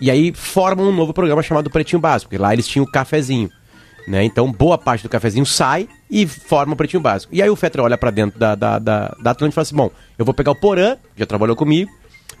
E 0.00 0.10
aí 0.10 0.32
formam 0.34 0.88
um 0.88 0.94
novo 0.94 1.12
programa 1.12 1.42
chamado 1.42 1.68
Pretinho 1.70 2.00
Básico, 2.00 2.30
porque 2.30 2.40
lá 2.42 2.52
eles 2.52 2.66
tinham 2.66 2.84
o 2.84 2.90
cafezinho. 2.90 3.50
Né? 4.08 4.24
Então, 4.24 4.50
boa 4.52 4.78
parte 4.78 5.02
do 5.02 5.08
cafezinho 5.08 5.44
sai 5.44 5.88
e 6.10 6.26
forma 6.26 6.74
o 6.74 6.76
Pretinho 6.76 7.02
Básico. 7.02 7.34
E 7.34 7.42
aí 7.42 7.50
o 7.50 7.56
Fetra 7.56 7.82
olha 7.82 7.98
pra 7.98 8.10
dentro 8.10 8.38
da, 8.38 8.54
da, 8.54 8.78
da, 8.78 9.16
da 9.20 9.30
Atlântida 9.30 9.48
e 9.48 9.52
fala 9.52 9.62
assim: 9.62 9.76
bom, 9.76 9.90
eu 10.18 10.24
vou 10.24 10.34
pegar 10.34 10.52
o 10.52 10.54
Porã, 10.54 10.96
já 11.16 11.26
trabalhou 11.26 11.56
comigo, 11.56 11.90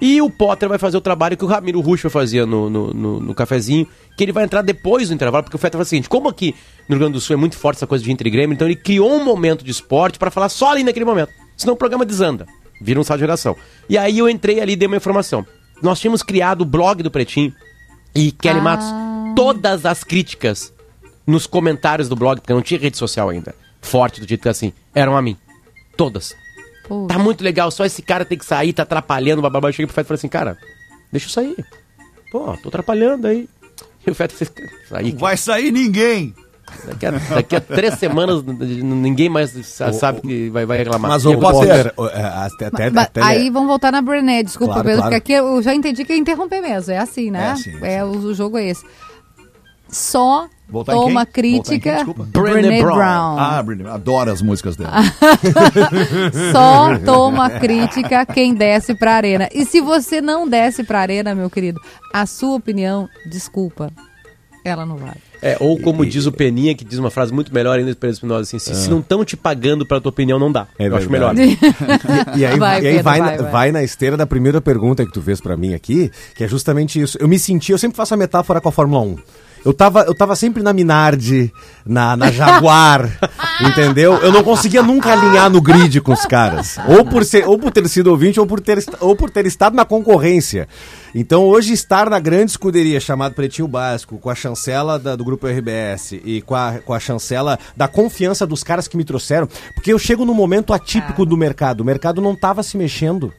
e 0.00 0.20
o 0.20 0.30
Potter 0.30 0.68
vai 0.68 0.78
fazer 0.78 0.96
o 0.96 1.00
trabalho 1.00 1.36
que 1.36 1.44
o 1.44 1.48
Ramiro 1.48 1.80
Russo 1.80 2.10
fazia 2.10 2.44
no, 2.44 2.68
no, 2.68 2.92
no, 2.92 3.20
no 3.20 3.34
cafezinho, 3.34 3.86
que 4.16 4.24
ele 4.24 4.32
vai 4.32 4.44
entrar 4.44 4.62
depois 4.62 5.08
do 5.08 5.14
intervalo, 5.14 5.44
porque 5.44 5.56
o 5.56 5.58
Fetter 5.58 5.78
fala 5.78 5.82
o 5.82 5.86
seguinte: 5.86 6.08
como 6.08 6.28
aqui 6.28 6.54
no 6.88 6.94
Rio 6.94 7.00
Grande 7.00 7.14
do 7.14 7.20
Sul 7.20 7.34
é 7.34 7.36
muito 7.36 7.56
forte 7.56 7.78
essa 7.78 7.86
coisa 7.86 8.04
de 8.04 8.12
Inter 8.12 8.30
Grêmio, 8.30 8.54
então 8.54 8.66
ele 8.66 8.76
criou 8.76 9.12
um 9.12 9.24
momento 9.24 9.64
de 9.64 9.70
esporte 9.70 10.18
pra 10.18 10.30
falar 10.30 10.48
só 10.48 10.70
ali 10.72 10.84
naquele 10.84 11.04
momento. 11.04 11.32
Senão 11.56 11.74
o 11.74 11.76
programa 11.76 12.04
desanda, 12.04 12.46
vira 12.80 13.00
um 13.00 13.04
sala 13.04 13.18
de 13.18 13.22
geração. 13.22 13.56
E 13.88 13.96
aí 13.96 14.18
eu 14.18 14.28
entrei 14.28 14.60
ali 14.60 14.74
e 14.74 14.76
dei 14.76 14.86
uma 14.86 14.96
informação. 14.96 15.46
Nós 15.82 15.98
tínhamos 15.98 16.22
criado 16.22 16.62
o 16.62 16.64
blog 16.64 17.02
do 17.02 17.10
Pretinho 17.10 17.52
e 18.14 18.30
Kelly 18.32 18.60
Matos, 18.60 18.86
todas 19.34 19.84
as 19.86 20.04
críticas 20.04 20.72
nos 21.26 21.46
comentários 21.46 22.08
do 22.08 22.14
blog, 22.16 22.40
porque 22.40 22.52
não 22.52 22.62
tinha 22.62 22.78
rede 22.78 22.96
social 22.96 23.28
ainda, 23.28 23.54
forte 23.80 24.20
do 24.20 24.28
jeito 24.28 24.42
que 24.42 24.48
assim, 24.48 24.72
eram 24.94 25.16
a 25.16 25.22
mim. 25.22 25.36
Todas. 25.96 26.34
Tá 27.08 27.18
muito 27.18 27.42
legal, 27.42 27.70
só 27.70 27.84
esse 27.84 28.00
cara 28.00 28.24
tem 28.24 28.38
que 28.38 28.44
sair, 28.44 28.72
tá 28.72 28.84
atrapalhando, 28.84 29.42
bababá. 29.42 29.68
Eu 29.68 29.72
cheguei 29.72 29.86
pro 29.86 29.94
Feto 29.94 30.06
e 30.06 30.08
falei 30.08 30.18
assim, 30.18 30.28
cara, 30.28 30.56
deixa 31.10 31.26
eu 31.26 31.30
sair. 31.30 31.56
Pô, 32.30 32.56
tô 32.62 32.68
atrapalhando 32.68 33.26
aí. 33.26 33.48
E 34.06 34.10
o 34.10 34.14
Feto 34.14 34.34
fez 34.34 34.52
sair. 34.88 35.12
Não 35.12 35.18
vai 35.18 35.36
sair 35.36 35.72
ninguém. 35.72 36.32
Daqui 36.84 37.06
a, 37.06 37.10
daqui 37.12 37.56
a 37.56 37.60
três 37.60 37.94
semanas 37.94 38.42
ninguém 38.44 39.28
mais 39.28 39.50
sa- 39.66 39.92
sabe 39.92 40.20
que 40.20 40.50
vai, 40.50 40.66
vai 40.66 40.78
reclamar. 40.78 41.10
Mas 41.12 41.24
o 41.24 41.36
Potter, 41.38 41.92
é, 42.12 42.20
até, 42.24 42.66
até, 42.66 42.90
Mas 42.90 43.04
até- 43.04 43.22
aí 43.22 43.50
vamos 43.50 43.68
voltar 43.68 43.90
na 43.92 44.02
Brené, 44.02 44.42
desculpa, 44.42 44.74
Claro, 44.74 44.86
Pedro, 44.88 45.02
claro. 45.02 45.14
porque 45.16 45.32
aqui 45.32 45.40
eu 45.44 45.62
já 45.62 45.74
entendi 45.74 46.04
que 46.04 46.12
é 46.12 46.16
interromper 46.16 46.60
mesmo, 46.60 46.92
é 46.92 46.98
assim, 46.98 47.30
né? 47.30 47.46
É 47.46 47.50
assim, 47.52 47.78
É, 47.82 48.04
o, 48.04 48.08
o 48.10 48.34
jogo 48.34 48.58
é 48.58 48.66
esse. 48.68 48.84
Só 49.88 50.48
Voltar 50.68 50.92
em 50.92 50.96
toma 50.96 51.26
quem? 51.26 51.52
Voltar 51.54 51.74
em 51.74 51.80
crítica. 51.80 52.14
Brené 52.26 52.82
Brown. 52.82 53.38
Ah, 53.38 53.62
Brené, 53.62 53.88
adoro 53.88 54.32
as 54.32 54.42
músicas 54.42 54.76
dela. 54.76 54.92
Só 56.52 56.98
toma 57.04 57.50
crítica 57.50 58.26
quem 58.26 58.52
desce 58.52 58.94
pra 58.94 59.14
arena. 59.14 59.48
E 59.54 59.64
se 59.64 59.80
você 59.80 60.20
não 60.20 60.48
desce 60.48 60.82
pra 60.82 61.00
arena, 61.00 61.34
meu 61.34 61.48
querido, 61.48 61.80
a 62.12 62.26
sua 62.26 62.56
opinião, 62.56 63.08
desculpa, 63.30 63.92
ela 64.64 64.84
não 64.84 64.96
vale. 64.96 65.26
É, 65.40 65.56
ou 65.60 65.78
como 65.78 66.04
diz 66.04 66.26
o 66.26 66.32
Peninha, 66.32 66.74
que 66.74 66.84
diz 66.84 66.98
uma 66.98 67.10
frase 67.10 67.32
muito 67.32 67.54
melhor 67.54 67.78
ainda 67.78 67.92
do 67.92 67.96
Pedro 67.96 68.14
Espinosa, 68.14 68.42
assim, 68.42 68.58
se, 68.58 68.74
se 68.74 68.90
não 68.90 68.98
estão 68.98 69.24
te 69.24 69.36
pagando 69.36 69.86
pela 69.86 70.00
tua 70.00 70.10
opinião, 70.10 70.38
não 70.38 70.50
dá. 70.50 70.66
É 70.78 70.88
eu 70.88 70.96
acho 70.96 71.08
melhor. 71.08 71.36
E, 71.38 71.56
e 72.36 72.44
aí, 72.44 72.58
Vai, 72.58 72.82
e 72.82 72.86
aí 72.86 72.94
Pedro, 72.96 73.04
vai, 73.04 73.20
vai, 73.20 73.20
na, 73.20 73.42
vai. 73.42 73.52
vai 73.52 73.72
na 73.72 73.84
esteira 73.84 74.16
da 74.16 74.26
primeira 74.26 74.60
pergunta 74.60 75.04
que 75.06 75.12
tu 75.12 75.22
fez 75.22 75.40
pra 75.40 75.56
mim 75.56 75.74
aqui, 75.74 76.10
que 76.34 76.42
é 76.42 76.48
justamente 76.48 77.00
isso. 77.00 77.16
Eu 77.20 77.28
me 77.28 77.38
senti, 77.38 77.70
eu 77.70 77.78
sempre 77.78 77.96
faço 77.96 78.14
a 78.14 78.16
metáfora 78.16 78.60
com 78.60 78.68
a 78.68 78.72
Fórmula 78.72 79.02
1. 79.02 79.16
Eu 79.66 79.74
tava, 79.74 80.02
eu 80.02 80.14
tava 80.14 80.36
sempre 80.36 80.62
na 80.62 80.72
Minardi, 80.72 81.52
na, 81.84 82.16
na 82.16 82.30
Jaguar, 82.30 83.10
entendeu? 83.60 84.14
Eu 84.18 84.30
não 84.30 84.44
conseguia 84.44 84.80
nunca 84.80 85.10
alinhar 85.12 85.50
no 85.50 85.60
grid 85.60 86.00
com 86.00 86.12
os 86.12 86.24
caras. 86.24 86.76
Ou 86.86 87.04
por, 87.04 87.24
ser, 87.24 87.48
ou 87.48 87.58
por 87.58 87.72
ter 87.72 87.88
sido 87.88 88.06
ouvinte, 88.06 88.38
ou 88.38 88.46
por, 88.46 88.60
ter, 88.60 88.78
ou 89.00 89.16
por 89.16 89.28
ter 89.28 89.44
estado 89.44 89.74
na 89.74 89.84
concorrência. 89.84 90.68
Então 91.12 91.42
hoje 91.42 91.72
estar 91.72 92.08
na 92.08 92.20
grande 92.20 92.52
escuderia 92.52 93.00
chamada 93.00 93.34
Pretinho 93.34 93.66
Básico, 93.66 94.18
com 94.18 94.30
a 94.30 94.36
chancela 94.36 95.00
da- 95.00 95.16
do 95.16 95.24
grupo 95.24 95.48
RBS 95.48 96.12
e 96.24 96.42
com 96.42 96.54
a, 96.54 96.74
com 96.84 96.94
a 96.94 97.00
chancela 97.00 97.58
da 97.76 97.88
confiança 97.88 98.46
dos 98.46 98.62
caras 98.62 98.86
que 98.86 98.96
me 98.96 99.02
trouxeram, 99.04 99.48
porque 99.74 99.92
eu 99.92 99.98
chego 99.98 100.24
num 100.24 100.32
momento 100.34 100.72
atípico 100.72 101.26
do 101.26 101.36
mercado. 101.36 101.80
O 101.80 101.84
mercado 101.84 102.22
não 102.22 102.34
estava 102.34 102.62
se 102.62 102.76
mexendo. 102.76 103.32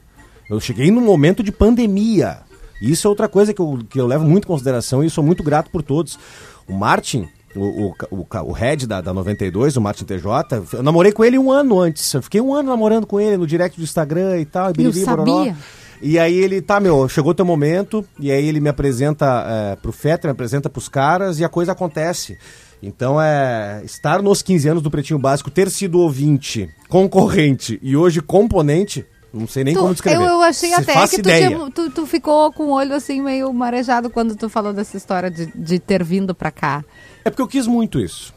Eu 0.50 0.60
cheguei 0.60 0.90
num 0.90 1.00
momento 1.00 1.42
de 1.42 1.50
pandemia. 1.52 2.46
E 2.80 2.90
Isso 2.90 3.06
é 3.06 3.10
outra 3.10 3.28
coisa 3.28 3.52
que 3.52 3.60
eu, 3.60 3.78
que 3.88 4.00
eu 4.00 4.06
levo 4.06 4.24
muito 4.24 4.44
em 4.44 4.48
consideração 4.48 5.02
e 5.02 5.10
sou 5.10 5.24
muito 5.24 5.42
grato 5.42 5.70
por 5.70 5.82
todos. 5.82 6.18
O 6.66 6.72
Martin, 6.72 7.28
o, 7.56 7.94
o, 8.10 8.26
o, 8.44 8.52
head 8.52 8.86
da, 8.86 9.00
da 9.00 9.12
92, 9.12 9.76
o 9.76 9.80
Martin 9.80 10.04
TJ, 10.04 10.26
eu 10.74 10.82
namorei 10.82 11.12
com 11.12 11.24
ele 11.24 11.38
um 11.38 11.50
ano 11.50 11.80
antes. 11.80 12.12
Eu 12.12 12.22
fiquei 12.22 12.40
um 12.40 12.54
ano 12.54 12.68
namorando 12.68 13.06
com 13.06 13.20
ele 13.20 13.36
no 13.36 13.46
direct 13.46 13.78
do 13.78 13.84
Instagram 13.84 14.38
e 14.40 14.44
tal. 14.44 14.70
e 14.70 14.72
biriri, 14.72 15.04
bororó. 15.04 15.44
sabia. 15.44 15.56
E 16.00 16.18
aí 16.18 16.36
ele, 16.36 16.62
tá, 16.62 16.78
meu, 16.78 17.08
chegou 17.08 17.34
teu 17.34 17.44
momento, 17.44 18.04
e 18.20 18.30
aí 18.30 18.46
ele 18.46 18.60
me 18.60 18.68
apresenta 18.68 19.44
é, 19.48 19.76
pro 19.76 19.90
Fetter, 19.90 20.28
me 20.28 20.32
apresenta 20.32 20.70
pros 20.70 20.88
caras, 20.88 21.40
e 21.40 21.44
a 21.44 21.48
coisa 21.48 21.72
acontece. 21.72 22.38
Então 22.80 23.20
é 23.20 23.82
estar 23.84 24.22
nos 24.22 24.40
15 24.40 24.68
anos 24.68 24.82
do 24.82 24.90
Pretinho 24.90 25.18
Básico, 25.18 25.50
ter 25.50 25.68
sido 25.68 25.98
ouvinte, 25.98 26.68
concorrente 26.88 27.78
e 27.82 27.96
hoje 27.96 28.20
componente, 28.20 29.04
não 29.32 29.46
sei 29.46 29.64
nem 29.64 29.74
Tu- 29.74 29.80
como 29.80 29.92
descrever. 29.92 30.22
eu, 30.22 30.28
eu 30.28 30.42
achei 30.42 30.70
Se 30.70 30.74
até 30.76 31.06
que 31.08 31.22
tu, 31.22 31.70
tu, 31.70 31.90
tu 31.90 32.06
ficou 32.06 32.52
com 32.52 32.64
o 32.64 32.70
olho 32.70 32.94
assim 32.94 33.20
meio 33.20 33.52
marejado 33.52 34.08
quando 34.10 34.34
tu 34.36 34.48
falou 34.48 34.72
dessa 34.72 34.96
história 34.96 35.30
de, 35.30 35.46
de 35.54 35.78
ter 35.78 36.02
vindo 36.02 36.34
pra 36.34 36.50
cá. 36.50 36.84
É 37.24 37.30
porque 37.30 37.42
eu 37.42 37.48
quis 37.48 37.66
muito 37.66 38.00
isso. 38.00 38.32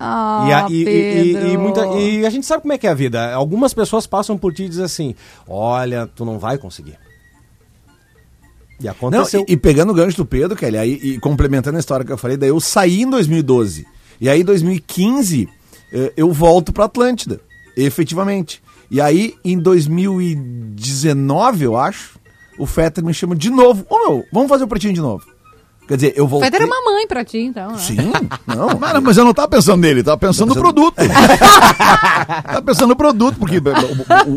Ah, 0.00 0.44
E 0.48 0.52
a, 0.52 0.66
e- 0.68 0.72
e- 0.74 0.80
e- 0.80 1.32
Pedro. 1.34 1.48
e 1.48 1.56
muita- 1.56 1.86
e 1.98 2.26
a 2.26 2.30
gente 2.30 2.44
sabe 2.46 2.62
como 2.62 2.72
é 2.72 2.78
que 2.78 2.86
é 2.86 2.90
a 2.90 2.94
vida. 2.94 3.32
Algumas 3.34 3.72
pessoas 3.72 4.06
passam 4.06 4.36
por 4.36 4.52
ti 4.52 4.64
e 4.64 4.68
dizem 4.68 4.84
assim: 4.84 5.14
Olha, 5.46 6.06
tu 6.08 6.24
não 6.24 6.38
vai 6.38 6.58
conseguir. 6.58 6.98
E 8.80 8.84
Não, 8.84 8.90
aconteceu. 8.90 9.44
e, 9.48 9.52
e 9.52 9.56
pegando 9.56 9.90
o 9.90 9.94
gancho 9.94 10.16
do 10.16 10.26
Pedro, 10.26 10.56
Kelly, 10.56 10.76
aí, 10.76 10.92
e 11.02 11.18
complementando 11.20 11.76
a 11.76 11.80
história 11.80 12.04
que 12.04 12.10
eu 12.12 12.18
falei, 12.18 12.36
daí 12.36 12.48
eu 12.48 12.58
saí 12.58 13.02
em 13.02 13.08
2012. 13.10 13.86
E 14.20 14.28
aí, 14.28 14.40
em 14.40 14.44
2015, 14.44 15.48
eh, 15.92 16.12
eu 16.16 16.32
volto 16.32 16.72
pra 16.72 16.86
Atlântida, 16.86 17.40
efetivamente. 17.76 18.60
E 18.92 19.00
aí, 19.00 19.34
em 19.42 19.58
2019, 19.58 21.64
eu 21.64 21.76
acho, 21.78 22.18
o 22.58 22.66
Fetter 22.66 23.02
me 23.02 23.14
chama 23.14 23.34
de 23.34 23.48
novo. 23.48 23.86
Ô, 23.88 23.98
meu, 23.98 24.22
vamos 24.30 24.50
fazer 24.50 24.64
o 24.64 24.68
pretinho 24.68 24.92
de 24.92 25.00
novo. 25.00 25.24
Quer 25.88 25.94
dizer, 25.96 26.12
eu 26.14 26.28
voltei... 26.28 26.50
Fetter 26.50 26.66
é 26.66 26.68
mamãe 26.68 27.06
pra 27.06 27.24
ti, 27.24 27.38
então. 27.38 27.72
né? 27.72 27.78
Sim, 27.78 27.96
não. 28.46 28.76
Mas, 28.78 29.02
mas 29.02 29.16
eu 29.16 29.24
não 29.24 29.32
tava 29.32 29.48
pensando 29.48 29.80
nele, 29.80 30.02
tava 30.02 30.18
pensando 30.18 30.54
no 30.54 30.60
produto. 30.60 30.96
tava 32.44 32.60
pensando 32.60 32.88
no 32.88 32.96
produto, 32.96 33.38
porque 33.38 33.56
o, 33.56 33.62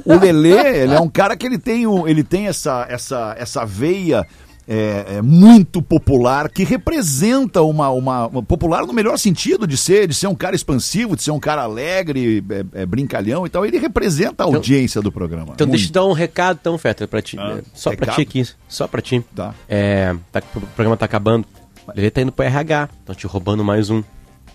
o, 0.10 0.14
o 0.14 0.20
Lelê, 0.20 0.84
ele 0.84 0.94
é 0.94 1.02
um 1.02 1.10
cara 1.10 1.36
que 1.36 1.46
ele 1.46 1.58
tem, 1.58 1.86
o, 1.86 2.08
ele 2.08 2.24
tem 2.24 2.48
essa, 2.48 2.86
essa, 2.90 3.36
essa 3.38 3.66
veia 3.66 4.26
é, 4.68 5.18
é, 5.18 5.22
muito 5.22 5.82
popular, 5.82 6.50
que 6.50 6.64
representa 6.64 7.62
uma, 7.62 7.90
uma, 7.90 8.28
uma- 8.28 8.44
popular 8.44 8.86
no 8.86 8.94
melhor 8.94 9.18
sentido 9.18 9.68
de 9.68 9.78
ser, 9.78 10.08
de 10.08 10.14
ser 10.16 10.28
um 10.28 10.36
cara 10.36 10.56
expansivo, 10.56 11.16
de 11.16 11.22
ser 11.24 11.32
um 11.32 11.40
cara 11.40 11.62
alegre, 11.64 12.44
é, 12.74 12.82
é, 12.82 12.86
brincalhão 12.86 13.46
e 13.46 13.50
tal. 13.50 13.66
Ele 13.66 13.78
representa 13.78 14.44
a 14.44 14.48
audiência 14.48 15.02
do 15.02 15.12
programa. 15.12 15.52
Então 15.54 15.68
Muito. 15.68 15.78
deixa 15.78 15.90
eu 15.90 15.94
dar 15.94 16.06
um 16.06 16.14
recado, 16.14 16.58
então, 16.62 16.78
Fetter, 16.78 17.08
pra 17.08 17.22
ti. 17.22 17.38
É, 17.40 17.62
Só 17.74 17.92
pra 17.92 18.00
recado? 18.12 18.16
ti 18.16 18.22
aqui, 18.22 18.48
só 18.68 18.88
pra 18.88 19.02
ti. 19.02 19.24
Tá. 19.36 19.54
É, 19.70 20.16
tá- 20.32 20.42
o 20.56 20.62
programa 20.62 20.98
tá 20.98 21.06
acabando. 21.06 21.46
Ele 21.96 22.10
tá 22.10 22.22
indo 22.22 22.32
pro 22.32 22.44
RH, 22.46 22.90
estão 23.02 23.14
te 23.16 23.28
roubando 23.28 23.64
mais 23.64 23.90
um. 23.92 24.02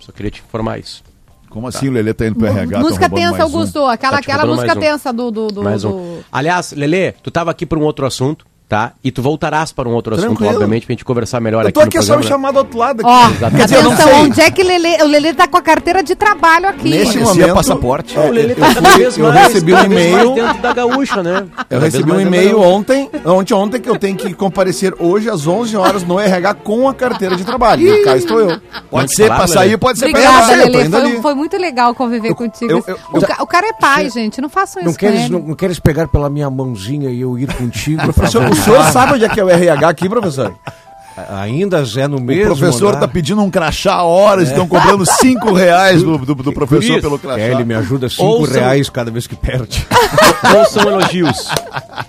Só 0.00 0.10
queria 0.10 0.30
te 0.30 0.42
informar 0.46 0.78
isso. 0.80 1.04
Como 1.48 1.66
assim 1.66 1.88
o 1.88 1.92
Lelê 1.92 2.14
tá 2.14 2.26
indo 2.26 2.36
pro 2.36 2.46
RH? 2.46 2.78
música 2.80 3.08
tensa, 3.10 3.30
mais 3.30 3.40
um? 3.40 3.42
Augusto. 3.56 3.84
Aquela, 3.86 4.16
Tá 4.16 4.22
te 4.22 4.30
aquela 4.30 4.46
música 4.46 4.66
mais 4.74 4.76
um. 4.78 4.80
tensa 4.80 5.12
do. 5.12 5.30
do, 5.30 5.48
do, 5.48 5.62
mais 5.62 5.84
um. 5.84 5.90
do- 5.90 6.24
Aliás, 6.30 6.72
Lelê, 6.72 7.12
tu 7.12 7.30
tava 7.30 7.50
aqui 7.50 7.66
pra 7.66 7.78
um 7.78 7.82
outro 7.82 8.06
assunto, 8.06 8.46
tá? 8.70 8.92
E 9.02 9.10
tu 9.10 9.20
voltarás 9.20 9.72
para 9.72 9.88
um 9.88 9.92
outro 9.92 10.14
assunto, 10.14 10.28
Tranquilo. 10.28 10.52
obviamente, 10.52 10.86
pra 10.86 10.92
gente 10.94 11.04
conversar 11.04 11.40
melhor 11.40 11.62
Eu 11.64 11.68
aqui 11.68 11.72
tô 11.74 11.80
no 11.80 11.86
aqui 11.86 11.98
é 11.98 12.02
só 12.02 12.16
me 12.16 12.22
chamar 12.22 12.52
do 12.52 12.58
outro 12.58 12.78
lado 12.78 13.00
aqui. 13.00 13.10
Ó, 13.10 13.28
Exatamente. 13.30 13.56
Quer 13.56 13.64
dizer, 13.64 13.76
eu 13.76 13.82
não 13.82 13.92
atenção, 13.92 14.20
onde 14.22 14.40
é 14.40 14.50
que 14.52 14.62
Lelê, 14.62 15.02
o 15.02 15.06
Lelê 15.08 15.34
tá 15.34 15.48
com 15.48 15.56
a 15.56 15.60
carteira 15.60 16.02
de 16.04 16.14
trabalho 16.14 16.68
aqui. 16.68 16.88
Neste 16.88 17.18
momento, 17.18 17.52
passaporte. 17.54 18.16
é, 18.16 18.20
O 18.28 18.30
Lelê 18.30 18.52
eu, 18.52 18.56
tá 18.56 18.72
cada 18.74 18.96
vez 18.96 19.18
eu 19.18 19.26
mais, 19.28 19.48
recebi 19.48 19.74
um 19.74 19.84
e-mail. 19.84 20.34
dentro 20.34 20.62
da 20.62 20.72
gaúcha, 20.72 21.20
né? 21.22 21.46
Eu 21.68 21.80
recebi 21.80 22.12
um 22.12 22.20
e-mail 22.20 22.60
ontem, 22.60 23.10
ontem, 23.26 23.54
ontem, 23.54 23.80
que 23.80 23.90
eu 23.90 23.98
tenho 23.98 24.16
que 24.16 24.32
comparecer 24.32 24.94
hoje 25.00 25.28
às 25.28 25.48
11 25.48 25.76
horas 25.76 26.04
no 26.04 26.20
RH 26.20 26.54
com 26.54 26.88
a 26.88 26.94
carteira 26.94 27.34
de 27.36 27.44
trabalho. 27.44 27.82
E 27.86 28.04
cá 28.04 28.16
estou 28.16 28.38
eu. 28.38 28.60
Pode 28.88 29.12
ser 29.16 29.26
pra 29.26 29.48
sair, 29.48 29.76
pode 29.78 29.98
ser 29.98 30.12
pra 30.12 30.20
eu 30.20 30.70
tô 30.70 30.76
Lelê. 30.78 31.10
Foi, 31.10 31.22
foi 31.22 31.34
muito 31.34 31.56
legal 31.56 31.92
conviver 31.94 32.34
contigo. 32.34 32.70
eu- 32.70 32.84
eu- 32.86 32.98
o, 33.12 33.20
ca- 33.20 33.42
o 33.42 33.46
cara 33.48 33.66
é 33.68 33.72
pai, 33.72 34.08
gente. 34.10 34.40
Não 34.40 34.48
façam 34.48 34.82
Não 34.82 34.90
isso 34.90 34.98
queres, 34.98 35.18
com 35.18 35.24
ele. 35.24 35.32
não, 35.32 35.40
não 35.40 35.54
queres 35.56 35.80
pegar 35.80 36.06
pela 36.06 36.30
minha 36.30 36.48
mãozinha 36.48 37.10
e 37.10 37.20
eu 37.20 37.36
ir 37.36 37.52
contigo? 37.52 38.00
Professor, 38.14 38.44
o 38.44 38.54
senhor 38.60 38.84
sabe 38.92 39.14
onde 39.14 39.24
é 39.24 39.28
que 39.28 39.40
é 39.40 39.44
o 39.44 39.48
RH 39.48 39.88
aqui, 39.88 40.08
professor? 40.08 40.54
Ainda 41.28 41.82
é 41.96 42.08
no 42.08 42.16
O 42.16 42.20
mesmo 42.20 42.44
professor 42.56 42.90
andar? 42.90 43.00
tá 43.00 43.08
pedindo 43.08 43.42
um 43.42 43.50
crachá 43.50 43.94
a 43.94 44.04
horas, 44.04 44.48
estão 44.48 44.66
cobrando 44.66 45.04
5 45.04 45.52
reais 45.52 46.02
do, 46.02 46.16
do, 46.18 46.34
do 46.34 46.52
professor 46.52 46.92
Isso. 46.92 47.00
pelo 47.00 47.18
crachá. 47.18 47.40
É, 47.40 47.50
ele 47.52 47.64
me 47.64 47.74
ajuda 47.74 48.08
5 48.08 48.22
Ouçam- 48.22 48.54
reais 48.54 48.88
cada 48.88 49.10
vez 49.10 49.26
que 49.26 49.36
perde. 49.36 49.86
Ouçam 50.56 50.82
elogios. 50.88 51.48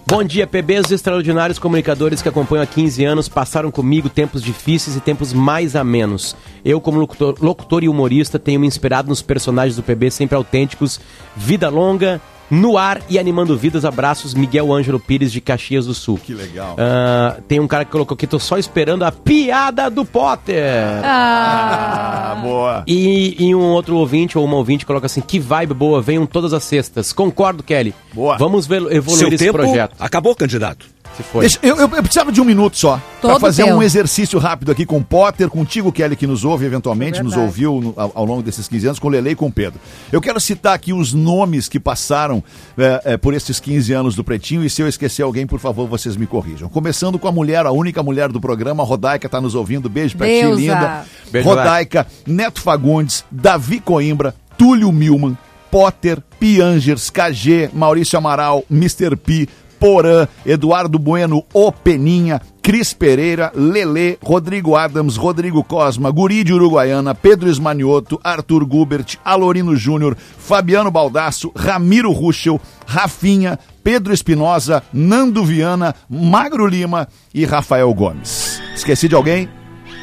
Bom 0.08 0.24
dia, 0.24 0.46
PBs 0.48 0.92
extraordinários 0.92 1.60
comunicadores 1.60 2.22
que 2.22 2.30
acompanham 2.30 2.64
há 2.64 2.68
15 2.68 3.04
anos, 3.04 3.28
passaram 3.28 3.72
comigo 3.72 4.08
tempos 4.08 4.42
difíceis 4.42 4.96
e 4.96 5.00
tempos 5.02 5.34
mais 5.34 5.76
amenos. 5.76 6.36
Eu, 6.64 6.80
como 6.80 7.00
locutor, 7.00 7.36
locutor 7.42 7.84
e 7.84 7.90
humorista, 7.90 8.38
tenho 8.40 8.60
me 8.60 8.68
inspirado 8.68 9.10
nos 9.10 9.22
personagens 9.22 9.76
do 9.76 9.84
PB 9.84 10.12
sempre 10.12 10.36
autênticos. 10.36 11.02
Vida 11.36 11.70
longa 11.70 12.22
no 12.52 12.78
ar 12.78 13.02
e 13.10 13.18
animando 13.18 13.58
vidas. 13.58 13.86
Abraços, 13.86 14.34
Miguel 14.36 14.72
Ângelo 14.72 15.00
Pires 15.00 15.32
de 15.32 15.42
Caxias 15.42 15.86
do 15.88 15.94
Sul. 15.96 16.20
Que 16.24 16.34
legal. 16.34 16.76
Ah, 16.78 17.38
tem 17.48 17.60
um 17.60 17.68
cara 17.68 17.84
que 17.86 17.92
colocou 17.92 18.14
aqui, 18.14 18.28
tô 18.28 18.38
só 18.38 18.58
esperando 18.58 19.04
a 19.04 19.12
piada 19.12 19.90
do 19.90 20.06
Potter. 20.06 20.64
Ah, 21.04 22.38
boa. 22.42 22.84
E, 22.88 23.36
e 23.48 23.56
um 23.56 23.62
outro 23.72 23.96
ouvinte 23.96 24.38
ou 24.38 24.46
uma 24.46 24.56
ouvinte 24.58 24.86
coloca 24.86 25.06
assim: 25.06 25.22
que 25.22 25.40
vibe 25.40 25.74
boa, 25.74 26.02
venham 26.02 26.26
todas 26.26 26.54
as 26.54 26.64
sextas. 26.64 27.14
Concordo, 27.14 27.64
Kelly. 27.64 27.94
Boa. 28.14 28.38
Vamos 28.38 28.68
ver, 28.68 28.82
evoluir 28.92 29.20
Seu 29.20 29.28
esse 29.30 29.38
tempo 29.46 29.58
projeto. 29.58 29.96
acabou, 30.00 30.36
candidato. 30.36 30.86
Se 31.16 31.24
foi. 31.24 31.42
Deixa- 31.42 31.60
eu, 31.62 31.76
eu- 31.78 31.82
eu 31.96 32.04
precisava 32.04 32.32
de 32.32 32.40
um 32.42 32.46
minuto 32.46 32.78
só. 32.78 33.00
Pra 33.22 33.32
Todo 33.34 33.42
fazer 33.42 33.66
teu. 33.66 33.76
um 33.76 33.84
exercício 33.84 34.40
rápido 34.40 34.72
aqui 34.72 34.86
com 34.86 34.98
o 34.98 35.04
Potter, 35.04 35.48
contigo, 35.48 35.92
Kelly, 35.92 36.16
que 36.16 36.26
nos 36.26 36.44
ouve 36.44 36.66
eventualmente, 36.66 37.20
É 37.20 37.24
nos 37.24 37.38
ouviu 37.38 37.80
no- 37.80 37.94
ao, 37.96 38.12
ao 38.16 38.26
longo 38.26 38.42
desses 38.42 38.68
15 38.68 38.88
anos, 38.88 39.00
com 39.00 39.08
o 39.08 39.12
Lele 39.12 39.30
e 39.32 39.36
com 39.36 39.46
o 39.48 39.52
Pedro. 39.52 39.80
Eu 40.12 40.20
quero 40.20 40.40
citar 40.40 40.74
aqui 40.74 40.92
os 40.92 41.14
nomes 41.14 41.70
que 41.70 41.80
passaram 41.80 42.44
é, 42.78 43.02
é, 43.14 43.18
por 43.18 43.34
esses 43.36 43.60
15 43.60 43.94
anos 43.94 44.16
do 44.16 44.24
Pretinho, 44.24 44.64
e 44.66 44.70
se 44.70 44.82
eu 44.82 44.88
esquecer 44.88 45.22
alguém, 45.22 45.46
por 45.46 45.60
favor, 45.60 45.88
vocês 45.88 46.18
me 46.18 46.26
corrijam. 46.26 46.68
Começando 46.68 47.20
com 47.20 47.28
a 47.28 47.32
mulher, 47.32 47.66
a 47.66 47.72
única 47.72 48.02
mulher 48.02 48.30
do 48.32 48.42
programa, 48.42 48.82
a 48.82 48.86
Rodaica, 48.86 49.30
tá 49.30 49.40
nos 49.40 49.54
ouvindo. 49.54 49.88
Beijo 49.88 50.18
pra 50.18 50.26
ti, 50.26 50.42
Deusa. 50.42 50.60
linda. 50.60 51.06
Beijo, 51.32 51.48
Rodaica, 51.48 52.08
Neto 52.26 52.60
Fagundes, 52.60 53.24
Davi 53.30 53.80
Coimbra, 53.80 54.34
Túlio 54.58 54.92
Milman, 54.92 55.38
Potter, 55.70 56.20
Piangers, 56.40 57.10
KG, 57.10 57.70
Maurício 57.72 58.18
Amaral, 58.18 58.64
Mr. 58.70 59.16
P, 59.16 59.48
Porã, 59.82 60.28
Eduardo 60.46 61.00
Bueno, 61.00 61.44
O 61.52 61.72
Peninha, 61.72 62.40
Cris 62.62 62.94
Pereira, 62.94 63.52
Lele, 63.56 64.20
Rodrigo 64.22 64.76
Adams, 64.76 65.18
Rodrigo 65.18 65.64
Cosma, 65.64 66.12
Guri 66.12 66.44
de 66.44 66.54
Uruguaiana, 66.54 67.16
Pedro 67.16 67.50
Esmanioto, 67.50 68.20
Arthur 68.24 68.64
Gubert, 68.64 69.18
Alorino 69.26 69.76
Júnior, 69.76 70.16
Fabiano 70.16 70.92
Baldasso, 70.92 71.52
Ramiro 71.56 72.12
Ruschel, 72.12 72.62
Rafinha, 72.86 73.58
Pedro 73.84 74.14
Espinosa, 74.14 74.84
Nando 74.94 75.44
Viana, 75.44 75.96
Magro 76.08 76.68
Lima 76.68 77.08
e 77.34 77.44
Rafael 77.44 77.92
Gomes. 77.96 78.62
Esqueci 78.76 79.08
de 79.08 79.16
alguém? 79.16 79.50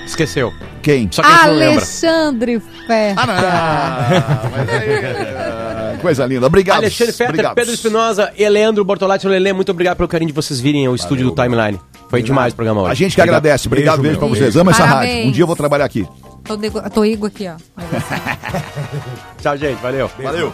Esqueceu. 0.04 0.52
Quem? 0.82 1.08
Só 1.12 1.22
que 1.22 1.28
a 1.28 1.30
gente 1.30 1.46
não 1.46 1.52
lembra. 1.52 1.72
Alexandre 1.76 2.60
Ferreira. 2.86 3.14
Ah, 3.18 4.48
mas 4.50 4.68
aí, 4.70 5.04
ah, 5.04 5.57
coisa 5.98 6.24
linda. 6.26 6.46
Obrigado. 6.46 6.78
Alexandre 6.78 7.12
Fetter, 7.12 7.28
Obrigado. 7.30 7.54
Pedro 7.54 7.74
Espinosa, 7.74 8.32
Eleandro 8.36 8.84
Bortolatti, 8.84 9.26
Lele, 9.26 9.52
muito 9.52 9.70
obrigado 9.70 9.96
pelo 9.96 10.08
carinho 10.08 10.28
de 10.28 10.34
vocês 10.34 10.60
virem 10.60 10.86
ao 10.86 10.94
estúdio 10.94 11.30
do 11.30 11.34
Timeline. 11.34 11.78
Foi 12.08 12.22
demais 12.22 12.52
o 12.52 12.56
programa 12.56 12.82
hoje. 12.82 12.92
A 12.92 12.94
gente 12.94 13.14
que 13.14 13.20
Obrigado. 13.20 13.38
agradece. 13.38 13.68
Obrigado, 13.68 14.02
beijo, 14.02 14.18
pra 14.18 14.28
vocês. 14.28 14.56
Amo 14.56 14.70
essa 14.70 14.84
rádio. 14.84 15.26
Um 15.26 15.30
dia 15.30 15.42
eu 15.42 15.46
vou 15.46 15.56
trabalhar 15.56 15.84
aqui. 15.84 16.06
Tô, 16.44 16.56
de... 16.56 16.70
tô 16.70 17.04
Igo 17.04 17.26
aqui, 17.26 17.46
ó. 17.48 17.56
Tchau, 19.42 19.56
gente. 19.56 19.78
Valeu. 19.80 20.10
Valeu. 20.18 20.52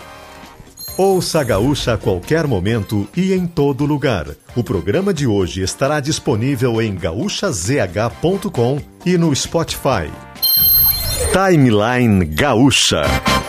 Ouça 0.97 1.40
a 1.40 1.45
Gaúcha 1.45 1.95
a 1.95 1.99
qualquer 1.99 2.47
momento 2.47 3.09
e 3.16 3.32
em 3.32 3.47
todo 3.47 3.84
lugar. 3.84 4.26
O 4.55 4.62
programa 4.62 5.12
de 5.12 5.26
hoje 5.26 5.62
estará 5.62 5.99
disponível 5.99 6.80
em 6.80 6.95
gaúchazh.com 6.95 8.80
e 9.05 9.18
no 9.18 9.34
Spotify. 9.34 10.11
Timeline 11.32 12.24
Gaúcha. 12.26 13.03